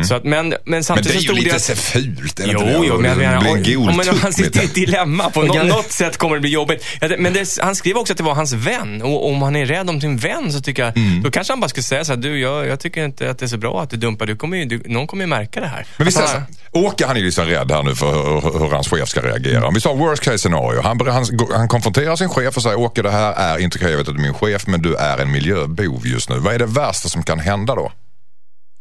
Så 0.08 0.14
att, 0.14 0.24
men, 0.24 0.48
men 0.48 0.50
Mm. 0.50 0.58
Men 0.64 0.84
samtidigt 0.84 1.12
det 1.12 1.18
är 1.18 1.20
så 1.20 1.32
ju 1.32 1.38
lite 1.44 1.56
det 1.56 1.60
så 1.60 1.72
att... 1.72 1.78
fult. 1.78 2.36
det 2.36 2.44
Jo, 2.46 2.58
det? 2.60 2.80
jo, 2.86 2.98
men 3.00 3.10
jag 3.10 3.18
menar, 3.18 4.10
om, 4.10 4.18
han 4.22 4.32
sitter 4.32 4.62
i 4.62 4.64
ett 4.64 4.74
dilemma, 4.74 5.30
på 5.30 5.42
nå- 5.42 5.60
Och- 5.60 5.66
något 5.66 5.92
sätt 5.92 6.16
kommer 6.16 6.34
det 6.36 6.40
bli 6.40 6.50
jobbigt. 6.50 6.84
Men 7.18 7.32
det, 7.32 7.58
han 7.60 7.76
skrev 7.76 7.96
också 7.96 8.12
att 8.12 8.16
det 8.16 8.22
var 8.22 8.34
hans 8.34 8.52
vän. 8.52 9.02
Och 9.02 9.28
om 9.42 9.44
han 9.44 9.56
är 9.56 9.66
rädd 9.66 9.90
om 9.90 10.00
sin 10.00 10.16
vän 10.16 10.52
så 10.52 10.60
tycker 10.60 10.82
jag, 10.84 10.96
Mm. 10.96 11.22
då 11.22 11.30
kanske 11.30 11.52
han 11.52 11.60
bara 11.60 11.68
skulle 11.68 11.84
säga 11.84 12.04
så 12.04 12.12
här, 12.12 12.16
du, 12.20 12.38
jag, 12.40 12.66
jag 12.66 12.80
tycker 12.80 13.04
inte 13.04 13.30
att 13.30 13.38
det 13.38 13.46
är 13.46 13.48
så 13.48 13.56
bra 13.56 13.82
att 13.82 13.90
du 13.90 13.96
dumpar. 13.96 14.26
Du 14.26 14.36
kommer 14.36 14.56
ju, 14.56 14.64
du, 14.64 14.82
någon 14.86 15.06
kommer 15.06 15.24
ju 15.24 15.28
märka 15.28 15.60
det 15.60 15.66
här. 15.66 15.86
Men 15.96 16.06
Alltså, 16.06 16.22
så, 16.22 16.78
Åke 16.78 17.06
han 17.06 17.16
är 17.16 17.20
liksom 17.20 17.44
rädd 17.46 17.70
här 17.72 17.82
nu 17.82 17.94
för 17.94 18.12
hur, 18.12 18.58
hur 18.58 18.70
hans 18.70 18.88
chef 18.88 19.08
ska 19.08 19.20
reagera. 19.20 19.66
Om 19.68 19.74
vi 19.74 19.80
tar 19.80 19.94
worst 19.94 20.22
case 20.22 20.38
scenario. 20.38 20.80
Han, 20.82 21.06
han, 21.06 21.24
han 21.52 21.68
konfronterar 21.68 22.16
sin 22.16 22.28
chef 22.28 22.56
och 22.56 22.62
säger 22.62 22.78
Åke 22.78 23.02
det 23.02 23.10
här 23.10 23.32
är 23.32 23.58
inte 23.58 23.78
okej, 23.78 23.90
jag 23.90 23.98
vet 23.98 24.08
att 24.08 24.14
du 24.14 24.20
är 24.20 24.24
min 24.26 24.34
chef 24.34 24.66
men 24.66 24.82
du 24.82 24.94
är 24.94 25.18
en 25.18 25.30
miljöbov 25.32 26.06
just 26.06 26.30
nu. 26.30 26.38
Vad 26.38 26.54
är 26.54 26.58
det 26.58 26.66
värsta 26.66 27.08
som 27.08 27.22
kan 27.22 27.38
hända 27.38 27.74
då? 27.74 27.92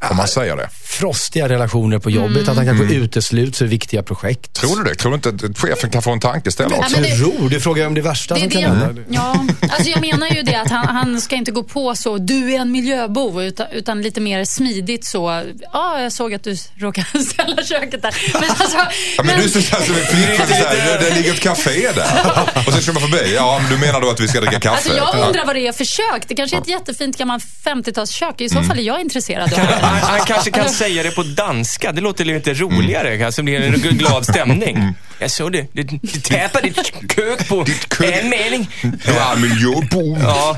Om 0.09 0.17
man 0.17 0.27
säger 0.27 0.55
det. 0.57 0.69
Frostiga 0.85 1.49
relationer 1.49 1.99
på 1.99 2.09
jobbet, 2.09 2.47
att 2.49 2.55
han 2.55 2.65
kanske 2.65 2.95
utesluts 2.95 3.61
ur 3.61 3.65
viktiga 3.67 4.03
projekt. 4.03 4.53
Tror 4.53 4.77
du 4.77 4.83
det? 4.89 4.95
Tror 4.95 5.11
du 5.17 5.29
inte 5.29 5.45
att 5.45 5.57
chefen 5.57 5.89
kan 5.89 6.01
få 6.01 6.11
en 6.11 6.19
tankeställare 6.19 6.79
också? 6.79 6.91
men 6.99 7.03
det- 7.03 7.17
Tror? 7.17 7.49
Du 7.49 7.59
frågar 7.59 7.87
om 7.87 7.93
det 7.93 8.01
värsta 8.01 8.33
Det 8.33 8.39
som 8.41 8.49
kan 8.49 8.61
det, 8.61 8.67
hända. 8.67 9.01
ja, 9.09 9.45
alltså 9.69 9.89
jag 9.89 10.01
menar 10.01 10.27
ju 10.29 10.41
det 10.41 10.55
att 10.55 10.69
han, 10.71 10.87
han 10.87 11.21
ska 11.21 11.35
inte 11.35 11.51
gå 11.51 11.63
på 11.63 11.95
så, 11.95 12.17
du 12.17 12.53
är 12.53 12.59
en 12.59 12.71
miljöbov, 12.71 13.43
utan, 13.43 13.67
utan 13.71 14.01
lite 14.01 14.21
mer 14.21 14.45
smidigt 14.45 15.05
så, 15.05 15.43
ja, 15.73 16.01
jag 16.01 16.11
såg 16.11 16.33
att 16.33 16.43
du 16.43 16.55
råkade 16.77 17.23
ställa 17.23 17.63
köket 17.63 18.01
där. 18.01 18.15
Men 18.33 18.49
alltså, 18.49 18.77
Ja, 19.17 19.23
men, 19.23 19.41
du 19.41 19.49
ser 19.49 19.61
flickvän 19.61 20.47
så 20.47 20.53
här, 20.53 20.99
det, 20.99 21.15
ligger 21.15 21.33
ett 21.33 21.39
café 21.49 21.91
där. 21.95 22.49
Och 22.67 22.73
sen 22.73 22.81
kör 22.81 22.93
man 22.93 23.01
förbi. 23.09 23.35
Ja, 23.35 23.59
men 23.61 23.71
du 23.71 23.77
menar 23.85 24.01
då 24.01 24.09
att 24.09 24.19
vi 24.19 24.27
ska 24.27 24.39
dricka 24.41 24.59
kaffe? 24.59 24.75
Alltså 24.75 24.95
jag 24.97 25.09
Ja. 25.13 25.25
undrar 25.27 25.45
vad 25.45 25.55
det 25.55 25.67
är 25.67 25.71
för 25.71 25.85
kök. 25.85 26.23
Det 26.27 26.35
kanske 26.35 26.57
är 26.57 26.61
ett 26.61 26.67
jättefint 26.67 27.17
gammalt 27.17 27.43
50-talskök. 27.65 28.41
I 28.41 28.49
så 28.49 28.61
fall 28.63 28.79
är 28.79 28.83
jag 28.83 29.01
intresserad 29.01 29.43
av 29.43 29.49
det. 29.59 29.88
Han, 29.89 29.99
han 30.01 30.19
kanske 30.25 30.51
kan 30.51 30.69
säga 30.83 31.03
det 31.03 31.11
på 31.11 31.23
danska. 31.23 31.91
Det 31.91 32.01
låter 32.01 32.25
lite 32.25 32.53
roligare. 32.53 33.13
Mm. 33.13 33.25
Alltså 33.25 33.43
blir 33.43 33.61
en 33.61 33.97
glad 33.97 34.25
stämning. 34.25 34.95
Jag 35.19 35.31
såg 35.31 35.51
det. 35.51 35.67
Du, 35.73 35.83
du 35.83 35.97
täpade 36.19 36.67
ditt 36.69 36.91
kök 37.15 37.47
på 37.47 37.65
kök. 37.65 38.13
en 38.21 38.29
mening. 38.29 38.69
Du 38.81 39.11
är 39.11 39.35
miljöbov. 39.35 40.19
Ja. 40.23 40.57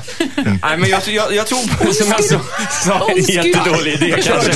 Nej, 0.62 0.76
men 0.78 0.90
jag, 0.90 1.00
jag, 1.08 1.34
jag 1.34 1.46
tror 1.46 1.84
på, 1.84 1.92
som 1.94 2.06
jag 2.08 2.24
sa, 2.24 2.40
sa 2.84 3.08
en 3.10 3.16
jättedålig 3.22 3.92
idé 3.92 4.14
kanske. 4.24 4.52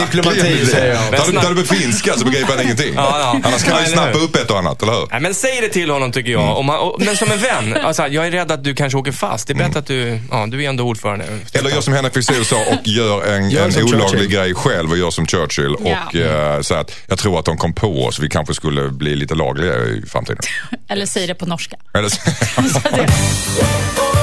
Diplomati, 0.00 0.66
säger 0.66 0.94
jag. 0.94 1.20
Tar 1.20 1.32
du, 1.32 1.38
tar 1.38 1.50
du 1.54 1.62
på 1.66 1.74
finska 1.74 2.12
så 2.16 2.24
begriper 2.24 2.52
han 2.56 2.62
ingenting. 2.64 2.92
Ja, 2.96 3.18
ja. 3.20 3.40
Annars 3.48 3.64
kan 3.64 3.72
han 3.74 3.82
ju 3.84 3.90
Ja, 3.90 3.94
snappa 3.94 4.18
upp 4.18 4.36
ett 4.36 4.50
och 4.50 4.58
annat, 4.58 4.82
eller 4.82 4.92
hur? 4.92 5.06
Nej, 5.10 5.20
men 5.20 5.34
säg 5.34 5.60
det 5.60 5.68
till 5.68 5.90
honom 5.90 6.12
tycker 6.12 6.30
jag. 6.32 6.56
Om 6.58 6.68
han, 6.68 6.78
och, 6.78 7.00
men 7.00 7.16
som 7.16 7.30
en 7.32 7.38
vän. 7.38 7.76
Alltså, 7.84 8.06
jag 8.06 8.26
är 8.26 8.30
rädd 8.30 8.50
att 8.52 8.64
du 8.64 8.74
kanske 8.74 8.98
åker 8.98 9.12
fast. 9.12 9.46
Det 9.46 9.52
är 9.52 9.56
bättre 9.58 9.78
att 9.78 9.86
du, 9.86 10.20
ja, 10.30 10.46
du 10.46 10.64
är 10.64 10.68
ändå 10.68 10.84
ordförande. 10.84 11.24
Eller 11.52 11.70
gör 11.70 11.80
som 11.80 11.92
Henrik 11.94 12.14
Fexeus 12.14 12.48
sa 12.48 12.56
och 12.56 12.88
gör 12.88 13.26
en, 13.34 13.50
Gör 13.50 13.64
en 13.64 13.84
olaglig 13.84 14.10
Churchill. 14.10 14.28
grej 14.30 14.54
själv 14.54 14.90
och 14.90 14.98
gör 14.98 15.10
som 15.10 15.26
Churchill. 15.26 15.76
Ja. 15.84 15.96
Och 16.08 16.14
uh, 16.14 16.60
säger 16.62 16.80
att 16.80 16.92
jag 17.06 17.18
tror 17.18 17.38
att 17.38 17.44
de 17.44 17.56
kom 17.58 17.72
på 17.74 18.04
oss. 18.04 18.18
Vi 18.18 18.28
kanske 18.28 18.54
skulle 18.54 18.88
bli 18.88 19.16
lite 19.16 19.34
lagliga 19.46 19.84
i 19.84 20.02
framtiden. 20.06 20.42
Eller 20.88 21.06
säg 21.06 21.26
det 21.26 21.34
på 21.34 21.46
norska. 21.46 21.76
Eller 21.94 22.08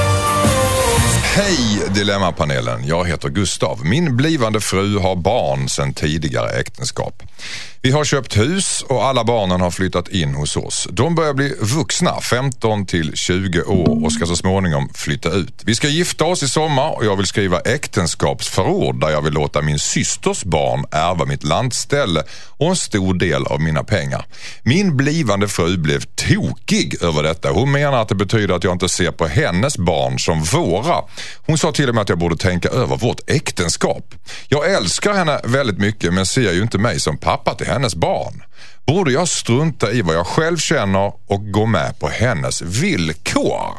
Hej 1.36 1.82
Dilemmapanelen, 1.94 2.86
jag 2.86 3.08
heter 3.08 3.28
Gustav. 3.28 3.84
Min 3.84 4.16
blivande 4.16 4.60
fru 4.60 4.98
har 4.98 5.16
barn 5.16 5.68
sedan 5.68 5.94
tidigare 5.94 6.50
äktenskap. 6.50 7.22
Vi 7.84 7.90
har 7.90 8.04
köpt 8.04 8.36
hus 8.36 8.84
och 8.88 9.04
alla 9.04 9.24
barnen 9.24 9.60
har 9.60 9.70
flyttat 9.70 10.08
in 10.08 10.34
hos 10.34 10.56
oss. 10.56 10.88
De 10.90 11.14
börjar 11.14 11.34
bli 11.34 11.54
vuxna, 11.60 12.20
15 12.20 12.86
till 12.86 13.12
20 13.14 13.62
år 13.62 14.04
och 14.04 14.12
ska 14.12 14.26
så 14.26 14.36
småningom 14.36 14.88
flytta 14.94 15.30
ut. 15.30 15.62
Vi 15.64 15.74
ska 15.74 15.88
gifta 15.88 16.24
oss 16.24 16.42
i 16.42 16.48
sommar 16.48 16.90
och 16.90 17.04
jag 17.04 17.16
vill 17.16 17.26
skriva 17.26 17.60
äktenskapsförord 17.60 19.00
där 19.00 19.10
jag 19.10 19.22
vill 19.22 19.32
låta 19.32 19.62
min 19.62 19.78
systers 19.78 20.44
barn 20.44 20.84
ärva 20.90 21.24
mitt 21.24 21.44
landställe 21.44 22.22
och 22.56 22.68
en 22.68 22.76
stor 22.76 23.14
del 23.14 23.46
av 23.46 23.60
mina 23.60 23.84
pengar. 23.84 24.26
Min 24.62 24.96
blivande 24.96 25.48
fru 25.48 25.76
blev 25.76 26.00
tokig 26.00 27.02
över 27.02 27.22
detta. 27.22 27.50
Hon 27.50 27.72
menar 27.72 28.02
att 28.02 28.08
det 28.08 28.14
betyder 28.14 28.54
att 28.54 28.64
jag 28.64 28.72
inte 28.72 28.88
ser 28.88 29.10
på 29.10 29.26
hennes 29.26 29.78
barn 29.78 30.18
som 30.18 30.42
våra. 30.42 31.02
Hon 31.36 31.58
sa 31.58 31.72
till 31.72 31.88
och 31.88 31.94
med 31.94 32.02
att 32.02 32.08
jag 32.08 32.18
borde 32.18 32.36
tänka 32.36 32.68
över 32.68 32.96
vårt 32.96 33.30
äktenskap. 33.30 34.14
Jag 34.48 34.72
älskar 34.72 35.14
henne 35.14 35.40
väldigt 35.44 35.78
mycket 35.78 36.14
men 36.14 36.26
ser 36.26 36.52
ju 36.52 36.62
inte 36.62 36.78
mig 36.78 37.00
som 37.00 37.18
pappa 37.18 37.54
till 37.54 37.66
hennes 37.66 37.94
barn. 37.94 38.42
Borde 38.86 39.12
jag 39.12 39.28
strunta 39.28 39.92
i 39.92 40.02
vad 40.02 40.14
jag 40.16 40.26
själv 40.26 40.56
känner 40.56 41.12
och 41.26 41.52
gå 41.52 41.66
med 41.66 41.98
på 41.98 42.08
hennes 42.08 42.62
villkor? 42.62 43.74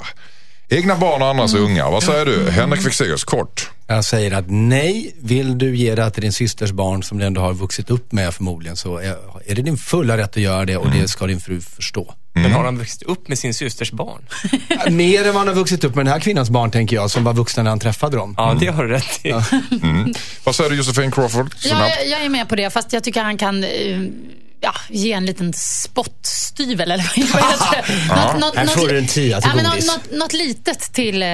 Egna 0.69 0.95
barn 0.95 1.21
och 1.21 1.27
andras 1.27 1.53
unga. 1.53 1.89
Vad 1.89 2.03
säger 2.03 2.25
du? 2.25 2.49
Henrik 2.51 2.81
Fexeus, 2.81 3.23
kort. 3.23 3.69
Jag 3.88 4.05
säger 4.05 4.31
att 4.31 4.45
nej, 4.47 5.15
vill 5.21 5.58
du 5.58 5.75
ge 5.75 5.95
det 5.95 6.10
till 6.12 6.21
din 6.21 6.34
systers 6.34 6.71
barn 6.71 7.03
som 7.03 7.17
du 7.17 7.25
ändå 7.25 7.41
har 7.41 7.53
vuxit 7.53 7.89
upp 7.89 8.12
med 8.12 8.34
förmodligen 8.34 8.77
så 8.77 8.97
är, 8.97 9.15
det 9.55 9.62
din 9.62 9.77
fulla 9.77 10.17
rätt 10.17 10.29
att 10.29 10.38
göra 10.38 10.65
det 10.65 10.77
och 10.77 10.91
det 10.91 11.08
ska 11.08 11.27
din 11.27 11.39
fru 11.39 11.62
förstå. 11.62 12.13
Men 12.38 12.52
har 12.52 12.63
han 12.65 12.78
växt 12.78 13.02
upp 13.04 13.28
med 13.28 13.39
sin 13.39 13.54
systers 13.54 13.91
barn? 13.91 14.21
Mer 14.95 15.19
än 15.19 15.26
vad 15.26 15.36
han 15.36 15.48
har 15.48 15.56
vuxit 15.56 15.84
upp 15.84 15.95
med 15.95 16.06
den 16.06 16.13
här 16.13 16.19
kvinnans 16.19 16.50
barn 16.50 16.71
tänker 16.71 16.95
jag, 16.95 17.12
som 17.12 17.24
var 17.24 17.34
vuxna 17.34 17.63
när 17.63 17.69
han 17.69 17.80
träffade 17.80 18.17
dem. 18.17 18.36
Ja, 18.38 18.58
det 18.60 18.67
har 18.67 18.84
du 18.84 18.89
rätt 18.89 19.26
i. 19.26 19.32
Vad 20.43 20.56
säger 20.56 20.69
du 20.69 20.76
Josefin 20.76 21.12
Crawford? 21.12 21.56
Ja, 21.63 21.89
jag, 21.89 22.08
jag 22.08 22.26
är 22.26 22.30
med 22.30 22.50
på 22.50 22.56
det, 22.56 22.69
fast 22.69 22.93
jag 22.93 23.04
tycker 23.04 23.21
han 23.24 23.38
kan... 23.38 23.63
eh, 23.63 23.69
ja, 24.65 24.73
ge 24.89 25.12
en 25.12 25.25
liten 25.25 25.54
spottstyvel 25.54 26.91
eller 26.91 27.04
vad 27.04 27.43
heter 27.43 27.69
det? 27.71 28.15
Något, 28.15 28.39
något, 28.39 28.56
Här 28.56 28.65
får 28.65 28.88
du 28.88 28.97
en 28.97 29.08
tia 29.08 29.41
till 29.41 29.51
ja, 29.56 29.69
godis. 29.69 29.88
något, 29.88 30.12
något, 30.12 30.19
något 30.19 30.34
litet 30.34 30.80
till, 30.93 31.23
eh, 31.23 31.30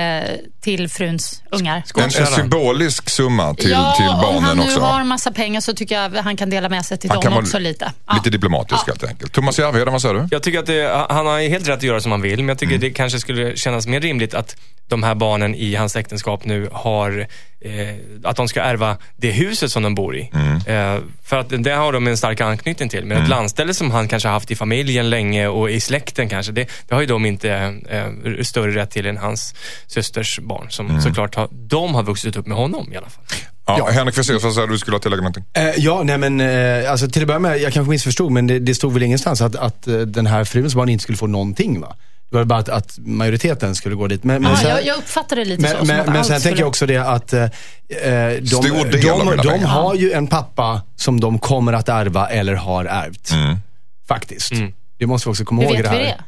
till 0.62 0.90
fruns 0.90 1.42
ungar. 1.52 1.84
En, 1.96 2.04
en 2.04 2.28
symbolisk 2.28 3.10
summa 3.10 3.54
till, 3.54 3.70
ja, 3.70 3.94
till 3.98 4.08
om 4.08 4.12
han 4.14 4.22
barnen 4.22 4.58
nu 4.58 4.64
också. 4.64 4.80
har 4.80 5.04
massa 5.04 5.32
pengar 5.32 5.62
så 5.62 5.74
tycker 5.74 5.96
jag 5.96 6.10
han 6.10 6.38
kan 6.38 6.50
dela 6.50 6.70
med 6.70 6.86
sig 6.86 6.98
till 6.98 7.10
Han 7.10 7.20
dem 7.20 7.34
också 7.34 7.60
lite. 7.60 7.92
Ja. 8.08 8.14
Lite 8.14 8.30
diplomatisk 8.30 8.88
helt 8.88 9.04
enkelt. 9.04 9.32
Thomas 9.34 9.60
Järvheden, 9.60 9.94
vad 9.94 10.02
säger 10.02 10.16
du? 10.16 10.28
Jag 10.32 10.44
tycker 10.44 10.60
att 10.60 10.66
det, 10.66 11.06
han 11.10 11.26
har 11.26 11.50
helt 11.50 11.68
rätt 11.68 11.78
att 11.78 11.84
göra 11.84 12.02
som 12.02 12.12
han 12.12 12.22
vill, 12.22 12.38
men 12.38 12.48
jag 12.48 12.58
tycker 12.60 12.78
det 12.78 12.90
kanske 12.90 13.20
skulle 13.20 13.58
kännas 13.58 13.88
mer 13.88 14.02
rimligt 14.02 14.34
att 14.34 14.56
de 14.92 15.04
här 15.04 15.16
barnen 15.16 15.56
i 15.56 15.76
hans 15.76 15.96
äktenskap 15.96 16.46
nu 16.46 16.70
har, 16.72 17.28
eh, 17.62 17.96
att 18.24 18.36
de 18.36 18.48
ska 18.48 18.62
ärva 18.62 18.98
det 19.16 19.32
huset 19.32 19.72
som 19.72 19.84
de 19.84 19.96
bor 19.96 20.18
i. 20.18 20.32
Eh, 20.66 20.98
för 21.24 21.38
att 21.38 21.64
det 21.64 21.72
har 21.72 21.94
de 21.94 22.08
en 22.08 22.18
stark 22.18 22.42
anknytning 22.42 22.90
till. 22.90 23.06
Men 23.06 23.21
ett 23.24 23.30
landställe 23.30 23.74
som 23.74 23.92
han 23.92 24.08
kanske 24.08 24.30
har 24.30 24.34
haft 24.34 24.52
i 24.52 24.56
familjen 24.56 25.10
länge 25.10 25.48
och 25.48 25.72
i 25.72 25.80
släkten 25.80 26.30
kanske, 26.30 26.52
det, 26.52 26.70
det 26.88 26.94
har 26.94 27.02
ju 27.02 27.08
de 27.08 27.26
inte 27.26 27.50
eh, 27.90 28.44
större 28.44 28.76
rätt 28.76 28.92
till 28.92 29.06
än 29.06 29.18
hans 29.18 29.56
systers 29.88 30.40
barn. 30.40 30.68
Som 30.70 31.02
såklart 31.02 31.36
har, 31.36 31.50
de 31.52 31.96
har 31.96 32.04
vuxit 32.04 32.36
upp 32.36 32.48
med 32.48 32.58
honom 32.58 32.94
i 32.94 32.98
alla 32.98 33.10
fall. 33.10 33.24
Ja, 33.66 33.90
Henrik 33.90 34.16
Fexeus, 34.16 34.44
vad 34.44 34.54
säger 34.54 34.68
du? 34.68 34.74
Du 34.74 34.80
skulle 34.80 34.96
ha 34.96 35.02
tillägga 35.02 35.22
någonting? 35.22 35.44
Eh, 35.54 35.70
ja, 35.78 36.04
nej 36.04 36.18
men 36.18 36.42
eh, 36.42 36.92
alltså 36.92 37.10
till 37.10 37.22
att 37.22 37.28
börja 37.28 37.40
med, 37.40 37.62
jag 37.62 37.74
kanske 37.74 37.90
missförstod, 37.90 38.32
men 38.32 38.48
det, 38.48 38.60
det 38.60 38.76
stod 38.76 38.94
väl 38.94 39.04
ingenstans 39.04 39.42
att, 39.42 39.56
att 39.56 39.88
eh, 39.88 40.00
den 40.00 40.26
här 40.26 40.44
fruns 40.44 40.76
barn 40.76 40.90
inte 40.90 41.04
skulle 41.04 41.18
få 41.18 41.28
någonting 41.28 41.82
va? 41.82 41.96
Det 42.32 42.38
var 42.38 42.46
bara 42.46 42.60
att, 42.60 42.70
att 42.70 42.98
majoriteten 42.98 43.76
skulle 43.76 43.96
gå 43.96 44.08
dit. 44.08 44.24
Men, 44.24 44.42
men 44.42 44.52
Ja, 44.52 44.58
sen- 44.58 44.70
jag, 44.70 44.86
jag 44.86 44.98
uppfattar 44.98 45.36
det 45.36 45.46
lite 45.46 45.64
så. 45.70 45.78
Men, 45.78 45.78
som 45.78 45.88
men, 45.98 46.14
men 46.14 46.24
sen 46.24 46.34
tänker 46.34 46.40
skulle- 46.50 46.62
jag 46.62 46.68
också 46.68 46.86
det 46.86 46.98
att 46.98 47.34
eh, 47.34 47.46
de, 48.42 48.48
Stor 48.48 48.86
del 48.92 49.02
de, 49.02 49.38
de, 49.38 49.48
pengar. 49.50 49.68
har 49.68 49.96
ju 49.96 50.12
en 50.12 50.28
pappa 50.28 50.82
som 50.96 51.20
de 51.20 51.40
kommer 51.40 51.74
att 51.74 51.90
ärva 51.90 52.28
eller 52.30 52.54
har 52.56 52.86
ärvt. 52.86 53.32
Mm. 53.32 53.58
Faktiskt. 54.08 54.52
Det 55.00 55.06
måste 55.08 55.30
vi 55.30 55.32
också 55.34 55.46
komma 55.46 55.62
Hur 55.62 55.68
ihåg 55.70 55.80
i 55.80 55.82
vet 55.82 55.92
det 55.92 55.98
vi 55.98 56.04
här. 56.06 56.18
det? 56.18 56.24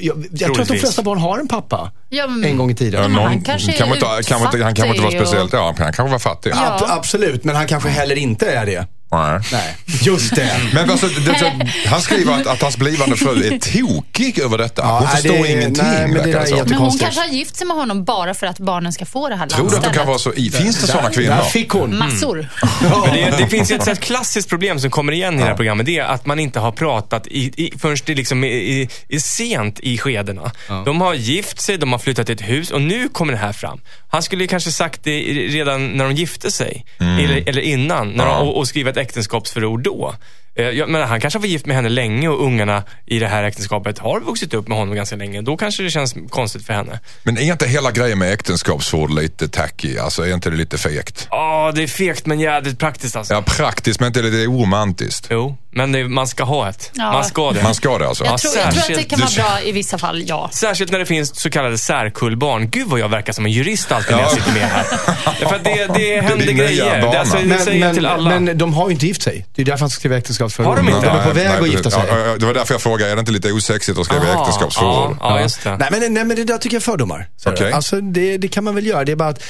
Jag, 0.00 0.26
jag 0.32 0.54
tror 0.54 0.60
att 0.62 0.68
de 0.68 0.78
flesta 0.78 1.02
barn 1.02 1.18
har 1.18 1.38
en 1.38 1.48
pappa. 1.48 1.92
Ja, 2.08 2.26
men- 2.26 2.44
En 2.50 2.56
gång 2.56 2.70
i 2.70 2.74
tiden. 2.74 3.02
men 3.02 3.12
Någon- 3.12 3.24
han 3.26 3.40
kanske 3.40 3.72
kan 3.72 3.88
är 3.88 3.94
inte, 3.94 4.06
kan 4.28 4.42
inte, 4.44 4.64
han 4.64 4.74
kan 4.74 4.86
inte 4.86 5.00
vara 5.02 5.12
utfattig 5.12 5.20
och- 5.20 5.26
speciellt, 5.28 5.52
ja, 5.52 5.74
han 5.78 5.92
kanske 5.92 6.12
var 6.12 6.18
fattig. 6.18 6.50
Ja. 6.50 6.78
Ab- 6.80 6.84
absolut, 6.98 7.44
men 7.44 7.56
han 7.56 7.66
kanske 7.66 7.88
heller 7.88 8.16
inte 8.18 8.50
är 8.50 8.66
det. 8.66 8.86
Nej. 9.10 9.40
Nej, 9.52 9.76
just 10.02 10.34
det. 10.34 10.56
Men 10.74 10.90
alltså, 10.90 11.06
det, 11.06 11.66
han 11.86 12.00
skriver 12.00 12.32
att, 12.32 12.46
att 12.46 12.62
hans 12.62 12.76
blivande 12.76 13.16
fru 13.16 13.44
är 13.54 13.58
tokig 13.58 14.38
över 14.38 14.58
detta. 14.58 14.82
Ja, 14.82 14.98
Hon 14.98 15.08
förstår 15.08 15.32
det- 15.42 15.52
ingenting, 15.52 15.84
nej, 15.84 16.08
men 16.08 16.14
det 16.22 16.32
där 16.32 16.40
är 16.40 16.56
det 16.56 16.64
Men 16.70 16.78
hon 16.78 16.98
kanske 16.98 17.20
har 17.20 17.28
gift 17.28 17.56
sig 17.56 17.66
med 17.66 17.76
honom 17.76 18.04
bara 18.04 18.34
för 18.34 18.46
att 18.46 18.58
barnen 18.58 18.92
ska 18.92 19.04
få 19.06 19.28
det 19.28 19.36
här 19.36 19.46
Tror 19.46 19.70
du 19.70 19.76
att 19.76 19.84
de 19.84 19.92
kan 19.92 20.06
vara 20.06 20.18
så 20.18 20.32
i? 20.34 20.50
Finns 20.50 20.80
det 20.80 20.86
sådana 20.86 21.10
kvinnor? 21.10 21.28
Där 21.34 21.42
fick 21.42 21.70
hon. 21.70 21.98
Massor. 21.98 22.48
Men 22.82 23.14
det, 23.14 23.34
det 23.38 23.46
finns 23.46 23.70
ju 23.70 23.74
ett 23.76 23.84
sånt 23.84 24.00
klassiskt 24.00 24.48
problem 24.48 24.80
som 24.80 24.90
kommer 24.90 25.12
igen 25.12 25.34
i 25.34 25.38
det 25.38 25.44
här 25.44 25.54
programmet. 25.54 25.86
Det 25.86 25.98
är 25.98 26.04
att 26.04 26.26
man 26.26 26.38
inte 26.38 26.60
har 26.60 26.72
pratat 26.72 27.26
i, 27.26 27.40
i, 27.56 27.72
förrän 27.78 27.96
det 28.06 28.14
liksom 28.14 28.44
är, 28.44 28.48
är, 28.48 28.88
är 29.08 29.18
sent 29.18 29.80
i 29.80 29.98
skedena. 29.98 30.50
De 30.84 31.00
har 31.00 31.14
gift 31.14 31.60
sig, 31.60 31.76
de 31.78 31.92
har 31.92 31.98
flyttat 31.98 32.26
till 32.26 32.34
ett 32.34 32.48
hus 32.48 32.70
och 32.70 32.80
nu 32.82 33.08
kommer 33.08 33.32
det 33.32 33.38
här 33.38 33.52
fram. 33.52 33.80
Han 34.10 34.22
skulle 34.22 34.44
ju 34.44 34.48
kanske 34.48 34.70
sagt 34.72 35.04
det 35.04 35.10
i- 35.28 35.48
redan 35.48 35.86
när 35.86 36.04
de 36.04 36.14
gifte 36.14 36.50
sig. 36.50 36.84
Eller, 36.98 37.48
eller 37.48 37.62
innan. 37.62 38.08
När 38.10 38.26
Ja. 38.26 38.38
de, 38.38 38.48
och, 38.48 38.56
och 38.58 38.68
skriva 38.68 38.90
ett 38.90 38.97
äktenskapsförord 38.98 39.82
då. 39.82 40.14
Eh, 40.58 40.64
Jag 40.64 40.88
menar, 40.88 41.06
han 41.06 41.20
kanske 41.20 41.36
har 41.38 41.40
varit 41.40 41.50
gift 41.50 41.66
med 41.66 41.76
henne 41.76 41.88
länge 41.88 42.28
och 42.28 42.44
ungarna 42.44 42.82
i 43.06 43.18
det 43.18 43.28
här 43.28 43.42
äktenskapet 43.44 43.98
har 43.98 44.20
vuxit 44.20 44.54
upp 44.54 44.68
med 44.68 44.78
honom 44.78 44.94
ganska 44.94 45.16
länge. 45.16 45.42
Då 45.42 45.56
kanske 45.56 45.82
det 45.82 45.90
känns 45.90 46.14
konstigt 46.30 46.66
för 46.66 46.72
henne. 46.74 47.00
Men 47.22 47.38
är 47.38 47.42
inte 47.42 47.66
hela 47.68 47.90
grejen 47.90 48.18
med 48.18 48.32
äktenskapsförord 48.32 49.10
lite 49.10 49.48
tacky? 49.48 49.98
Alltså 49.98 50.22
är 50.26 50.34
inte 50.34 50.50
det 50.50 50.56
lite 50.56 50.78
fegt? 50.78 51.26
Ja, 51.30 51.72
det 51.74 51.82
är 51.82 51.86
fegt 51.86 52.26
men 52.26 52.40
jävligt 52.40 52.78
praktiskt 52.78 53.16
alltså. 53.16 53.34
Ja, 53.34 53.42
praktiskt 53.42 54.00
men 54.00 54.06
inte 54.06 54.22
lite 54.22 54.46
oromantiskt. 54.46 55.26
Jo, 55.30 55.56
men 55.70 55.92
det, 55.92 56.08
man 56.08 56.28
ska 56.28 56.44
ha 56.44 56.68
ett. 56.68 56.90
Ja. 56.94 57.12
Man 57.12 57.24
ska 57.24 57.52
det. 57.52 57.62
Man 57.62 57.74
ska 57.74 57.98
det 57.98 58.08
alltså? 58.08 58.24
Jag 58.24 58.38
tror, 58.40 58.56
jag 58.56 58.72
tror 58.74 58.82
att 58.82 58.98
det 58.98 59.04
kan 59.04 59.20
vara 59.20 59.30
bra 59.36 59.60
i 59.64 59.72
vissa 59.72 59.98
fall, 59.98 60.22
ja. 60.26 60.50
Särskilt 60.52 60.92
när 60.92 60.98
det 60.98 61.06
finns 61.06 61.40
så 61.40 61.50
kallade 61.50 61.78
särkullbarn. 61.78 62.70
Gud 62.70 62.86
vad 62.88 63.00
jag 63.00 63.08
verkar 63.08 63.32
som 63.32 63.46
en 63.46 63.52
jurist 63.52 63.92
alltid 63.92 64.16
när 64.16 64.22
jag 64.22 64.30
Ja. 64.32 64.34
sitter 64.36 64.52
med 64.52 64.62
här. 64.68 64.84
Att 65.54 65.64
det, 65.64 65.88
det 65.94 66.20
händer 66.20 66.46
nya 66.46 66.52
grejer. 66.66 67.00
Det, 67.00 67.20
alltså, 67.20 67.36
det 67.36 67.44
Men, 67.46 67.58
säger 67.58 67.86
jag 67.86 67.94
till 67.94 68.06
alla. 68.06 68.30
men, 68.30 68.44
men 68.44 68.58
de 68.58 68.74
har 68.74 68.88
ju 68.88 68.92
inte 68.94 69.06
gift 69.06 69.22
sig. 69.22 69.46
Det 69.54 69.62
är 69.62 69.66
därför 69.66 69.80
han 69.80 69.90
ska 69.90 69.98
skriva 70.00 70.16
äktenskapsförord. 70.48 70.66
Har 70.66 70.76
de 70.76 70.88
inte? 70.88 71.06
De 71.06 71.16
är 71.16 71.24
på 71.24 71.32
väg 71.32 71.48
Nej, 71.48 71.60
att 71.60 71.68
gifta 71.68 71.90
sig. 71.90 72.02
ja, 72.08 72.36
Det 72.38 72.46
var 72.46 72.54
därför 72.54 72.74
jag 72.74 72.80
frågade, 72.82 73.10
är 73.10 73.16
det 73.16 73.20
inte 73.20 73.32
lite 73.32 73.52
osexigt 73.52 73.98
att 73.98 74.04
skriva 74.04 74.22
Aha, 74.22 74.40
äktenskapsförord? 74.40 75.16
Ja, 75.20 75.36
ja, 75.36 75.40
just 75.40 75.64
det. 75.64 75.76
Nej 75.76 75.88
men, 75.90 76.14
nej 76.14 76.24
men 76.24 76.36
det 76.36 76.44
där 76.44 76.58
tycker 76.58 76.76
jag 76.76 76.80
är 76.80 76.84
fördomar. 76.84 77.28
Så 77.36 77.50
Okej. 77.50 77.72
Alltså 77.72 78.00
det, 78.00 78.38
det 78.38 78.48
kan 78.48 78.64
man 78.64 78.74
väl 78.74 78.86
göra. 78.86 79.04
Det 79.04 79.12
är 79.12 79.16
bara 79.16 79.28
att, 79.28 79.42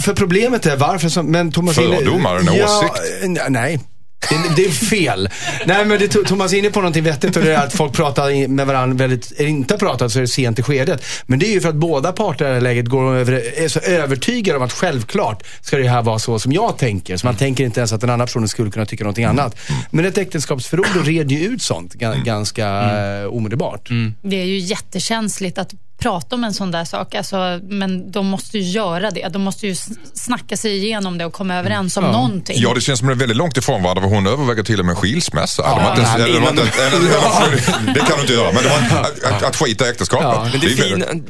för 0.00 0.14
problemet 0.14 0.66
är 0.66 0.76
varför 0.76 1.08
som, 1.08 1.26
men 1.26 1.52
Thomas 1.52 1.74
Fördomar, 1.74 2.36
en 2.36 2.54
ja, 2.54 2.64
åsikt? 2.64 2.94
Nej. 3.48 3.80
Det, 4.30 4.56
det 4.56 4.64
är 4.64 4.70
fel. 4.70 5.28
Nej 5.66 5.84
men 5.84 5.98
det, 5.98 6.08
Thomas 6.08 6.52
är 6.52 6.56
inne 6.58 6.70
på 6.70 6.80
någonting 6.80 7.04
vettigt 7.04 7.36
och 7.36 7.42
det 7.42 7.54
är 7.54 7.64
att 7.66 7.72
folk 7.74 7.92
pratar 7.92 8.48
med 8.48 8.66
varandra 8.66 8.96
väldigt, 8.96 9.32
eller 9.36 9.48
inte 9.48 9.78
pratat 9.78 10.12
så 10.12 10.18
är 10.18 10.20
det 10.20 10.28
sent 10.28 10.58
i 10.58 10.62
skedet. 10.62 11.04
Men 11.26 11.38
det 11.38 11.46
är 11.46 11.52
ju 11.52 11.60
för 11.60 11.68
att 11.68 11.74
båda 11.74 12.12
parter 12.12 12.44
i 12.44 12.48
det 12.48 12.54
här 12.54 12.60
läget 12.60 12.86
går 12.86 13.14
över, 13.16 13.32
är 13.64 13.68
så 13.68 13.80
övertygade 13.80 14.58
om 14.58 14.64
att 14.64 14.72
självklart 14.72 15.42
ska 15.60 15.76
det 15.76 15.88
här 15.88 16.02
vara 16.02 16.18
så 16.18 16.38
som 16.38 16.52
jag 16.52 16.78
tänker. 16.78 17.16
Så 17.16 17.26
man 17.26 17.36
tänker 17.36 17.64
inte 17.64 17.80
ens 17.80 17.92
att 17.92 18.00
den 18.00 18.10
andra 18.10 18.26
personen 18.26 18.48
skulle 18.48 18.70
kunna 18.70 18.86
tycka 18.86 19.04
någonting 19.04 19.24
annat. 19.24 19.56
Men 19.90 20.04
ett 20.04 20.18
äktenskapsförord 20.18 21.04
reder 21.06 21.36
ju 21.36 21.44
ut 21.46 21.62
sånt 21.62 21.94
ga- 21.94 22.24
ganska 22.24 22.66
eh, 23.22 23.26
omedelbart. 23.26 23.88
Det 24.22 24.36
är 24.40 24.44
ju 24.44 24.58
jättekänsligt 24.58 25.58
att 25.58 25.72
prata 26.02 26.36
om 26.36 26.44
en 26.44 26.54
sån 26.54 26.70
där 26.70 26.84
sak. 26.84 27.14
Alltså, 27.14 27.60
men 27.62 28.10
de 28.10 28.26
måste 28.26 28.58
ju 28.58 28.64
göra 28.70 29.10
det. 29.10 29.28
De 29.28 29.42
måste 29.42 29.66
ju 29.66 29.74
snacka 30.14 30.56
sig 30.56 30.76
igenom 30.76 31.18
det 31.18 31.24
och 31.24 31.32
komma 31.32 31.54
överens 31.54 31.96
om 31.96 32.04
någonting. 32.04 32.56
Ja, 32.58 32.74
det 32.74 32.80
känns 32.80 32.98
som 32.98 33.08
det 33.08 33.14
är 33.14 33.18
väldigt 33.18 33.36
långt 33.36 33.56
ifrån 33.56 33.82
varandra. 33.82 34.02
Hon 34.04 34.26
överväger 34.26 34.62
till 34.62 34.80
och 34.80 34.86
med 34.86 34.98
skilsmässa. 34.98 35.62
Eller 35.64 36.24
de 36.26 36.36
innan 36.36 36.48
inte- 36.48 36.82
eller- 36.82 37.94
Det 37.94 38.00
kan 38.00 38.16
du 38.16 38.20
inte 38.20 38.32
göra, 38.32 38.52
men 38.52 38.62
det 38.62 38.68
var 38.68 39.32
att, 39.32 39.42
att, 39.42 39.56
skita 39.56 39.86
i 39.86 39.90
äktenskapet. 39.90 40.26
Ja. 40.26 40.48
Men 40.52 40.60
det, 40.60 40.68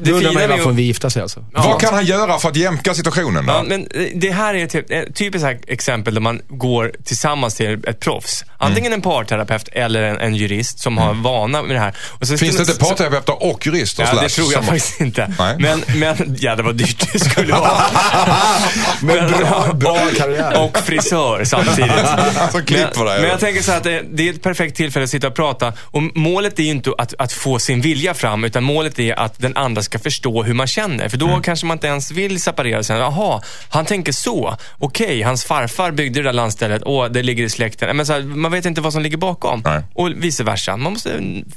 det 0.03 0.11
Då 0.11 0.17
undrar 0.17 0.29
fina 0.29 0.47
med 0.47 0.49
varför 0.49 0.71
vi 0.71 0.83
gifta 0.83 1.09
sig 1.09 1.21
alltså. 1.21 1.45
Vad 1.53 1.81
kan 1.81 1.93
han 1.93 2.05
göra 2.05 2.39
för 2.39 2.49
att 2.49 2.55
jämka 2.55 2.93
situationen? 2.93 3.45
Ja, 3.47 3.63
men 3.67 3.81
eh, 3.81 4.07
det 4.15 4.31
här 4.31 4.53
är 4.55 4.67
typ, 4.67 4.91
ett 4.91 5.15
typiskt 5.15 5.45
här 5.45 5.59
exempel 5.67 6.13
där 6.13 6.21
man 6.21 6.41
går 6.47 6.91
tillsammans 7.03 7.55
till 7.55 7.83
ett 7.87 7.99
proffs. 7.99 8.45
Antingen 8.57 8.93
en 8.93 9.01
parterapeut 9.01 9.69
eller 9.71 10.03
en, 10.03 10.17
en 10.17 10.35
jurist 10.35 10.79
som 10.79 10.97
har 10.97 11.13
vana 11.13 11.61
med 11.63 11.75
det 11.75 11.79
här. 11.79 11.95
Och 12.19 12.27
så 12.27 12.37
Finns 12.37 12.57
det 12.57 12.61
inte 12.61 12.79
parterapeuter 12.79 13.43
och 13.43 13.65
jurister? 13.65 14.09
Ja, 14.13 14.21
det 14.21 14.29
tror 14.29 14.53
jag 14.53 14.62
som- 14.65 14.73
faktiskt 14.73 15.01
inte. 15.01 15.33
Nej. 15.39 15.55
Men, 15.59 15.83
men, 15.95 16.37
ja 16.39 16.55
det 16.55 16.63
var 16.63 16.73
dyrt 16.73 17.13
det 17.13 17.19
skulle 17.19 17.53
vara. 17.53 17.71
Men 19.01 19.31
bra, 19.31 19.73
bra 19.73 19.97
karriär. 20.17 20.61
Och 20.63 20.77
frisör 20.77 21.43
samtidigt. 21.43 21.91
Som 22.51 22.65
klipper 22.65 22.97
men, 22.97 23.05
dig. 23.05 23.21
men 23.21 23.29
jag 23.29 23.39
tänker 23.39 23.61
så 23.61 23.71
här 23.71 23.77
att 23.77 23.83
det, 23.83 24.03
det 24.13 24.29
är 24.29 24.33
ett 24.33 24.41
perfekt 24.43 24.77
tillfälle 24.77 25.03
att 25.03 25.09
sitta 25.09 25.27
och 25.27 25.35
prata. 25.35 25.73
Och 25.79 26.01
målet 26.15 26.59
är 26.59 26.63
ju 26.63 26.69
inte 26.69 26.91
att, 26.97 27.13
att 27.19 27.33
få 27.33 27.59
sin 27.59 27.81
vilja 27.81 28.13
fram, 28.13 28.43
utan 28.43 28.63
målet 28.63 28.99
är 28.99 29.19
att 29.19 29.39
den 29.39 29.57
andra 29.57 29.81
ska 29.83 29.99
förstå 29.99 30.43
hur 30.43 30.53
man 30.53 30.67
känner. 30.67 31.09
För 31.09 31.17
då 31.17 31.27
Mm. 31.27 31.41
kanske 31.41 31.65
man 31.65 31.75
inte 31.75 31.87
ens 31.87 32.11
vill 32.11 32.41
separera 32.41 32.83
sig. 32.83 32.97
Jaha, 32.97 33.41
han 33.69 33.85
tänker 33.85 34.11
så. 34.11 34.57
Okej, 34.79 35.21
hans 35.21 35.45
farfar 35.45 35.91
byggde 35.91 36.19
det 36.19 36.23
där 36.23 36.33
landstället. 36.33 36.81
Åh, 36.85 37.05
det 37.05 37.23
ligger 37.23 37.43
i 37.43 37.49
släkten. 37.49 37.97
Men 37.97 38.05
så 38.05 38.13
här, 38.13 38.21
man 38.21 38.51
vet 38.51 38.65
inte 38.65 38.81
vad 38.81 38.93
som 38.93 39.01
ligger 39.01 39.17
bakom. 39.17 39.61
Nej. 39.65 39.81
Och 39.93 40.09
vice 40.15 40.43
versa. 40.43 40.77
Man 40.77 40.93
måste 40.93 41.09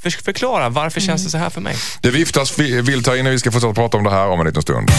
för, 0.02 0.10
förklara, 0.24 0.68
varför 0.68 1.00
känns 1.00 1.24
det 1.24 1.30
så 1.30 1.38
här 1.38 1.50
för 1.50 1.60
mig? 1.60 1.76
Det 2.00 2.10
viftas 2.10 2.50
vi- 2.96 3.00
vilt 3.00 3.06
här 3.06 3.16
inne. 3.16 3.30
Vi 3.30 3.38
ska 3.38 3.50
fortsätta 3.52 3.74
prata 3.74 3.96
om 3.96 4.04
det 4.04 4.10
här 4.10 4.28
om 4.28 4.40
en 4.40 4.46
liten 4.46 4.62
stund. 4.62 4.90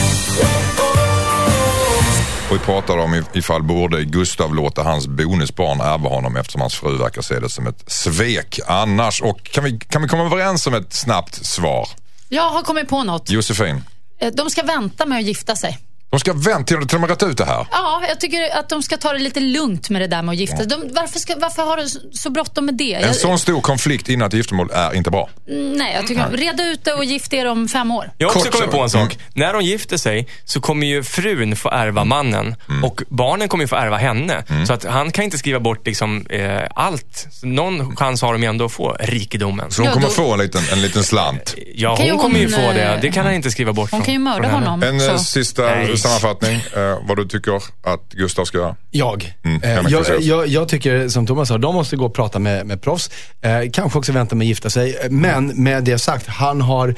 Och 2.50 2.56
vi 2.56 2.60
pratar 2.60 2.98
om 2.98 3.16
if- 3.16 3.26
ifall 3.38 3.64
borde 3.64 4.04
Gustav 4.04 4.56
låta 4.56 4.84
hans 4.84 5.08
bonusbarn 5.08 5.82
ärva 5.82 6.10
honom 6.10 6.36
eftersom 6.38 6.62
hans 6.62 6.76
fru 6.76 6.98
verkar 6.98 7.22
se 7.22 7.40
det 7.40 7.50
som 7.50 7.68
ett 7.68 7.84
svek 7.88 8.60
annars. 8.68 9.22
Och 9.22 9.44
kan 9.44 9.64
vi, 9.64 9.80
kan 9.80 10.02
vi 10.02 10.08
komma 10.08 10.24
överens 10.26 10.68
om 10.68 10.74
ett 10.74 10.94
snabbt 10.94 11.46
svar? 11.46 11.88
Jag 12.30 12.50
har 12.50 12.64
kommit 12.64 12.90
på 12.90 13.04
något. 13.04 13.30
Josefin, 13.30 13.84
Eh, 14.20 14.32
De 14.34 14.50
ska 14.50 14.64
vänta 14.64 15.06
med 15.06 15.18
att 15.18 15.24
gifta 15.26 15.56
sig. 15.56 15.78
De 16.10 16.20
ska 16.20 16.34
vänta 16.34 16.64
till 16.64 16.78
till 16.78 16.88
de 16.88 17.02
har 17.02 17.08
rätt 17.10 17.24
ut 17.24 17.38
det 17.38 17.46
här. 17.46 17.68
Ja, 17.72 18.02
jag 18.08 18.20
tycker 18.20 18.58
att 18.60 18.70
de 18.70 18.84
ska 18.84 18.98
ta 18.98 19.14
det 19.14 19.20
lite 19.20 19.40
lugnt 19.40 19.90
med 19.90 20.02
det 20.02 20.08
där 20.08 20.22
med 20.22 20.34
att 20.34 20.38
gifta 20.40 20.58
sig. 20.58 20.68
De, 20.68 20.90
varför, 20.94 21.20
ska, 21.20 21.34
varför 21.38 21.64
har 21.66 21.78
du 21.78 21.88
så- 22.18 22.30
bråttom 22.30 22.66
med 22.66 22.76
det? 22.76 22.94
En 22.94 23.02
Jag, 23.02 23.16
sån 23.16 23.40
stor 23.40 23.62
konflikt 23.62 24.10
innan 24.10 24.28
ett 24.28 24.34
giftermål 24.34 24.70
är 24.74 24.96
inte 24.96 25.12
bra. 25.12 25.30
nej, 25.76 25.94
jag 25.96 26.08
tycker 26.08 26.28
reda 26.32 26.64
ut 26.64 26.84
det 26.86 26.94
och 26.94 27.04
gift 27.06 27.34
er 27.34 27.46
om 27.46 27.68
fem 27.68 27.92
år. 27.92 28.12
Jag 28.18 28.30
har 28.30 28.36
också 28.38 28.52
kommit 28.52 28.72
på 28.72 28.82
en 28.82 28.90
sak. 28.90 29.18
När 29.34 29.54
de 29.54 29.62
gifter 29.62 29.98
sig 29.98 30.28
så 30.46 30.62
kommer 30.62 30.88
ju 30.88 31.04
frun 31.04 31.56
få 31.56 31.70
ärva 31.70 32.06
mannen 32.06 32.56
och 32.84 33.02
barnen 33.10 33.48
kommer 33.48 33.64
ju 33.64 33.68
få 33.68 33.76
ärva 33.76 33.98
henne. 33.98 34.44
Så 34.68 34.74
att 34.74 34.84
han 34.86 35.12
kan 35.12 35.24
inte 35.24 35.38
skriva 35.38 35.60
bort 35.60 35.86
liksom, 35.88 36.26
eh, 36.30 36.62
allt. 36.76 37.28
Så 37.32 37.48
någon 37.48 37.96
chans 37.96 38.22
har 38.22 38.34
de 38.34 38.44
ju 38.44 38.50
ändå 38.50 38.66
att 38.66 38.72
få 38.72 38.98
rikedomen. 39.00 39.72
Så 39.72 39.82
hon 39.82 39.86
Ja, 39.88 39.94
kommer 39.94 40.08
då- 40.08 40.14
få 40.14 40.34
en 40.34 40.40
liten, 40.40 40.62
en 40.72 40.82
liten 40.82 41.04
slant. 41.04 41.56
Ja, 41.76 42.04
ju 42.04 42.12
hon 42.12 42.20
kommer 42.20 42.40
ju 42.40 42.46
hon, 42.46 42.54
få 42.54 42.72
det. 42.74 42.84
eh, 42.94 43.02
Det 43.02 43.12
kan 43.12 43.26
han 43.26 43.34
inte 43.36 43.52
skriva 43.52 43.74
bort 43.74 43.92
Hon 43.92 44.00
från, 44.00 44.06
kan 44.06 44.14
ju 44.14 44.20
mörda 44.20 44.48
honom. 44.50 44.84
En 44.84 45.02
eh, 45.02 45.18
så. 45.18 45.24
sista 45.24 45.62
Nej. 45.66 45.98
Sammanfattning. 46.08 46.56
Eh, 46.76 46.98
vad 47.08 47.18
du 47.18 47.26
tycker 47.28 47.56
att 47.84 48.10
Gustav 48.10 48.46
ska 48.46 48.58
göra? 48.58 48.76
Jag. 48.92 49.36
Mm, 49.46 49.62
Eh, 49.64 49.86
jag, 49.92 50.22
jag, 50.22 50.48
jag 50.48 50.70
tycker, 50.70 51.10
som 51.10 51.28
Thomas 51.28 51.48
sa, 51.48 51.58
de 51.58 51.76
måste 51.76 51.96
gå 51.96 52.06
och 52.06 52.14
prata 52.14 52.40
med, 52.40 52.66
med 52.66 52.82
proffs. 52.82 53.10
Eh, 53.42 53.60
kanske 53.74 54.00
också 54.00 54.12
vänta 54.12 54.36
med 54.36 54.46
att 54.46 54.50
gifta 54.50 54.70
sig. 54.70 54.98
Men 55.10 55.48
med 55.64 55.84
det 55.84 56.00
sagt, 56.00 56.28
han 56.28 56.62
har, 56.62 56.96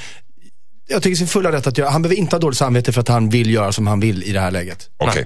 jag 0.87 1.03
tycker 1.03 1.15
sin 1.15 1.27
fulla 1.27 1.51
rätt 1.51 1.67
att 1.67 1.77
göra. 1.77 1.89
Han 1.89 2.01
behöver 2.01 2.15
inte 2.15 2.35
ha 2.35 2.39
dåligt 2.39 2.57
samvete 2.57 2.91
för 2.91 3.01
att 3.01 3.07
han 3.07 3.29
vill 3.29 3.49
göra 3.51 3.71
som 3.71 3.87
han 3.87 3.99
vill 3.99 4.23
i 4.23 4.31
det 4.31 4.39
här 4.39 4.51
läget. 4.51 4.89
Okej. 4.97 5.25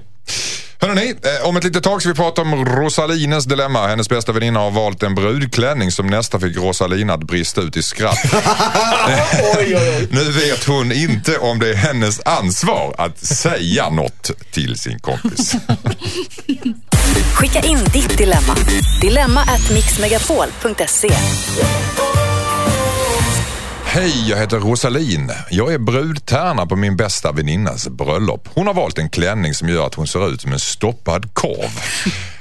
Hörrni, 0.84 1.14
eh, 1.22 1.48
om 1.48 1.56
ett 1.56 1.64
litet 1.64 1.82
tag 1.82 2.00
ska 2.00 2.08
vi 2.08 2.14
prata 2.14 2.42
om 2.42 2.64
Rosalines 2.64 3.44
dilemma. 3.44 3.86
Hennes 3.86 4.08
bästa 4.08 4.32
väninna 4.32 4.60
har 4.60 4.70
valt 4.70 5.02
en 5.02 5.14
brudklänning 5.14 5.90
som 5.90 6.06
nästan 6.06 6.40
fick 6.40 6.56
Rosalina 6.56 7.14
att 7.14 7.22
brista 7.22 7.60
ut 7.60 7.76
i 7.76 7.82
skratt. 7.82 8.18
oj, 9.58 9.76
oj, 9.76 9.76
oj. 9.76 10.08
Nu 10.10 10.30
vet 10.30 10.64
hon 10.64 10.92
inte 10.92 11.38
om 11.38 11.58
det 11.58 11.70
är 11.70 11.74
hennes 11.74 12.20
ansvar 12.24 12.94
att 12.98 13.18
säga 13.18 13.90
något 13.90 14.30
till 14.50 14.78
sin 14.78 14.98
kompis. 14.98 15.54
Skicka 17.34 17.60
in 17.60 17.78
ditt 17.92 18.18
dilemma. 18.18 18.56
Dilemma 19.00 19.40
at 19.40 19.70
mixmegapol.se. 19.70 21.08
Hej, 23.94 24.30
jag 24.30 24.36
heter 24.36 24.58
Rosalin. 24.58 25.32
Jag 25.50 25.72
är 25.72 25.78
brudtärna 25.78 26.66
på 26.66 26.76
min 26.76 26.96
bästa 26.96 27.32
väninnas 27.32 27.88
bröllop. 27.88 28.48
Hon 28.54 28.66
har 28.66 28.74
valt 28.74 28.98
en 28.98 29.10
klänning 29.10 29.54
som 29.54 29.68
gör 29.68 29.86
att 29.86 29.94
hon 29.94 30.06
ser 30.06 30.28
ut 30.28 30.40
som 30.40 30.52
en 30.52 30.58
stoppad 30.58 31.34
korv. 31.34 31.80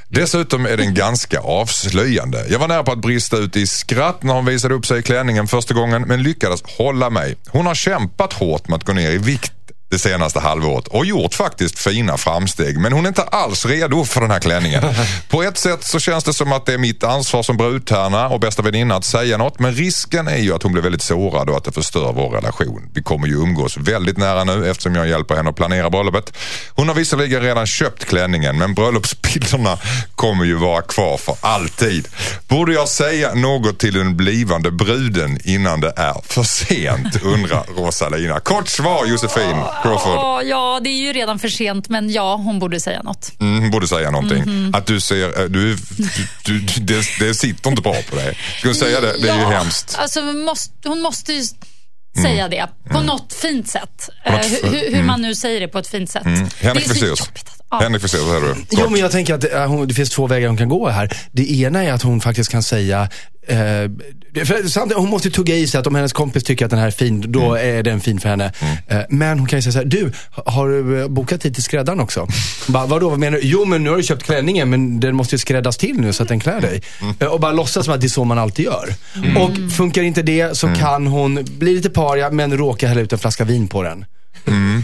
Dessutom 0.07 0.65
är 0.65 0.77
den 0.77 0.93
ganska 0.93 1.39
avslöjande. 1.39 2.45
Jag 2.49 2.59
var 2.59 2.67
nära 2.67 2.83
på 2.83 2.91
att 2.91 3.01
brista 3.01 3.37
ut 3.37 3.55
i 3.55 3.67
skratt 3.67 4.23
när 4.23 4.33
hon 4.33 4.45
visade 4.45 4.73
upp 4.73 4.85
sig 4.85 4.99
i 4.99 5.03
klänningen 5.03 5.47
första 5.47 5.73
gången 5.73 6.01
men 6.01 6.23
lyckades 6.23 6.63
hålla 6.77 7.09
mig. 7.09 7.35
Hon 7.47 7.65
har 7.65 7.75
kämpat 7.75 8.33
hårt 8.33 8.67
med 8.67 8.77
att 8.77 8.83
gå 8.83 8.93
ner 8.93 9.11
i 9.11 9.17
vikt 9.17 9.62
det 9.93 9.99
senaste 9.99 10.39
halvåret 10.39 10.87
och 10.87 11.05
gjort 11.05 11.33
faktiskt 11.33 11.79
fina 11.79 12.17
framsteg. 12.17 12.77
Men 12.77 12.93
hon 12.93 13.05
är 13.05 13.07
inte 13.07 13.23
alls 13.23 13.65
redo 13.65 14.05
för 14.05 14.21
den 14.21 14.31
här 14.31 14.39
klänningen. 14.39 14.83
På 15.29 15.43
ett 15.43 15.57
sätt 15.57 15.83
så 15.83 15.99
känns 15.99 16.23
det 16.23 16.33
som 16.33 16.51
att 16.51 16.65
det 16.65 16.73
är 16.73 16.77
mitt 16.77 17.03
ansvar 17.03 17.43
som 17.43 17.57
brudtärna 17.57 18.29
och 18.29 18.39
bästa 18.39 18.61
väninna 18.61 18.95
att 18.95 19.05
säga 19.05 19.37
något. 19.37 19.59
Men 19.59 19.73
risken 19.73 20.27
är 20.27 20.37
ju 20.37 20.53
att 20.55 20.63
hon 20.63 20.71
blir 20.71 20.83
väldigt 20.83 21.01
sårad 21.01 21.49
och 21.49 21.57
att 21.57 21.63
det 21.63 21.71
förstör 21.71 22.13
vår 22.13 22.29
relation. 22.29 22.89
Vi 22.93 23.03
kommer 23.03 23.27
ju 23.27 23.33
umgås 23.33 23.77
väldigt 23.77 24.17
nära 24.17 24.43
nu 24.43 24.69
eftersom 24.69 24.95
jag 24.95 25.07
hjälper 25.07 25.35
henne 25.35 25.49
att 25.49 25.55
planera 25.55 25.89
bröllopet. 25.89 26.33
Hon 26.69 26.87
har 26.87 26.95
visserligen 26.95 27.41
redan 27.41 27.67
köpt 27.67 28.05
klänningen 28.05 28.57
men 28.57 28.73
bröllopsbilderna 28.73 29.77
kommer 30.15 30.45
ju 30.45 30.55
vara 30.55 30.81
kvar 30.81 31.17
för 31.17 31.35
alltid. 31.41 32.07
Borde 32.47 32.73
jag 32.73 32.89
säga 32.89 33.33
något 33.33 33.79
till 33.79 33.93
den 33.93 34.17
blivande 34.17 34.71
bruden 34.71 35.39
innan 35.43 35.81
det 35.81 35.93
är 35.95 36.15
för 36.23 36.43
sent? 36.43 37.23
Undrar 37.23 37.63
Rosalina. 37.77 38.39
Kort 38.39 38.67
svar 38.67 39.05
Josefin. 39.05 39.57
Crawford. 39.83 40.17
Åh, 40.17 40.41
ja, 40.45 40.79
det 40.83 40.89
är 40.89 41.01
ju 41.07 41.13
redan 41.13 41.39
för 41.39 41.47
sent, 41.49 41.89
men 41.89 42.09
ja, 42.11 42.35
hon 42.35 42.59
borde 42.59 42.79
säga 42.79 43.01
något. 43.03 43.31
Mm, 43.39 43.61
hon 43.61 43.71
borde 43.71 43.87
säga 43.87 44.11
någonting. 44.11 44.41
Mhm. 44.43 44.75
Att 44.75 44.85
du 44.85 45.01
ser, 45.01 45.39
eh, 45.41 45.45
du, 45.45 45.75
du, 45.75 46.07
du, 46.45 46.59
det, 46.81 47.03
det 47.19 47.33
sitter 47.33 47.69
inte 47.69 47.81
bra 47.81 47.95
på 48.09 48.15
dig. 48.15 48.37
Ska 48.59 48.67
du 48.67 48.75
säga 48.75 49.01
det? 49.01 49.17
Det 49.21 49.29
är 49.29 49.35
ju 49.35 49.41
Ja, 49.41 49.49
hemskt. 49.49 49.95
Alltså, 49.99 50.21
hon 50.21 50.43
måste, 50.45 50.89
hon 50.89 51.01
måste 51.01 51.33
ju 51.33 51.43
säga 52.21 52.47
det 52.49 52.67
på 52.91 53.01
något 53.01 53.33
fint 53.33 53.69
sätt. 53.69 54.09
Mm. 54.25 54.39
något 54.39 54.45
Eh, 54.63 54.69
hur, 54.71 54.95
hur 54.95 55.03
man 55.03 55.21
nu 55.21 55.35
säger 55.35 55.59
det 55.59 55.67
på 55.67 55.79
ett 55.79 55.87
fint 55.87 56.09
sätt. 56.09 56.25
Mm. 56.25 56.39
Det 56.39 56.63
är 56.63 56.67
Henrik 56.67 56.97
så 56.97 57.05
jobbigt 57.05 57.47
att- 57.47 57.62
ja. 57.79 57.79
Henrik 57.83 58.01
Fexeus, 58.01 58.23
säger 58.23 58.41
du? 58.41 58.55
Jo, 58.71 58.89
men 58.89 58.99
jag 58.99 59.11
tänker 59.11 59.33
att 59.33 59.53
eh, 59.53 59.65
hon, 59.65 59.87
det 59.87 59.93
finns 59.93 60.09
två 60.09 60.27
vägar 60.27 60.47
hon 60.47 60.57
kan 60.57 60.69
gå 60.69 60.89
här. 60.89 61.17
Det 61.31 61.51
ena 61.51 61.83
är 61.83 61.93
att 61.93 62.01
hon 62.03 62.21
faktiskt 62.21 62.51
kan 62.51 62.63
säga 62.63 63.09
Eh, 63.47 63.89
hon 64.95 65.09
måste 65.09 65.29
tugga 65.29 65.55
i 65.55 65.67
sig 65.67 65.79
att 65.79 65.87
om 65.87 65.95
hennes 65.95 66.13
kompis 66.13 66.43
tycker 66.43 66.65
att 66.65 66.71
den 66.71 66.79
här 66.79 66.87
är 66.87 66.91
fin, 66.91 67.23
då 67.27 67.55
Mm. 67.55 67.77
är 67.77 67.83
den 67.83 67.99
fin 68.01 68.19
för 68.19 68.29
henne. 68.29 68.51
Eh, 68.87 68.97
men 69.09 69.39
hon 69.39 69.47
kan 69.47 69.59
ju 69.59 69.63
säga 69.63 69.73
så 69.73 69.77
här, 69.79 69.85
du, 69.85 70.11
har 70.45 70.69
du 70.69 71.01
eh, 71.01 71.07
bokat 71.07 71.41
tid 71.41 71.53
till 71.53 71.63
skräddaren 71.63 71.99
också? 71.99 72.27
bara, 72.67 72.85
vadå, 72.85 73.09
vad 73.09 73.19
menar 73.19 73.37
du? 73.37 73.43
Jo, 73.47 73.65
men 73.65 73.83
nu 73.83 73.89
har 73.89 73.97
du 73.97 74.03
köpt 74.03 74.23
klänningen, 74.23 74.69
men 74.69 74.99
den 74.99 75.15
måste 75.15 75.35
ju 75.35 75.39
skräddas 75.39 75.77
till 75.77 75.95
nu 75.99 76.13
så 76.13 76.23
att 76.23 76.29
den 76.29 76.39
klär 76.39 76.61
dig. 76.61 76.81
Mm. 77.01 77.15
Eh, 77.19 77.27
och 77.27 77.39
bara 77.39 77.51
låtsas 77.51 77.85
som 77.85 77.93
att 77.93 78.01
det 78.01 78.07
är 78.07 78.09
så 78.09 78.23
man 78.23 78.39
alltid 78.39 78.65
gör. 78.65 78.93
Och 79.39 79.71
funkar 79.71 80.01
inte 80.03 80.21
det 80.21 80.57
så 80.57 80.67
Mm. 80.67 80.79
kan 80.79 81.07
hon 81.07 81.45
bli 81.57 81.75
lite 81.75 81.89
paria, 81.89 82.29
men 82.29 82.57
råka 82.57 82.87
hälla 82.87 83.01
ut 83.01 83.13
en 83.13 83.19
flamska 83.19 83.43
vin 83.43 83.67
på 83.67 83.83
den. 83.83 84.05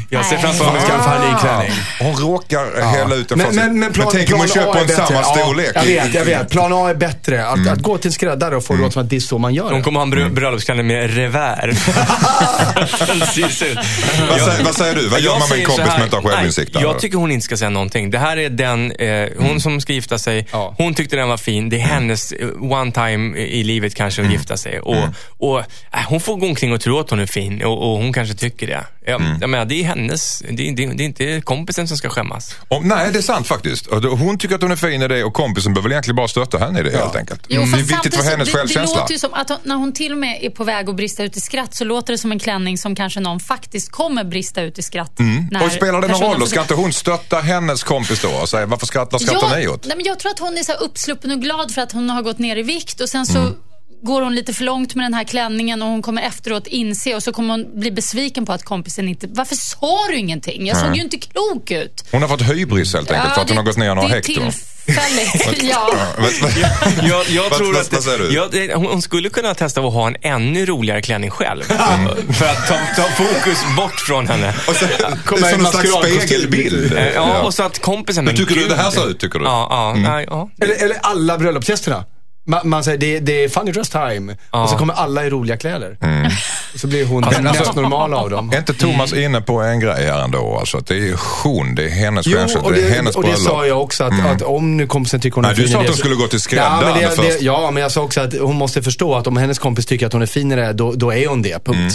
Jag 0.10 0.26
ser 0.26 0.38
framför 0.38 0.72
mig... 0.74 0.82
skaffa 0.82 1.16
en 1.16 1.32
ny 1.32 1.38
klänning. 1.40 1.72
Hon 2.00 2.16
råkar 2.16 2.82
hälla 2.82 3.16
ut 3.16 3.32
en 3.32 3.38
Men, 3.38 3.56
men, 3.56 3.80
men, 3.80 3.94
plan, 3.94 4.08
tänk 4.12 4.34
om 4.34 4.40
hon 4.40 4.48
köper 4.48 4.80
en 4.80 4.90
samma 4.90 5.24
storlek. 5.24 5.72
Ja, 5.76 5.82
jag 5.86 6.04
vet, 6.04 6.14
jag 6.14 6.26
vet. 6.26 6.50
Plan 6.50 6.74
A 6.74 6.90
är 6.90 6.96
bättre. 6.96 7.48
Att, 7.48 7.68
att 7.68 7.80
gå 7.80 7.98
till 7.98 8.08
en 8.08 8.14
skräddare 8.14 8.56
och 8.56 8.66
få 8.66 8.74
det 8.74 8.80
låta 8.82 8.92
som 8.92 9.02
att 9.04 9.10
det 9.10 9.16
är 9.16 9.20
så 9.20 9.38
man 9.38 9.54
gör 9.54 9.72
Hon 9.72 9.84
kommer 9.84 10.00
ha 10.00 10.06
en 10.06 10.14
brö- 10.14 10.30
bröllopsklänning 10.34 10.88
med 10.88 11.16
revär. 11.16 11.68
Den. 13.08 13.20
Vad 14.30 14.40
säger, 14.42 14.64
vad 14.64 14.76
säger 14.76 14.96
du? 14.96 15.08
Vad 15.08 15.22
gör 15.22 15.32
Jag 15.32 15.40
man 15.40 15.50
med 15.50 15.60
en 15.60 15.66
kompis 15.66 15.94
som 15.94 16.04
inte 16.04 16.16
har 16.16 16.24
självinsikt? 16.24 16.72
Jag 16.82 17.00
tycker 17.00 17.18
hon 17.18 17.32
inte 17.32 17.46
ska 17.46 17.58
säga 17.58 17.70
någonting. 17.70 18.12
Det 18.12 18.20
här 18.20 18.38
är 18.38 18.50
den, 18.50 18.92
eh, 18.92 19.30
hon 19.38 19.62
som 19.62 19.82
ska 19.82 19.94
gifta 19.94 20.18
sig, 20.18 20.48
Ja. 20.52 20.76
hon 20.78 20.94
tyckte 20.94 21.16
den 21.16 21.30
var 21.30 21.38
fin. 21.38 21.70
Det 21.70 21.76
är 21.76 21.80
hennes 21.80 22.32
eh, 22.32 22.48
one 22.62 22.92
time 22.92 23.38
i 23.38 23.64
livet 23.64 23.96
kanske 23.96 24.22
att 24.22 24.32
gifta 24.32 24.58
sig. 24.58 24.80
Och, 24.80 24.98
och, 25.38 25.60
äh, 25.60 25.66
hon 26.08 26.20
får 26.22 26.36
gå 26.38 26.46
omkring 26.46 26.74
och 26.74 26.82
tro 26.82 27.00
att 27.00 27.10
hon 27.10 27.20
är 27.20 27.26
fin 27.26 27.64
och, 27.64 27.92
och 27.92 27.98
hon 27.98 28.14
kanske 28.14 28.36
tycker 28.36 28.68
det. 28.68 28.84
Jag, 29.10 29.22
jag 29.42 29.50
menar, 29.50 29.66
det 29.66 29.82
är 29.82 29.84
hennes, 29.84 30.40
det, 30.40 30.72
det, 30.72 30.86
det 30.86 31.04
är 31.04 31.06
inte 31.06 31.42
kompisen 31.42 31.88
som 31.88 31.98
ska 31.98 32.10
skämmas. 32.10 32.56
Om, 32.68 32.88
nej, 32.88 33.10
det 33.12 33.18
är 33.18 33.22
sant 33.22 33.48
faktiskt. 33.48 33.88
Hon 33.92 34.38
tycker 34.38 34.56
att 34.56 34.62
hon 34.62 34.72
är 34.72 34.76
fin 34.76 35.02
i 35.02 35.08
det 35.08 35.24
och 35.24 35.34
kompisen 35.34 35.74
behöver 35.74 35.90
egentligen 35.92 36.16
bara 36.16 36.28
stötta 36.28 36.58
henne 36.58 36.80
i 36.80 36.84
det 36.84 36.98
helt 36.98 37.16
enkelt. 37.16 37.46
Jo, 37.48 37.62
det 37.62 37.80
är 37.80 37.84
viktigt 37.84 38.16
för 38.16 38.24
hennes 38.24 38.48
det, 38.48 38.54
det 38.54 38.58
självkänsla. 38.58 39.00
låter 39.00 39.14
ju 39.14 39.20
som 39.20 39.34
att 39.34 39.50
hon, 39.50 39.58
när 39.64 39.76
hon 39.76 39.94
till 39.94 40.12
och 40.12 40.18
med 40.18 40.40
är 40.42 40.50
på 40.50 40.64
väg 40.64 40.90
att 40.90 40.96
brista 40.96 41.24
ut 41.24 41.38
i 41.38 41.42
skratt 41.42 41.76
så 41.76 41.84
låter 41.86 42.14
det 42.14 42.18
som 42.18 42.32
en 42.32 42.40
klänning 42.40 42.78
som 42.78 42.96
kanske 42.96 43.20
någon 43.20 43.40
faktiskt 43.40 43.92
kommer 43.92 44.24
brista 44.24 44.62
ut 44.62 44.80
i 44.80 44.82
skratt. 44.82 45.20
när 45.52 45.66
och 45.66 45.72
spelar 45.72 46.02
det 46.02 46.08
någon 46.08 46.22
roll? 46.22 46.42
Och 46.42 46.48
ska 46.48 46.62
inte 46.62 46.74
hon 46.74 46.94
stötta 46.94 47.40
hennes 47.40 47.84
kompis 47.84 48.22
då 48.22 48.30
och 48.30 48.50
säga 48.50 48.66
varför 48.66 48.86
skrattar, 48.86 49.18
skrattar 49.18 49.58
ni 49.58 49.68
åt? 49.68 49.86
nej, 49.86 49.98
men 49.98 50.06
jag 50.06 50.20
tror 50.20 50.32
att 50.32 50.40
hon 50.40 50.58
är 50.58 50.64
så 50.64 50.74
uppsluppen 50.74 51.32
och 51.32 51.42
glad 51.42 51.72
för 51.72 51.82
att 51.82 51.92
hon 51.92 52.10
har 52.10 52.22
gått 52.22 52.40
ner 52.40 52.56
i 52.56 52.64
vikt 52.64 53.02
och 53.02 53.10
sen 53.10 53.26
så 53.26 53.40
Mm. 53.40 53.54
Går 54.02 54.22
hon 54.22 54.36
lite 54.36 54.54
för 54.54 54.64
långt 54.64 54.96
med 54.96 55.06
den 55.06 55.14
här 55.14 55.24
klänningen 55.24 55.82
och 55.82 55.90
hon 55.90 56.02
kommer 56.02 56.22
efteråt 56.22 56.68
inse 56.68 57.16
och 57.16 57.24
så 57.24 57.32
kommer 57.32 57.54
hon 57.54 57.80
bli 57.80 57.92
besviken 57.92 58.46
på 58.46 58.54
att 58.54 58.64
kompisen 58.64 59.10
inte... 59.10 59.28
Varför 59.30 59.56
sa 59.56 60.08
du 60.10 60.18
ingenting? 60.18 60.68
Jag 60.68 60.78
såg 60.78 60.96
ju 60.96 61.02
inte 61.02 61.18
klok 61.18 61.72
ut. 61.72 62.04
Hon 62.12 62.22
har 62.22 62.30
fått 62.30 62.42
hybris 62.42 62.94
helt 62.94 63.12
enkelt 63.12 63.34
för 63.34 63.42
att 63.42 63.50
hon 63.50 63.58
har 63.58 63.64
gått 63.64 63.78
ner 63.78 63.96
några 63.96 64.08
hekto. 64.08 64.34
tillfälligt. 64.34 65.64
ja. 65.64 65.94
Jag, 67.30 67.52
tror 67.54 67.78
att 67.78 67.94
jag, 68.32 68.78
hon 68.78 69.02
skulle 69.02 69.30
kunna 69.30 69.54
testa 69.54 69.82
att 69.82 69.94
ha 69.94 70.08
en 70.08 70.16
ännu 70.22 70.66
roligare 70.66 71.02
klänning 71.02 71.30
själv. 71.30 71.64
För 72.34 72.46
att 72.46 72.68
ta, 72.68 72.78
ta 72.96 73.04
fokus 73.04 73.60
bort 73.78 74.00
från 74.00 74.28
henne. 74.28 74.50
Och 74.68 74.76
så, 74.76 74.86
Kommer 75.26 75.52
som 75.52 75.66
en 75.66 75.72
slags 75.72 76.26
spegelbild. 76.26 77.00
Ja, 77.16 77.42
och 77.42 77.54
så 77.54 77.64
att 77.64 77.80
kompisen... 77.80 78.26
Men 78.26 78.36
tycker 78.36 78.56
du 78.56 78.68
det 78.68 78.76
här 78.76 78.92
ser 78.92 79.10
ut, 79.10 79.20
tycker 79.20 79.40
du? 79.40 79.46
Ja, 79.46 79.68
ja, 79.70 80.10
nej, 80.10 80.26
ja. 80.30 80.50
Eller, 80.62 80.84
eller 80.84 80.98
alla 81.02 81.38
bröllopsgästerna. 81.38 82.06
Man, 82.50 82.70
man 82.70 82.84
säger 82.84 82.98
det, 82.98 83.20
det 83.20 83.44
är 83.44 83.50
funny 83.50 83.72
dress 83.72 83.90
time. 83.90 84.36
Ja. 84.52 84.64
Och 84.64 84.70
så 84.70 84.78
kommer 84.78 84.94
alla 84.94 85.26
i 85.26 85.30
roliga 85.30 85.58
kläder. 85.58 85.98
Och 86.74 86.80
så 86.80 86.88
blir 86.88 87.06
hon 87.06 87.24
Alltså, 87.24 87.40
den 87.42 87.48
alltså- 87.48 87.64
mest 87.64 87.76
normala 87.76 88.18
av 88.18 88.30
dem. 88.30 88.52
Är 88.54 88.58
inte 88.58 88.74
Thomas 88.74 89.14
inne 89.14 89.42
på 89.42 89.62
en 89.62 89.80
grej 89.80 90.06
här 90.06 90.22
ändå? 90.24 90.58
Alltså 90.60 90.78
att 90.78 90.88
det 90.88 90.96
är 91.10 91.16
hon, 91.44 91.76
det 91.76 91.84
är 91.86 91.90
hennes 91.90 92.28
Jo, 92.28 92.40
och 92.64 92.72
det 92.74 92.82
är 92.82 92.90
det, 92.90 92.96
hennes 92.96 93.16
och 93.16 93.24
det 93.24 93.30
bröllop. 93.30 93.48
sa 93.48 93.66
jag 93.66 93.82
också, 93.82 94.04
att, 94.04 94.26
att 94.26 94.42
om 94.42 94.78
nu 94.78 94.88
kompisen 94.88 95.20
tycker 95.20 95.36
hon 95.36 95.46
är 95.46 95.50
Nej, 95.50 95.56
du 95.56 95.62
fin 95.64 95.72
sa 95.72 95.78
i 95.78 95.80
att 95.80 95.86
det 95.86 95.90
hon 95.92 95.96
så- 95.96 96.00
skulle 96.00 96.16
gå 96.16 96.28
till 96.28 96.40
ja, 96.58 96.70
men 96.70 96.80
skräddaren 96.80 97.10
det, 97.10 97.16
först. 97.16 97.40
det, 97.40 97.46
ja, 97.46 97.72
men 97.72 97.84
jag 97.84 97.92
sa 97.92 98.02
också 98.02 98.22
att 98.22 98.34
hon 98.40 98.56
måste 98.56 98.82
förstå 98.84 99.16
att 99.16 99.28
om 99.28 99.38
hennes 99.38 99.60
kompis 99.60 99.86
tycker 99.86 100.06
att 100.08 100.14
hon 100.14 100.22
är 100.22 100.26
fin 100.26 100.52
i 100.52 100.56
det, 100.56 100.74
då, 100.74 100.92
då 100.94 101.14
är 101.14 101.28
hon 101.28 101.42
det. 101.42 101.66
Punkt. 101.66 101.78
Mm. 101.78 101.92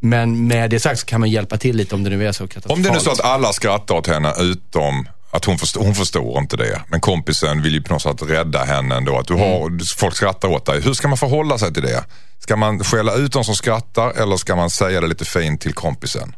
Men 0.00 0.46
med 0.46 0.70
det 0.70 0.80
sagt 0.80 1.00
så 1.00 1.06
kan 1.06 1.20
man 1.20 1.30
hjälpa 1.30 1.56
till 1.56 1.76
lite 1.76 1.94
om 1.94 2.04
det 2.04 2.10
nu 2.10 2.26
är 2.28 2.32
så 2.32 2.46
katastrofalt. 2.48 2.76
Om 2.76 2.82
det 2.82 2.88
är 2.88 2.92
nu 2.92 3.00
så 3.00 3.10
att 3.10 3.20
alla 3.20 3.52
skrattar 3.52 3.94
åt 3.94 4.06
henne 4.06 4.32
utom 4.40 5.08
att 5.30 5.44
hon 5.44 5.58
förstår, 5.58 5.80
hon 5.84 5.94
förstår 5.94 6.38
inte 6.38 6.56
det. 6.56 6.82
Men 6.88 7.00
kompisen 7.00 7.62
vill 7.62 7.72
ju 7.74 7.82
på 7.82 7.92
något 7.92 8.02
sätt 8.02 8.22
rädda 8.22 8.64
henne 8.64 8.96
ändå. 8.96 9.18
Att 9.18 9.26
du 9.26 9.34
har, 9.34 9.66
Mm. 9.66 9.80
folk 9.96 10.16
skrattar 10.16 10.48
åt 10.48 10.66
dig. 10.66 10.80
Hur 10.80 10.94
ska 10.94 11.08
man 11.08 11.18
förhålla 11.18 11.58
sig 11.58 11.74
till 11.74 11.82
det? 11.82 12.04
Ska 12.38 12.56
man 12.56 12.84
skälla 12.84 13.14
ut 13.14 13.32
de 13.32 13.44
som 13.44 13.54
skrattar 13.56 14.10
eller 14.10 14.36
ska 14.36 14.56
man 14.56 14.70
säga 14.70 15.00
det 15.00 15.06
lite 15.06 15.24
fint 15.24 15.60
till 15.60 15.72
kompisen? 15.74 16.34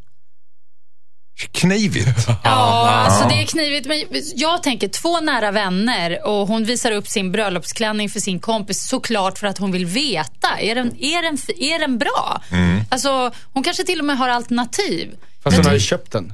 Knivigt. 1.52 2.26
Ja, 2.44 2.88
alltså 2.90 3.28
det 3.28 3.34
är 3.42 3.46
knivigt. 3.46 3.86
Men 3.86 4.22
jag 4.34 4.62
tänker 4.62 4.88
två 4.88 5.20
nära 5.20 5.50
vänner 5.50 6.26
och 6.26 6.48
hon 6.48 6.64
visar 6.64 6.90
upp 6.92 7.08
sin 7.08 7.32
bröllopsklänning 7.32 8.10
för 8.10 8.20
sin 8.20 8.40
kompis 8.40 8.88
såklart 8.88 9.38
för 9.38 9.46
att 9.46 9.58
hon 9.58 9.72
vill 9.72 9.86
veta. 9.86 10.58
Är 10.60 10.74
den, 10.74 10.86
är 11.00 11.22
den, 11.22 11.38
är 11.58 11.78
den 11.78 11.98
bra? 11.98 12.42
Mm. 12.52 12.80
Alltså, 12.88 13.30
hon 13.52 13.62
kanske 13.62 13.84
till 13.84 13.98
och 13.98 14.04
med 14.04 14.18
har 14.18 14.28
alternativ. 14.28 15.10
Fast 15.42 15.56
hon 15.56 15.66
har 15.66 15.72
ju 15.72 15.80
köpt 15.80 16.12
den. 16.12 16.32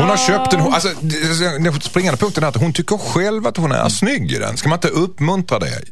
Hon 0.00 0.08
har 0.10 0.16
köpt 0.16 0.50
den. 0.50 0.60
Alltså, 0.60 0.88
det- 1.00 1.58
den 1.64 1.80
springande 1.80 2.16
punkten 2.18 2.44
är 2.44 2.48
att 2.48 2.56
hon 2.56 2.72
tycker 2.72 2.98
själv 2.98 3.46
att 3.46 3.56
hon 3.56 3.72
är 3.72 3.88
snygg 3.88 4.32
i 4.32 4.38
den. 4.38 4.56
Ska 4.56 4.68
man 4.68 4.76
inte 4.76 4.88
uppmuntra 4.88 5.58
det? 5.58 5.82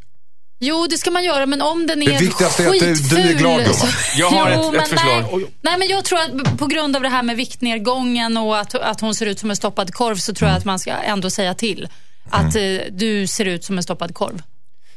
Jo, 0.60 0.86
det 0.90 0.98
ska 0.98 1.10
man 1.10 1.24
göra, 1.24 1.46
men 1.46 1.62
om 1.62 1.86
den 1.86 2.02
är 2.02 2.12
Det 2.12 2.18
viktigaste 2.18 2.64
är 2.64 2.66
att 2.68 2.72
du- 2.72 2.90
är 2.90 2.94
skitful 2.94 3.18
glad, 3.36 3.58
gumman. 3.58 3.74
så- 3.74 3.86
Jag 4.18 4.30
har 4.30 4.50
ett- 4.50 4.72
men 4.72 4.80
ett 4.80 4.88
förslag. 4.88 5.24
Nej, 5.32 5.46
nej, 5.62 5.78
men 5.78 5.88
jag 5.88 6.04
tror 6.04 6.18
att 6.18 6.58
på 6.58 6.66
grund 6.66 6.96
av 6.96 7.02
det 7.02 7.08
här 7.08 7.22
med 7.22 7.36
viktnedgången 7.36 8.36
och 8.36 8.58
att, 8.58 8.74
att 8.74 9.00
hon 9.00 9.14
ser 9.14 9.26
ut 9.26 9.38
som 9.38 9.50
en 9.50 9.56
stoppad 9.56 9.94
korv 9.94 10.16
så 10.16 10.34
tror 10.34 10.50
jag 10.50 10.58
att 10.58 10.64
man 10.64 10.78
ska 10.78 10.90
ändå 10.92 11.30
säga 11.30 11.54
till. 11.54 11.88
Att 12.30 12.56
eh, 12.56 12.62
du 12.90 13.26
ser 13.26 13.44
ut 13.44 13.64
som 13.64 13.76
en 13.76 13.82
stoppad 13.82 14.14
korv. 14.14 14.42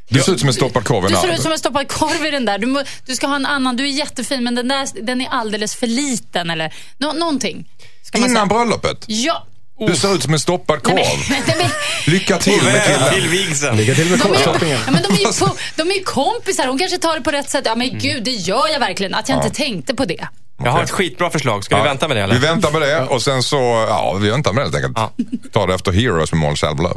Du 0.10 0.20
ser 0.22 0.32
ut 0.34 0.40
som 0.40 0.48
en 0.50 0.54
stoppad 0.54 0.84
korv. 0.86 1.08
Du 1.08 1.16
en 1.16 1.22
ser 1.22 1.34
ut 1.34 1.42
som 1.42 1.52
en 1.52 1.58
stoppad 1.58 1.88
korv 1.88 2.26
i 2.26 2.32
den 2.32 2.46
där. 2.46 2.58
Du, 2.58 2.68
må, 2.68 2.84
du 3.06 3.16
ska 3.16 3.28
ha 3.28 3.36
en 3.36 3.46
annan. 3.46 3.76
Du 3.76 3.84
är 3.84 3.88
jättefin, 3.88 4.44
men 4.44 4.56
den 4.56 4.68
där 4.68 4.88
den 5.02 5.22
är 5.22 5.28
alldeles 5.30 5.76
för 5.76 5.88
liten. 5.88 6.50
Eller 6.50 6.74
nå, 6.98 7.14
någonting. 7.14 7.68
Ska 8.04 8.18
man 8.20 8.30
Innan 8.30 8.50
säga. 8.50 8.58
bröllopet. 8.60 9.04
Ja. 9.08 9.48
Du 9.88 9.96
ser 9.96 10.16
ut 10.16 10.24
som 10.24 10.34
en 10.34 10.40
stoppad 10.40 10.84
korv. 10.84 10.96
Nej, 10.96 11.20
men, 11.30 11.40
nej, 11.48 11.56
men, 11.58 12.14
Lycka 12.14 12.38
till 12.38 12.64
med 12.64 12.84
killen. 12.86 13.14
till 13.14 13.28
vigseln. 13.30 13.78
Lycka 13.78 13.94
till 13.96 14.10
med 14.10 14.20
de, 14.20 14.34
är, 14.34 14.38
shoppingen. 14.38 14.80
ja, 14.86 14.92
men 14.92 15.04
de, 15.04 15.08
är 15.14 15.18
ju 15.20 15.34
på, 15.46 15.56
de 15.76 15.90
är 15.92 15.96
ju 15.96 16.04
kompisar. 16.04 16.68
Hon 16.68 16.80
kanske 16.80 16.98
tar 16.98 17.16
det 17.16 17.22
på 17.22 17.32
rätt 17.32 17.50
sätt. 17.50 17.62
Ja, 17.66 17.76
men 17.76 18.00
gud, 18.00 18.24
det 18.24 18.32
gör 18.32 18.68
jag 18.74 18.80
verkligen. 18.80 19.14
Att 19.14 19.30
jag 19.30 19.38
Ja. 19.38 19.44
inte 19.44 19.56
tänkte 19.58 19.94
på 19.96 20.06
det. 20.06 20.28
Jag 20.64 20.72
har 20.72 20.84
ett 20.84 20.92
skitbra 20.92 21.30
förslag. 21.30 21.64
Ska 21.64 21.76
vi 21.76 21.82
Ja. 21.82 21.86
vänta 21.86 22.08
med 22.08 22.18
det 22.18 22.24
eller? 22.24 22.34
Vi 22.34 22.40
väntar 22.40 22.72
med 22.72 22.82
det 22.82 23.00
och 23.02 23.22
sen 23.22 23.44
så, 23.44 23.86
ja 23.90 24.18
vi 24.22 24.30
väntar 24.30 24.54
med 24.54 24.62
det 24.62 24.66
helt 24.66 24.76
enkelt. 24.76 24.98
Ja. 24.98 25.12
Ta 25.54 25.68
det 25.68 25.74
efter 25.74 25.92
Heroes 25.92 26.32
med 26.32 26.40
Måns 26.42 26.60
Zelmerlöw. 26.60 26.94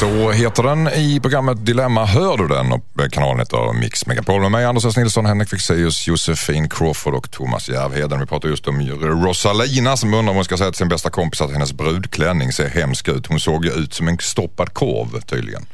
Så 0.00 0.30
heter 0.30 0.62
den 0.62 0.88
i 0.88 1.20
programmet 1.20 1.66
Dilemma. 1.66 2.04
Hör 2.04 2.36
du 2.36 2.48
den? 2.48 2.72
Och 2.72 2.84
eh, 3.00 3.08
kanalen 3.08 3.38
heter 3.38 3.72
Mix 3.72 4.06
Megapol 4.06 4.40
med 4.40 4.50
mig, 4.50 4.64
Anders 4.64 4.84
S. 4.84 4.96
Nilsson, 4.96 5.26
Henrik 5.26 5.48
Fexeus, 5.48 6.06
Josefin 6.06 6.68
Crawford 6.68 7.14
och 7.14 7.30
Thomas 7.30 7.68
Järvheden. 7.68 8.20
Vi 8.20 8.26
pratar 8.26 8.48
just 8.48 8.68
om 8.68 8.80
Rosalina 9.00 9.96
som 9.96 10.14
undrar 10.14 10.30
om 10.30 10.36
hon 10.36 10.44
ska 10.44 10.56
säga 10.56 10.70
till 10.70 10.78
sin 10.78 10.88
bästa 10.88 11.10
kompis 11.10 11.40
att 11.40 11.52
hennes 11.52 11.72
brudklänning 11.72 12.52
ser 12.52 12.68
hemsk 12.68 13.08
ut. 13.08 13.26
Hon 13.26 13.40
såg 13.40 13.64
ju 13.64 13.72
ut 13.72 13.94
som 13.94 14.08
en 14.08 14.18
stoppad 14.18 14.74
korv 14.74 15.20
tydligen. 15.20 15.66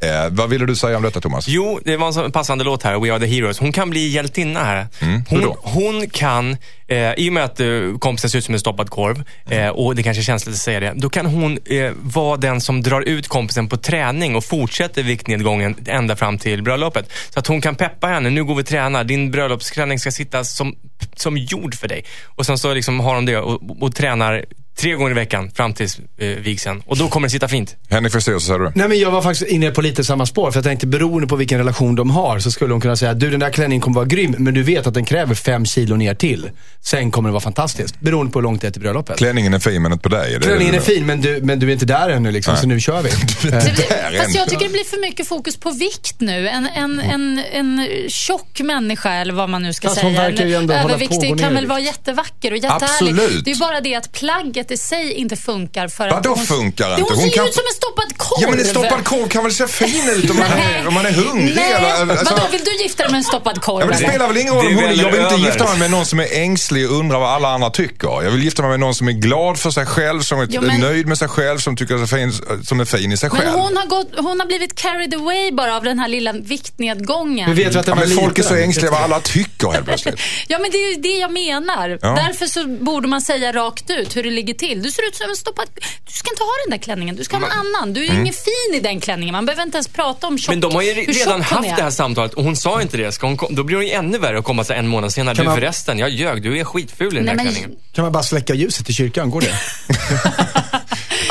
Eh, 0.00 0.28
vad 0.30 0.50
ville 0.50 0.66
du 0.66 0.76
säga 0.76 0.96
om 0.96 1.02
detta 1.02 1.20
Thomas? 1.20 1.48
Jo, 1.48 1.80
det 1.84 1.96
var 1.96 2.24
en 2.24 2.32
passande 2.32 2.64
låt 2.64 2.82
här, 2.82 3.00
We 3.00 3.12
Are 3.12 3.20
The 3.20 3.26
Heroes. 3.26 3.58
Hon 3.58 3.72
kan 3.72 3.90
bli 3.90 4.08
hjältinna 4.08 4.64
här. 4.64 4.86
hur 5.00 5.22
Hon, 5.28 5.40
då? 5.40 5.56
hon 5.62 6.10
kan, 6.10 6.56
eh, 6.88 7.12
i 7.12 7.28
och 7.28 7.32
med 7.32 7.44
att 7.44 7.60
eh, 7.60 7.68
kompisen 7.98 8.30
ser 8.30 8.38
ut 8.38 8.44
som 8.44 8.54
en 8.54 8.60
stoppad 8.60 8.90
korv, 8.90 9.22
eh, 9.50 9.68
och 9.68 9.94
det 9.94 10.02
kanske 10.02 10.20
är 10.20 10.24
känsligt 10.24 10.54
att 10.54 10.60
säga 10.60 10.80
det, 10.80 10.92
då 10.96 11.10
kan 11.10 11.26
hon 11.26 11.58
eh, 11.64 11.92
vara 12.02 12.36
den 12.36 12.60
som 12.60 12.82
drar 12.82 13.00
ut 13.00 13.28
kompisen 13.28 13.68
på 13.68 13.76
träning 13.76 14.36
och 14.36 14.44
fortsätter 14.44 15.02
viktnedgången 15.02 15.76
ända 15.86 16.16
fram 16.16 16.38
till 16.38 16.62
bröllopet. 16.62 17.12
Så 17.30 17.38
att 17.38 17.46
hon 17.46 17.60
kan 17.60 17.74
peppa 17.74 18.06
henne, 18.06 18.30
nu 18.30 18.44
går 18.44 18.54
vi 18.54 18.62
och 18.62 18.66
tränar, 18.66 19.04
din 19.04 19.30
bröllopsklänning 19.30 19.98
ska 19.98 20.10
sitta 20.10 20.44
som, 20.44 20.76
som 21.16 21.36
gjord 21.36 21.74
för 21.74 21.88
dig. 21.88 22.04
Och 22.24 22.46
sen 22.46 22.58
så 22.58 22.74
liksom 22.74 23.00
har 23.00 23.14
de 23.14 23.26
det 23.26 23.36
och, 23.36 23.82
och 23.82 23.94
tränar 23.94 24.44
tre 24.76 24.94
gånger 24.94 25.10
i 25.10 25.14
veckan 25.14 25.50
fram 25.54 25.74
till 25.74 25.88
eh, 26.18 26.28
vigseln. 26.28 26.82
Och 26.86 26.96
då 26.96 27.08
kommer 27.08 27.28
det 27.28 27.32
sitta 27.32 27.48
fint. 27.48 27.76
Henrik 27.90 28.12
Fexeus, 28.12 28.46
säger 28.46 28.58
du? 28.60 28.72
Nej 28.74 28.88
men 28.88 28.98
jag 28.98 29.10
var 29.10 29.22
faktiskt 29.22 29.50
inne 29.50 29.70
på 29.70 29.82
lite 29.82 30.04
samma 30.04 30.26
spår. 30.26 30.50
För 30.50 30.58
jag 30.58 30.64
tänkte 30.64 30.86
beroende 30.86 31.26
på 31.26 31.36
vilken 31.36 31.58
relation 31.58 31.94
de 31.94 32.10
har 32.10 32.38
så 32.38 32.50
skulle 32.50 32.74
hon 32.74 32.80
kunna 32.80 32.96
säga 32.96 33.14
du 33.14 33.30
den 33.30 33.40
där 33.40 33.50
klänningen 33.50 33.80
kommer 33.80 33.94
vara 33.94 34.06
grym 34.06 34.34
men 34.38 34.54
du 34.54 34.62
vet 34.62 34.86
att 34.86 34.94
den 34.94 35.04
kräver 35.04 35.34
fem 35.34 35.66
kilo 35.66 35.96
ner 35.96 36.14
till. 36.14 36.50
Sen 36.80 37.10
kommer 37.10 37.28
det 37.28 37.32
vara 37.32 37.40
fantastiskt. 37.40 38.00
Beroende 38.00 38.32
på 38.32 38.38
hur 38.38 38.42
långt 38.42 38.60
det 38.60 38.66
är 38.66 38.70
till 38.70 38.80
bröllopet. 38.82 39.18
Klänningen 39.18 39.54
är 39.54 39.58
fin 39.58 39.82
men 39.82 39.92
inte 39.92 40.02
på 40.02 40.08
dig. 40.08 40.32
Det 40.32 40.40
Klänningen 40.40 40.74
är 40.74 40.80
fin 40.80 41.06
men 41.06 41.20
du, 41.20 41.40
men 41.42 41.58
du 41.58 41.68
är 41.68 41.72
inte 41.72 41.86
där 41.86 42.08
ännu 42.08 42.30
liksom, 42.30 42.56
så 42.56 42.66
nu 42.66 42.80
kör 42.80 43.02
vi. 43.02 43.10
Det, 43.44 43.50
det, 43.50 44.18
fast 44.18 44.34
är 44.34 44.38
jag 44.38 44.48
tycker 44.48 44.64
det 44.64 44.72
blir 44.72 44.84
för 44.84 45.00
mycket 45.00 45.28
fokus 45.28 45.56
på 45.56 45.70
vikt 45.70 46.20
nu. 46.20 46.48
En, 46.48 46.68
en, 46.74 47.00
en, 47.00 47.42
en 47.52 47.88
tjock 48.08 48.60
människa, 48.60 49.12
eller 49.12 49.34
vad 49.34 49.48
man 49.50 49.62
nu 49.62 49.72
ska 49.72 49.88
Fast 49.88 50.00
hon 50.02 50.14
säga. 50.14 50.28
verkar 50.28 50.46
ju 50.46 50.54
En 50.54 50.60
ändå 50.60 50.74
överviktig 50.74 51.40
kan 51.40 51.54
väl 51.54 51.66
vara 51.66 51.80
jättevacker 51.80 52.50
och 52.50 52.56
jättehärlig. 52.56 53.10
Absolut. 53.10 53.44
Det 53.44 53.50
är 53.50 53.54
ju 53.54 53.60
bara 53.60 53.80
det 53.80 53.94
att 53.94 54.12
plagget 54.12 54.63
i 54.70 54.76
sig 54.76 55.12
inte 55.12 55.36
funkar. 55.36 55.88
För 55.88 56.08
att 56.08 56.12
Vadå 56.14 56.30
hon, 56.30 56.46
funkar 56.46 56.88
Det- 56.88 56.90
inte? 56.92 57.02
Hon, 57.02 57.18
Hon 57.20 57.28
ser 57.30 57.36
kan- 57.36 57.44
ju 57.44 57.48
ut 57.48 57.54
som 57.54 57.64
en 57.70 57.74
stoppad 57.74 58.16
korv. 58.18 58.38
Ja 58.42 58.50
men 58.50 58.58
en 58.58 58.64
stoppad 58.66 59.04
korv 59.04 59.28
kan 59.28 59.42
väl 59.44 59.54
se 59.54 59.66
fin 59.66 60.08
ut 60.16 60.30
om 60.30 60.36
man 60.36 60.46
är, 60.46 60.86
om 60.88 60.94
man 60.94 61.06
är 61.06 61.10
hungrig? 61.12 61.56
Nej, 61.56 61.72
eller, 61.72 62.10
alltså- 62.18 62.34
vadå, 62.34 62.46
vill 62.52 62.60
du 62.64 62.82
gifta 62.82 63.02
dig 63.02 63.12
med 63.12 63.18
en 63.18 63.24
stoppad 63.24 63.60
korv? 63.62 63.80
Ja, 63.80 63.86
men 63.86 63.98
det 63.98 64.08
spelar 64.08 64.28
väl 64.28 64.36
ingen 64.36 64.54
roll 64.54 64.66
om 64.66 64.74
hon, 64.74 64.96
jag 64.96 65.10
vill 65.12 65.20
inte 65.20 65.34
gifta 65.34 65.64
mig 65.64 65.78
med 65.78 65.90
någon 65.90 66.06
som 66.06 66.20
är 66.20 66.28
ängslig 66.32 66.90
och 66.90 66.96
undrar 66.98 67.18
vad 67.20 67.30
alla 67.30 67.48
andra 67.48 67.70
tycker. 67.70 68.22
Jag 68.22 68.30
vill 68.30 68.42
gifta 68.44 68.62
mig 68.62 68.70
med 68.70 68.80
någon 68.80 68.94
som 68.94 69.08
är 69.08 69.12
glad 69.12 69.58
för 69.58 69.70
sig 69.70 69.86
själv, 69.86 70.20
som 70.20 70.40
är 70.40 70.46
Jo, 70.50 70.60
men- 70.60 70.80
nöjd 70.80 71.06
med 71.06 71.18
sig 71.18 71.28
själv, 71.28 71.58
som 71.58 71.76
tycker 71.76 71.94
att 71.94 72.02
är 72.02 72.06
fin, 72.16 72.32
som 72.64 72.80
är 72.80 72.84
fin 72.84 73.12
i 73.12 73.16
sig 73.16 73.30
Men 73.32 73.40
själv. 73.40 73.52
hon 73.52 73.76
har, 73.76 73.86
gått, 73.86 74.10
hon 74.16 74.40
har 74.40 74.46
blivit 74.46 74.74
carried 74.74 75.14
away 75.14 75.52
bara 75.52 75.76
av 75.76 75.82
den 75.84 75.98
här 75.98 76.08
lilla 76.08 76.32
viktnedgången. 76.32 77.54
Vi 77.54 77.64
vet 77.64 77.74
ju 77.74 77.78
att 77.78 77.86
Ja, 77.86 77.94
men 77.94 78.10
folk 78.10 78.38
är 78.38 78.42
så 78.42 78.54
ängsliga 78.54 78.90
vad 78.90 79.00
alla 79.02 79.20
tycker 79.20 79.68
helt 79.70 79.84
plötsligt. 79.84 80.14
Ja, 80.48 80.58
men 80.58 80.70
det 80.70 80.76
är 80.78 80.90
ju 80.94 81.00
det 81.00 81.18
jag 81.18 81.32
menar. 81.32 81.98
Ja. 82.02 82.08
Därför 82.26 82.46
så 82.46 82.66
borde 82.84 83.08
man 83.08 83.20
säga 83.20 83.52
rakt 83.52 83.90
ut 83.90 84.16
hur 84.16 84.22
det 84.22 84.30
ligger 84.30 84.53
till. 84.54 84.82
Du 84.82 84.90
ser 84.90 85.08
ut 85.08 85.14
som 85.16 85.30
en 85.30 85.36
stoppad... 85.36 85.66
Du 86.06 86.12
ska 86.12 86.30
inte 86.30 86.42
ha 86.42 86.50
den 86.64 86.70
där 86.70 86.78
klänningen. 86.84 87.16
Du 87.16 87.24
ska 87.24 87.36
ha 87.36 87.46
en 87.46 87.52
annan. 87.52 87.92
Du 87.94 88.00
är 88.04 88.08
Mm. 88.10 88.20
ingen 88.22 88.34
fin 88.34 88.74
i 88.74 88.80
den 88.80 89.00
klänningen. 89.00 89.32
Man 89.32 89.46
behöver 89.46 89.62
inte 89.62 89.76
ens 89.76 89.88
prata 89.88 90.26
om 90.26 90.38
tjock, 90.38 90.48
Men 90.52 90.60
de 90.60 90.74
har 90.74 90.82
ju 90.82 90.92
redan 90.92 91.42
haft 91.42 91.76
det 91.76 91.82
här 91.82 91.90
samtalet 91.90 92.34
och 92.34 92.44
hon 92.44 92.56
sa 92.56 92.82
inte 92.82 92.96
det. 92.96 93.12
Ska 93.12 93.26
hon, 93.26 93.36
kom- 93.36 93.54
då 93.54 93.62
blir 93.64 93.76
hon 93.76 93.86
ju 93.86 93.92
ännu 93.92 94.18
värre 94.18 94.38
att 94.38 94.44
komma 94.44 94.64
sig 94.64 94.76
en 94.76 94.88
månad 94.88 95.12
senare. 95.12 95.34
Kan 95.36 95.44
Du 95.44 95.48
man- 95.48 95.56
förresten, 95.58 95.98
jag 95.98 96.10
ljög. 96.10 96.42
Du 96.42 96.58
är 96.58 96.64
skitful 96.64 97.06
i 97.06 97.10
den 97.16 97.24
Nej, 97.24 97.36
där 97.36 97.44
men- 97.44 97.52
klänningen. 97.54 97.78
Kan 97.92 98.02
man 98.04 98.12
bara 98.12 98.22
släcka 98.22 98.54
ljuset 98.54 98.90
i 98.90 98.92
kyrkan? 98.92 99.30
Går 99.30 99.40
det? 99.40 99.54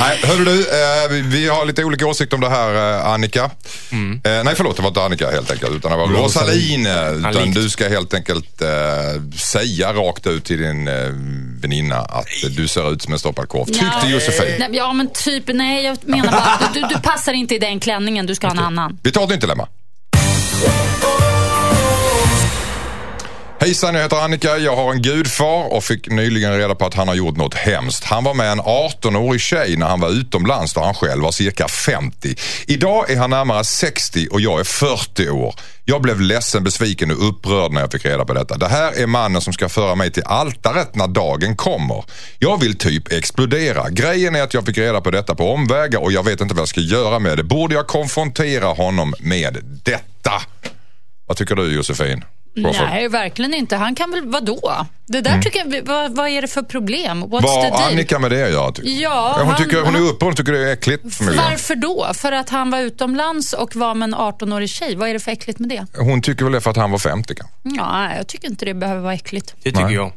Nej, 0.08 0.20
hörru 0.24 0.46
du, 0.46 0.60
eh, 0.62 1.24
vi, 1.24 1.48
har 1.48 1.66
lite 1.66 1.84
olika 1.84 2.08
åsikter 2.08 2.36
om 2.36 2.42
det 2.42 2.50
här 2.50 3.00
eh, 3.00 3.06
Annika. 3.08 3.52
Mm. 3.92 4.22
Eh, 4.24 4.44
nej 4.44 4.54
förlåt, 4.56 4.76
det 4.76 4.82
var 4.82 4.90
inte 4.90 5.02
Annika 5.04 5.32
helt 5.32 5.52
enkelt. 5.52 5.72
Utan 5.72 5.92
det 5.92 5.98
var 5.98 6.08
Rosaline. 6.08 6.88
Utan 6.88 7.52
du 7.52 7.70
ska 7.70 7.90
helt 7.90 8.14
enkelt 8.14 8.62
säga 9.36 9.94
rakt 9.94 10.28
ut 10.28 10.46
till 10.46 10.60
din 10.60 10.88
eh, 10.88 10.94
väninna 11.62 11.98
att 12.00 12.28
du 12.58 12.68
ser 12.68 12.94
ut 12.94 13.02
som 13.02 13.14
en 13.14 13.20
stoppad 13.20 13.50
korv. 13.50 13.66
Tyckte 13.66 13.86
Ja. 14.04 14.10
Josefin. 14.10 14.56
Nej, 14.60 14.70
Ja, 14.72 14.94
men 14.94 15.10
typ, 15.14 15.44
nej, 15.48 15.86
jag 15.86 15.98
menar 16.04 16.32
bara 16.32 16.60
du, 16.74 16.82
du, 16.82 16.88
du 16.88 17.02
passar 17.02 17.34
inte 17.34 17.56
i 17.56 17.60
den 17.60 17.80
klänningen. 17.80 18.26
Du 18.26 18.36
ska 18.36 18.48
ha 18.48 18.52
en 18.52 18.60
annan. 18.60 19.00
Vi 19.04 19.12
tar 19.12 19.24
ett 19.24 19.30
nytt 19.30 19.42
dilemma. 19.42 19.68
Hejsan, 23.64 23.96
jag 23.96 24.02
heter 24.02 24.18
Annika. 24.18 24.58
Jag 24.58 24.76
har 24.76 24.94
en 24.94 25.02
gudfar 25.02 25.74
och 25.74 25.84
fick 25.84 26.10
nyligen 26.10 26.58
reda 26.58 26.76
på 26.76 26.86
att 26.86 26.94
han 26.94 27.08
har 27.08 27.16
gjort 27.16 27.38
något 27.38 27.54
hemskt. 27.54 28.04
Han 28.04 28.24
var 28.24 28.34
med 28.34 28.52
en 28.52 28.62
18-årig 28.62 29.42
tjej 29.42 29.78
när 29.78 29.86
han 29.86 30.00
var 30.00 30.10
utomlands 30.10 30.74
där 30.74 30.82
han 30.82 30.94
själv 30.94 31.24
var 31.24 31.32
cirka 31.32 31.68
50. 31.68 32.36
Idag 32.68 33.12
är 33.12 33.18
han 33.18 33.30
närmare 33.30 33.64
60 33.64 34.28
och 34.32 34.42
jag 34.42 34.60
är 34.60 34.64
40 34.64 35.30
år. 35.30 35.56
Jag 35.86 36.02
blev 36.02 36.22
ledsen, 36.22 36.64
besviken 36.64 37.12
och 37.12 37.30
upprörd 37.30 37.72
när 37.72 37.82
jag 37.82 37.92
fick 37.92 38.06
reda 38.06 38.26
på 38.26 38.34
detta. 38.34 38.58
Det 38.58 38.68
här 38.68 39.02
är 39.02 39.08
mannen 39.08 39.42
som 39.42 39.54
ska 39.54 39.70
föra 39.70 39.96
mig 39.96 40.12
till 40.12 40.24
altaret 40.24 40.96
när 40.96 41.08
dagen 41.08 41.56
kommer. 41.56 42.04
Jag 42.40 42.62
vill 42.62 42.78
typ 42.78 43.12
explodera. 43.12 43.90
Grejen 43.90 44.36
är 44.36 44.42
att 44.42 44.54
jag 44.54 44.66
fick 44.66 44.78
reda 44.78 45.02
på 45.02 45.12
detta 45.12 45.36
på 45.36 45.52
omvägar 45.54 46.00
och 46.00 46.12
jag 46.12 46.24
vet 46.24 46.42
inte 46.42 46.54
vad 46.54 46.62
jag 46.62 46.70
ska 46.70 46.82
göra 46.82 47.20
med 47.20 47.38
det. 47.38 47.44
Borde 47.44 47.76
jag 47.76 47.88
konfrontera 47.88 48.68
honom 48.68 49.14
med 49.20 49.58
detta? 49.84 50.42
Vad 51.28 51.38
tycker 51.38 51.56
du 51.56 51.76
Josefin? 51.76 52.24
Nej, 52.56 53.08
verkligen 53.08 53.54
inte. 53.54 53.76
Han 53.76 53.96
kan 53.96 54.12
väl, 54.12 54.22
vadå? 54.26 54.86
Det 55.08 55.22
där 55.22 55.42
tycker 55.42 55.60
jag, 55.60 55.82
vad, 55.88 56.16
vad 56.16 56.28
är 56.30 56.42
det 56.42 56.48
för 56.48 56.62
problem? 56.62 57.24
What's 57.24 57.60
Mm. 57.60 57.72
Vad 57.72 57.80
har 57.82 57.92
Annika 57.92 58.20
med 58.20 58.32
det 58.32 58.50
göra? 58.50 58.72
tycker? 58.72 58.90
Ja, 58.90 59.36
hon, 59.38 59.48
han- 59.48 59.64
tycker, 59.64 59.82
hon 59.82 59.96
är 59.96 60.00
uppe 60.00 60.26
och 60.26 60.38
tycker 60.38 60.52
det 60.52 60.70
är 60.70 60.74
äckligt 60.74 61.16
förmodligen. 61.16 61.46
Varför 61.50 61.76
då? 61.76 62.12
För 62.14 62.32
att 62.32 62.50
han 62.50 62.72
var 62.72 62.80
utomlands 62.80 63.54
och 63.54 63.76
var 63.76 63.96
med 63.96 64.06
en 64.08 64.16
18-årig 64.16 64.70
tjej. 64.70 64.96
Vad 64.96 65.10
är 65.10 65.14
det 65.14 65.20
för 65.20 65.32
äckligt 65.32 65.60
med 65.60 65.70
det? 65.70 65.86
Hon 65.98 66.22
tycker 66.22 66.44
väl 66.44 66.54
det 66.54 66.62
för 66.62 66.72
att 66.72 66.78
han 66.78 66.92
var 66.92 67.00
50 67.00 67.36
kanske. 67.36 67.56
Ja, 67.64 68.16
jag 68.16 68.28
tycker 68.28 68.48
inte 68.48 68.66
det 68.66 68.74
behöver 68.74 69.02
vara 69.02 69.14
äckligt. 69.14 69.54
Det 69.64 69.70
tycker 69.72 69.84
Nej. 69.86 69.94
jag. 69.94 70.12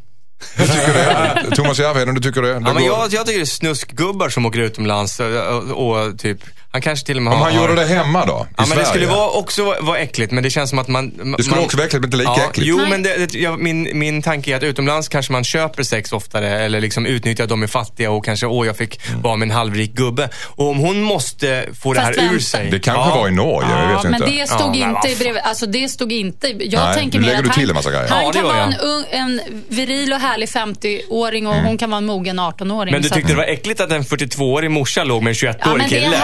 Du 0.57 0.62
tycker 0.66 0.95
det? 0.95 1.57
Thomas 1.57 1.78
Järvheden, 1.78 2.14
du 2.14 2.20
tycker 2.20 2.43
det? 2.43 2.49
det 2.49 2.55
Ja, 2.66 2.74
men 2.74 2.84
jag, 2.84 3.12
jag 3.12 3.26
tycker 3.26 3.39
det 3.39 3.45
är 3.45 3.47
snuskgubbar 3.47 4.28
som 4.28 4.47
åker 4.47 4.59
utomlands 4.59 5.20
och, 5.20 5.26
och, 5.26 5.97
och 5.97 6.18
typ, 6.18 6.39
han 6.73 6.83
kanske 6.83 7.07
till 7.07 7.17
och 7.17 7.23
med 7.23 7.33
Om 7.33 7.39
har... 7.39 7.51
han 7.51 7.61
gjorde 7.61 7.75
det 7.75 7.85
hemma 7.87 8.27
då? 8.27 8.33
I 8.33 8.37
Ja, 8.37 8.47
men 8.57 8.67
Sverige? 8.67 8.83
det 8.83 8.87
skulle 8.89 9.07
vara, 9.07 9.31
också 9.31 9.64
vara, 9.64 9.81
vara 9.81 9.99
äckligt, 9.99 10.33
men 10.33 10.43
det 10.43 10.51
känns 10.51 10.71
som 10.71 10.79
att 10.79 10.89
man... 10.89 11.09
Det 11.37 11.43
skulle 11.43 11.57
man, 11.57 11.64
också 11.64 11.77
vara 11.77 11.87
äckligt 11.87 12.01
men 12.01 12.05
inte 12.09 12.17
lika 12.17 12.31
ja, 12.37 12.49
äckligt. 12.51 12.69
Jo, 12.69 12.77
Nej. 12.77 12.91
men 12.91 13.03
det, 13.03 13.17
det, 13.33 13.39
ja, 13.39 13.57
min, 13.57 13.89
min 13.99 14.23
tanke 14.23 14.53
är 14.53 14.57
att 14.57 14.62
utomlands 14.62 15.09
kanske 15.09 15.33
man 15.33 15.45
köper 15.45 15.83
sex 15.83 16.12
oftare 16.12 16.59
eller 16.64 16.81
liksom 16.81 17.07
utnyttjar 17.07 17.45
att 17.45 17.51
de 17.51 17.62
är 17.62 17.67
fattiga 17.67 18.11
och 18.11 18.25
kanske, 18.25 18.47
åh, 18.47 18.67
jag 18.67 18.77
fick 18.77 19.01
Mm. 19.09 19.23
vara 19.23 19.37
med 19.37 19.47
en 19.47 19.55
halvrik 19.57 19.93
gubbe. 19.95 20.29
Och 20.45 20.69
om 20.71 20.79
hon 20.79 21.03
måste 21.03 21.64
få 21.83 21.93
det 21.93 22.01
Fast 22.01 22.19
här 22.19 22.25
ur 22.25 22.29
vänta. 22.29 22.45
sig. 22.45 22.69
Det 22.71 22.79
kanske 22.79 23.11
ja. 23.11 23.17
var 23.17 23.29
i 23.29 23.31
Norge, 23.31 23.69
jag 23.71 23.91
Ja, 23.93 23.97
vet 23.97 24.03
men 24.11 24.14
inte. 24.14 24.27
det 24.27 24.47
stod 24.47 24.77
Ja, 24.77 24.87
men 24.87 24.97
inte 24.97 25.09
i 25.09 25.17
brevet. 25.17 25.43
Alltså 25.45 25.67
det 25.67 25.89
stod 25.89 26.12
inte. 26.12 26.49
Jag 26.49 26.85
Nej, 26.85 26.95
tänker 26.95 27.19
mer 27.21 27.35
att 27.35 27.45
du 27.45 27.51
han, 27.51 27.71
en 27.71 27.77
han 27.77 28.25
Ja, 28.25 28.31
det 28.33 28.39
kan 28.39 28.45
vara 28.49 28.59
jag. 28.59 28.67
en, 28.67 28.81
ung, 28.81 29.05
en 29.11 29.41
viril 29.69 30.12
och 30.12 30.19
härlig 30.21 30.49
50-åring 30.49 31.47
och 31.47 31.53
Mm. 31.57 31.67
hon 31.67 31.79
kan 31.79 31.91
vara 31.91 31.99
en 31.99 32.07
mogen 32.07 32.41
18-åring. 32.41 32.93
Men 32.93 33.03
du 33.03 33.09
tyckte 33.09 33.33
det 33.33 33.37
var 33.37 33.45
äckligt 33.45 33.81
att 33.81 33.93
en 33.93 34.03
42-årig 34.05 34.71
morsa 34.71 35.05
låg 35.05 35.23
med 35.23 35.31
en 35.31 35.37
Ja, 35.43 35.53
21-årig 35.53 35.79
men 35.79 35.89
det 35.91 36.01
kille? 36.01 36.17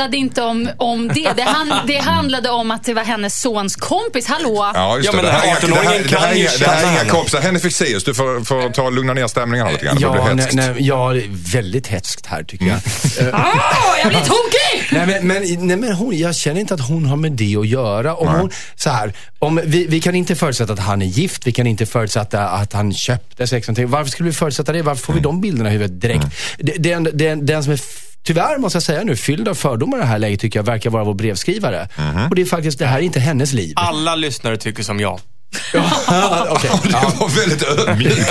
Handlade 0.00 0.16
inte 0.16 0.42
om, 0.42 0.68
om 0.76 1.08
det. 1.08 1.32
Det, 1.36 1.42
han, 1.42 1.72
det 1.86 1.96
handlade 1.98 2.50
om 2.50 2.70
att 2.70 2.84
det 2.84 2.94
var 2.94 3.04
hennes 3.04 3.40
sons 3.40 3.76
kompis. 3.76 4.26
Hallå? 4.26 4.70
Ja, 4.74 4.96
just 4.96 5.06
Ja, 5.06 5.10
det. 5.12 5.16
men 5.16 5.24
det 5.24 5.30
här, 5.32 5.42
är 5.42 5.46
inga- 5.48 5.56
18-åringen 5.56 5.82
det 5.82 5.88
här, 5.88 6.08
det 6.08 6.16
här, 6.16 6.26
är 6.26 6.30
kan 6.30 6.36
ju 6.38 6.42
inga- 6.42 6.58
det 6.58 6.66
här 6.66 6.76
är 6.82 6.88
inga 6.90 6.98
henne. 6.98 7.10
kompisar. 7.10 7.40
Henrik 7.40 7.62
Fexeus, 7.62 8.04
du 8.04 8.14
får, 8.14 8.44
får 8.44 8.70
ta 8.70 8.82
och 8.82 8.92
lugna 8.92 9.14
ner 9.14 9.26
stämningen 9.26 9.66
här 9.66 9.72
lite 9.72 9.84
grann. 9.84 9.96
Det 9.96 10.02
Ja, 10.02 10.12
bli 10.12 10.20
nej, 10.34 10.36
hetskt. 10.44 10.54
nej, 10.54 10.74
ja, 10.78 11.12
det 11.12 11.18
är 11.24 11.52
väldigt 11.52 11.86
hetskt 11.86 12.26
här 12.26 12.42
tycker 12.42 12.66
jag. 12.66 12.78
Mm. 13.20 13.34
Åh, 13.34 13.98
jag 14.02 14.08
blir 14.08 14.20
tokig! 14.20 14.88
Nej, 14.92 15.06
men, 15.06 15.26
men, 15.26 15.66
nej, 15.66 15.76
men 15.76 15.92
hon, 15.92 16.18
jag 16.18 16.34
känner 16.36 16.60
inte 16.60 16.74
att 16.74 16.88
hon 16.88 17.06
har 17.06 17.16
med 17.16 17.32
det 17.32 17.56
att 17.56 17.66
göra. 17.68 18.14
Om 18.14 18.28
hon, 18.28 18.50
så 18.76 18.90
här, 18.90 19.12
om, 19.38 19.60
vi, 19.64 19.86
vi 19.86 20.00
kan 20.00 20.14
inte 20.14 20.34
förutsätta 20.36 20.72
att 20.72 20.78
han 20.78 21.02
är 21.02 21.06
gift, 21.06 21.46
vi 21.46 21.52
kan 21.52 21.66
inte 21.66 21.86
förutsätta 21.86 22.48
att 22.48 22.72
han 22.72 22.92
köpte 22.94 23.46
sex. 23.46 23.68
Varför 23.68 24.10
skulle 24.10 24.28
vi 24.28 24.32
förutsätta 24.34 24.72
det? 24.72 24.82
Varför 24.82 25.02
får 25.02 25.12
vi 25.12 25.20
de 25.20 25.40
bilderna 25.40 25.68
i 25.68 25.72
huvudet 25.72 26.00
direkt? 26.00 26.26
Det- 26.58 26.72
Den, 26.78 27.08
den, 27.12 27.46
den 27.46 27.64
som 27.64 27.72
är 27.72 27.80
Tyvärr 28.22 28.58
måste 28.58 28.76
jag 28.76 28.82
säga 28.82 29.04
nu, 29.04 29.16
fylld 29.16 29.48
av 29.48 29.54
fördomar 29.54 29.98
i 29.98 30.00
det 30.00 30.06
här 30.06 30.18
läget 30.18 30.40
tycker 30.40 30.58
jag 30.58 30.64
verkar 30.64 30.90
vara 30.90 31.04
vår 31.04 31.14
brevskrivare. 31.14 31.88
Och 32.30 32.34
det 32.34 32.42
är 32.42 32.46
faktiskt, 32.46 32.78
det 32.78 32.86
här 32.86 32.98
är 32.98 33.02
inte 33.02 33.20
hennes 33.20 33.52
liv. 33.52 33.72
Alla 33.76 34.14
lyssnare 34.14 34.56
tycker 34.56 34.82
som 34.82 35.00
jag. 35.00 35.20
Ja, 35.72 36.46
okej. 36.50 36.70
Det 36.82 36.92
var 36.92 37.40
väldigt 37.40 37.62
ödmjukt. 37.62 38.30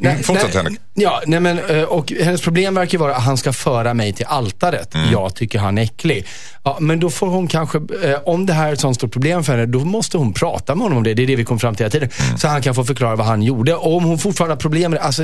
Mm, 0.00 0.22
Fortsätt 0.22 0.54
nej, 0.54 0.62
Henrik. 0.62 0.80
Ja, 0.94 1.22
nej 1.26 1.40
men, 1.40 1.58
eh, 1.58 1.82
och 1.82 2.12
hennes 2.12 2.40
problem 2.40 2.74
verkar 2.74 2.98
vara 2.98 3.16
att 3.16 3.22
han 3.22 3.36
ska 3.36 3.52
föra 3.52 3.94
mig 3.94 4.12
till 4.12 4.26
altaret. 4.26 4.94
Mm. 4.94 5.12
Jag 5.12 5.34
tycker 5.34 5.58
han 5.58 5.78
är 5.78 5.82
äcklig. 5.82 6.26
Ja, 6.62 6.76
men 6.80 7.00
då 7.00 7.10
får 7.10 7.26
hon 7.26 7.48
kanske, 7.48 7.78
eh, 7.78 8.18
om 8.24 8.46
det 8.46 8.52
här 8.52 8.68
är 8.68 8.72
ett 8.72 8.80
sånt 8.80 8.96
stort 8.96 9.12
problem 9.12 9.44
för 9.44 9.52
henne, 9.52 9.66
då 9.66 9.84
måste 9.84 10.18
hon 10.18 10.32
prata 10.32 10.74
med 10.74 10.82
honom 10.82 10.98
om 10.98 11.04
det. 11.04 11.14
Det 11.14 11.22
är 11.22 11.26
det 11.26 11.36
vi 11.36 11.44
kom 11.44 11.58
fram 11.58 11.74
till 11.74 11.84
hela 11.84 11.90
tiden. 11.90 12.10
Mm. 12.26 12.38
Så 12.38 12.48
han 12.48 12.62
kan 12.62 12.74
få 12.74 12.84
förklara 12.84 13.16
vad 13.16 13.26
han 13.26 13.42
gjorde. 13.42 13.74
Och 13.74 13.96
om 13.96 14.04
hon 14.04 14.18
fortfarande 14.18 14.54
har 14.54 14.60
problem 14.60 14.90
med 14.90 15.00
det, 15.00 15.04
alltså 15.04 15.22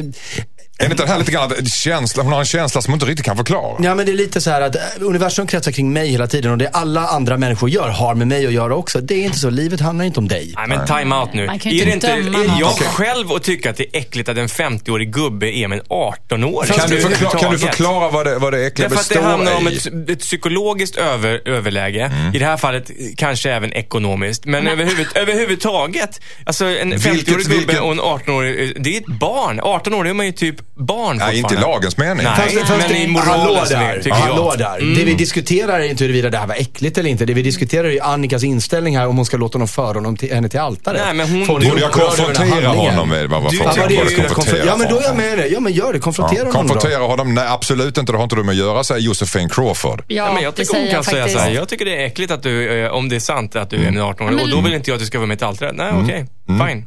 Är 0.80 0.84
det 0.84 0.90
inte 0.90 1.02
det 1.04 1.08
här 1.08 1.18
lite 1.18 1.32
grann 1.32 1.52
att 1.52 1.68
känsla, 1.72 2.22
hon 2.22 2.32
har 2.32 2.38
en 2.40 2.44
känsla 2.46 2.82
som 2.82 2.92
hon 2.92 2.96
inte 2.96 3.06
riktigt 3.06 3.26
kan 3.26 3.36
förklara? 3.36 3.76
Ja, 3.80 3.94
men 3.94 4.06
det 4.06 4.12
är 4.12 4.16
lite 4.16 4.40
så 4.40 4.50
här 4.50 4.60
att 4.62 4.76
eh, 4.76 4.80
universum 5.00 5.46
kretsar 5.46 5.72
kring 5.72 5.92
mig 5.92 6.08
hela 6.08 6.26
tiden 6.26 6.52
och 6.52 6.58
det 6.58 6.68
alla 6.68 7.06
andra 7.08 7.36
människor 7.36 7.70
gör 7.70 7.88
har 7.88 8.14
med 8.14 8.28
mig 8.28 8.46
att 8.46 8.52
göra 8.52 8.74
också. 8.74 9.00
Det 9.00 9.14
är 9.14 9.24
inte 9.24 9.38
så. 9.38 9.50
Livet 9.50 9.80
handlar 9.80 10.04
inte 10.04 10.20
om 10.20 10.28
dig. 10.28 10.52
Nej 10.56 10.68
men 10.68 10.86
time 10.86 11.14
out 11.16 11.34
nu. 11.34 11.46
Man 11.46 11.58
kan 11.58 11.72
ju 11.72 11.80
Är, 11.82 11.86
det 11.86 11.92
inte 11.92 12.06
inte, 12.06 12.30
döma 12.30 12.44
är 12.54 12.60
jag 12.60 12.70
Okej. 12.70 12.86
själv 12.86 13.32
och 13.32 13.42
tycker 13.42 13.70
att 13.70 13.76
det 13.76 13.96
är 13.96 14.00
äckligt 14.00 14.28
att 14.28 14.36
en 14.36 14.48
50-årig 14.48 15.12
gubbe 15.14 15.46
är 15.46 15.68
med 15.68 15.78
en 15.78 15.84
18-åring? 15.84 16.72
Kan 16.72 16.90
du, 16.90 17.00
förklara, 17.00 17.38
kan 17.38 17.52
du 17.52 17.58
förklara 17.58 18.08
vad 18.10 18.26
det, 18.26 18.38
vad 18.38 18.52
det 18.52 18.66
äckliga 18.66 18.88
Därför 18.88 19.02
att 19.02 19.08
det 19.08 19.14
består 19.14 19.30
handlar 19.30 19.56
om 19.56 19.68
i? 19.68 19.76
ett, 19.76 20.10
ett 20.10 20.20
psykologiskt 20.20 20.96
över, 20.96 21.48
överläge. 21.48 22.04
Mm. 22.14 22.34
I 22.34 22.38
det 22.38 22.44
här 22.44 22.56
fallet 22.56 22.90
kanske 23.16 23.50
även 23.52 23.72
ekonomiskt. 23.72 24.44
Men 24.44 24.66
överhuvud, 24.68 25.06
överhuvudtaget. 25.14 26.20
Alltså 26.46 26.64
en 26.64 26.92
50-årig 26.92 27.14
Vilket- 27.14 27.26
gubbe 27.48 27.56
vilket- 27.56 27.80
och 27.80 27.92
en 27.92 28.00
18-årig. 28.00 28.82
Det 28.82 28.96
är 28.96 29.00
ett 29.00 29.06
barn. 29.20 29.60
18 29.62 29.94
år 29.94 30.08
är 30.08 30.12
man 30.14 30.26
ju 30.26 30.32
typ 30.32 30.56
barn 30.80 31.16
Nej, 31.16 31.38
inte 31.38 31.54
i 31.54 31.58
lagens 31.58 31.96
mening. 31.96 32.24
Nej, 32.24 32.36
Fast- 32.36 32.68
fast 32.68 32.88
men 32.88 32.96
i 32.96 33.06
moralens 33.06 33.68
tycker 34.02 34.10
hallå 34.12 34.46
jag. 34.50 34.58
där. 34.58 34.78
Mm. 34.78 34.94
Det 34.94 35.04
vi 35.04 35.14
diskuterar 35.14 35.80
är 35.80 35.84
inte 35.90 36.04
huruvida 36.04 36.30
det 36.30 36.38
här 36.38 36.46
var 36.46 36.54
äckligt 36.54 36.98
eller 36.98 37.10
inte. 37.10 37.24
Det 37.24 37.34
vi 37.34 37.42
diskuterar 37.42 37.88
är 37.88 38.02
Annikas 38.02 38.44
inställning 38.44 38.98
här 38.98 39.06
om 39.06 39.16
hon 39.16 39.26
ska 39.26 39.36
låta 39.36 39.56
honom 39.56 39.68
föra 39.68 39.94
honom 39.94 40.16
till, 40.16 40.34
henne 40.34 40.48
till 40.48 40.60
altaret. 40.60 41.00
Nej, 41.04 41.14
men 41.14 41.28
hon- 41.30 41.46
Borde 41.46 41.66
jag 41.66 41.74
här 41.74 41.88
konfrontera 41.88 42.68
honom 42.68 43.08
med 43.08 43.28
vad 43.30 43.42
var 43.42 43.50
Du- 43.50 43.56
för 43.56 43.64
Ja, 43.64 43.72
jag 43.90 44.28
konfrontera. 44.34 44.76
men 44.76 44.88
då 44.88 44.96
är 44.98 45.02
jag 45.02 45.16
med 45.16 45.38
dig. 45.38 45.52
Ja, 45.52 45.60
men 45.60 45.72
gör 45.72 45.92
det. 45.92 45.98
Konfrontera 45.98 46.38
Ja, 46.38 46.44
honom 46.52 46.68
konfrontera 46.68 47.02
honom? 47.02 47.34
Nej, 47.34 47.46
absolut 47.48 47.98
inte. 47.98 48.12
Det 48.12 48.16
har 48.18 48.22
inte 48.24 48.36
du 48.36 48.42
med 48.42 48.52
att 48.52 48.58
göra, 48.58 48.84
säger 48.84 49.00
Josefin 49.00 49.48
Crawford. 49.48 50.02
Ja, 50.06 50.16
Ja, 50.26 50.32
men 50.34 50.42
jag 50.42 50.54
tycker 50.54 50.74
hon 50.74 50.84
kan 50.86 50.94
jag 50.94 51.04
säga 51.04 51.28
så 51.28 51.38
här. 51.38 51.50
Jag 51.50 51.68
tycker 51.68 51.84
det 51.84 52.02
är 52.02 52.06
äckligt 52.06 52.32
att 52.32 52.42
du, 52.42 52.84
eh, 52.84 52.90
om 52.92 53.08
det 53.08 53.16
är 53.16 53.20
sant 53.20 53.56
att 53.56 53.70
du 53.70 53.76
är 53.76 53.88
en 53.88 53.98
18-åring. 53.98 54.40
Och 54.40 54.48
då 54.50 54.60
vill 54.60 54.74
inte 54.74 54.90
jag 54.90 54.94
att 54.96 55.00
du 55.00 55.06
ska 55.06 55.18
vara 55.18 55.26
med 55.28 55.38
till 55.38 55.46
altaret. 55.46 55.74
Nej, 55.76 55.92
okej. 56.04 56.26
Fine. 56.46 56.86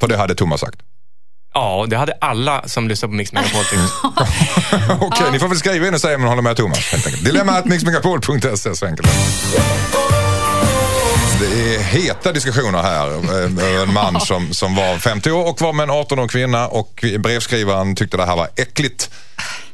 För 0.00 0.08
det 0.08 0.16
hade 0.16 0.34
Thomas 0.34 0.60
sagt. 0.60 0.78
Ja, 1.54 1.86
det 1.88 1.96
hade 1.96 2.12
alla 2.20 2.68
som 2.68 2.88
lyssnar 2.88 3.08
på 3.08 3.14
Mix 3.14 3.32
Megapol 3.32 3.64
tyckt. 3.64 3.82
Okej, 5.00 5.26
ni 5.32 5.38
får 5.38 5.48
väl 5.48 5.58
skriva 5.58 5.86
in 5.88 5.94
och 5.94 6.00
säga 6.00 6.14
om 6.16 6.22
ni 6.22 6.28
håller 6.28 6.42
med 6.42 6.56
Thomas. 6.56 6.78
Helt 6.92 7.06
enkelt. 7.06 7.24
Dilemma 7.24 7.62
mixmegapol.se, 7.64 8.74
så 8.74 8.86
enkelt. 8.86 9.08
Det 11.40 11.74
är 11.74 11.78
heta 11.82 12.32
diskussioner 12.32 12.82
här. 12.82 13.08
Eh, 13.76 13.82
En 13.82 13.92
man 13.92 14.20
som, 14.26 14.52
som 14.54 14.74
var 14.74 14.98
50 14.98 15.30
år 15.30 15.48
och 15.48 15.60
var 15.60 15.72
med 15.72 15.84
en 15.84 15.90
18-årig 15.90 16.30
kvinna 16.30 16.68
och 16.68 17.04
brevskrivaren 17.18 17.94
tyckte 17.96 18.16
det 18.16 18.26
här 18.26 18.36
var 18.36 18.48
äckligt. 18.56 19.10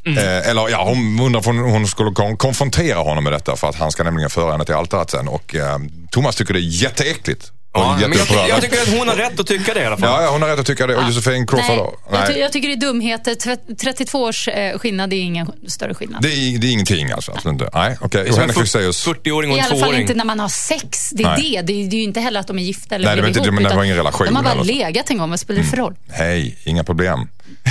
Eh, 0.06 0.48
eller 0.50 0.68
ja, 0.68 0.84
hon 0.84 1.20
undrar 1.20 1.48
om 1.48 1.58
hon 1.58 1.86
skulle 1.86 2.10
kon- 2.10 2.36
konfrontera 2.36 2.98
honom 2.98 3.24
med 3.24 3.32
detta 3.32 3.56
för 3.56 3.68
att 3.68 3.76
han 3.76 3.90
ska 3.92 4.02
nämligen 4.04 4.30
föra 4.30 4.52
henne 4.52 4.64
till 4.64 4.74
altaret 4.74 5.10
sen. 5.10 5.28
Och 5.28 5.54
eh, 5.54 5.78
Thomas 6.10 6.36
tycker 6.36 6.54
det 6.54 6.60
är 6.60 6.82
jätteäckligt. 6.82 7.52
Och 7.74 7.80
Ja, 7.80 7.96
men 8.08 8.18
jag, 8.18 8.48
jag 8.48 8.60
tycker 8.62 8.82
att 8.82 8.88
hon 8.98 9.08
har 9.08 9.16
rätt 9.16 9.40
att 9.40 9.46
tycka 9.46 9.74
det 9.74 9.80
i 9.80 9.84
alla 9.86 9.96
fall. 9.96 10.08
Ja, 10.08 10.22
ja, 10.22 10.30
hon 10.30 10.42
har 10.42 10.48
rätt 10.48 10.58
att 10.58 10.66
tycka 10.66 10.86
det. 10.86 10.96
Och 10.96 11.02
Josefin 11.08 11.46
Crawford 11.46 11.66
Nej, 11.68 11.76
då? 11.78 12.16
jag, 12.16 12.26
ty- 12.26 12.38
jag 12.40 12.52
tycker 12.52 12.68
det 12.68 12.74
är 12.74 12.80
dumheter. 12.80 13.34
Tret- 13.34 13.78
32 13.82 14.22
års 14.22 14.48
eh, 14.48 14.78
skillnad 14.78 15.12
är 15.12 15.16
ingen 15.16 15.50
större 15.68 15.94
skillnad. 15.94 16.22
Det 16.22 16.28
är, 16.28 16.58
det 16.58 16.66
är 16.66 16.70
ingenting 16.72 17.10
alltså? 17.10 17.32
Inte. 17.46 17.70
Nej, 17.74 17.96
okej. 18.00 18.08
Det 18.10 18.18
är 18.18 18.28
Och 18.28 18.34
som 18.34 18.40
Henrik 18.40 18.56
en 18.56 18.62
Fexeus? 18.62 19.06
40-åring 19.06 19.50
och 19.50 19.56
I 19.56 19.60
en 19.60 19.66
alla 19.66 19.76
fall 19.80 19.88
2-åring. 19.88 20.00
inte 20.00 20.14
när 20.14 20.24
man 20.24 20.40
har 20.40 20.48
sex. 20.48 21.10
Det 21.10 21.22
är 21.22 21.28
Nej. 21.28 21.42
det. 21.42 21.62
Det 21.62 21.72
är, 21.84 21.88
det 21.90 21.96
är 21.96 21.98
ju 21.98 22.02
inte 22.04 22.20
heller 22.20 22.40
att 22.40 22.46
de 22.46 22.58
är 22.58 22.62
gifta 22.62 22.94
eller 22.94 23.06
Nej, 23.06 23.16
det 23.16 23.22
var 23.22 23.26
blev 23.28 23.36
inte- 23.38 23.48
ihop. 23.48 23.60
men 23.62 23.70
det 23.70 23.76
var 23.76 23.84
ingen 23.84 23.96
relation 23.96 24.26
De 24.26 24.36
har 24.36 24.42
bara 24.42 24.62
legat 24.62 25.10
en 25.10 25.18
gång. 25.18 25.30
Vad 25.30 25.40
spelar 25.40 25.60
det 25.62 25.66
för 25.68 25.76
roll? 25.76 25.94
Hej, 26.12 26.56
inga 26.64 26.84
problem. 26.84 27.28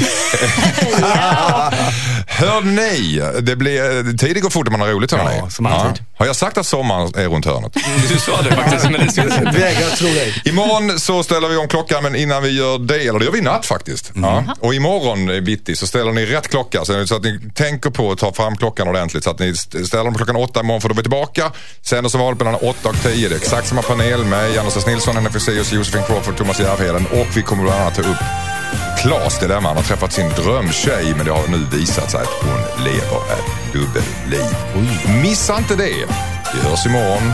Hör 2.27 2.61
ni, 2.61 3.21
det 3.41 3.55
blir, 3.55 4.17
tiden 4.17 4.43
går 4.43 4.49
fort 4.49 4.65
när 4.67 4.71
man 4.71 4.81
har 4.81 4.87
roligt 4.87 5.11
hör 5.11 5.19
Ja, 5.33 5.45
ni. 5.45 5.51
som 5.51 5.65
alltid. 5.65 6.03
Har 6.17 6.25
jag 6.25 6.35
sagt 6.35 6.57
att 6.57 6.65
sommaren 6.65 7.11
är 7.15 7.27
runt 7.29 7.45
hörnet? 7.45 7.77
Du 8.09 8.17
sa 8.17 8.41
det 8.41 8.51
faktiskt, 8.55 8.83
men 8.91 9.05
det 9.05 9.11
syns 9.11 9.37
inte. 9.37 9.51
Vägrar 9.93 10.13
tro 10.13 10.19
dig. 10.19 10.41
Imorgon 10.45 10.99
så 10.99 11.23
ställer 11.23 11.47
vi 11.47 11.57
om 11.57 11.67
klockan 11.67 12.03
men 12.03 12.15
innan 12.15 12.43
vi 12.43 12.49
gör 12.57 12.77
det, 12.79 13.07
eller 13.07 13.19
det 13.19 13.25
gör 13.25 13.31
vi 13.31 13.41
natt 13.41 13.65
faktiskt. 13.65 14.11
Ja. 14.15 14.43
Och 14.59 14.73
imorgon 14.73 15.29
eh, 15.29 15.41
bitti 15.41 15.75
så 15.75 15.87
ställer 15.87 16.11
ni 16.11 16.25
rätt 16.25 16.47
klocka 16.47 16.85
så 16.85 17.15
att 17.15 17.23
ni 17.23 17.39
tänker 17.55 17.89
på 17.89 18.11
att 18.11 18.17
ta 18.17 18.33
fram 18.33 18.57
klockan 18.57 18.87
ordentligt. 18.87 19.23
Så 19.23 19.29
att 19.29 19.39
ni 19.39 19.49
st- 19.49 19.85
ställer 19.85 20.11
på 20.11 20.17
klockan 20.17 20.35
åtta 20.35 20.59
imorgon 20.59 20.81
för 20.81 20.89
då 20.89 20.93
är 20.93 20.97
vi 20.97 21.01
tillbaka. 21.01 21.51
Sänder 21.81 22.09
som 22.09 22.19
vanligt 22.21 22.39
mellan 22.39 22.55
åtta 22.55 22.89
och 22.89 22.95
tio. 23.03 23.29
Det 23.29 23.35
är 23.35 23.37
exakt 23.37 23.67
samma 23.67 23.81
panel 23.81 24.23
med 24.25 24.55
Janne 24.55 24.67
S. 24.77 24.85
Nilsson, 24.87 25.15
Henrik 25.15 25.33
Fexeus, 25.33 25.71
Josefin 25.71 26.03
Crawford, 26.07 26.37
Thomas 26.37 26.59
Järvheden 26.59 27.05
och 27.11 27.27
vi 27.37 27.41
kommer 27.41 27.63
bland 27.63 27.81
annat 27.81 27.95
ta 27.95 28.01
upp 28.01 28.17
Klas 29.01 29.39
dilemma. 29.39 29.67
Han 29.67 29.77
har 29.77 29.83
träffat 29.83 30.13
sin 30.13 30.29
drömtjej 30.29 31.13
men 31.17 31.25
det 31.25 31.31
har 31.31 31.47
nu 31.47 31.65
visat 31.77 32.11
sig 32.11 32.19
att 32.21 32.27
hon 32.41 32.83
lever 32.85 33.17
ett 33.33 33.73
dubbelliv. 33.73 34.55
Missa 35.21 35.57
inte 35.57 35.75
det. 35.75 36.05
Vi 36.53 36.69
hörs 36.69 36.85
imorgon 36.85 37.33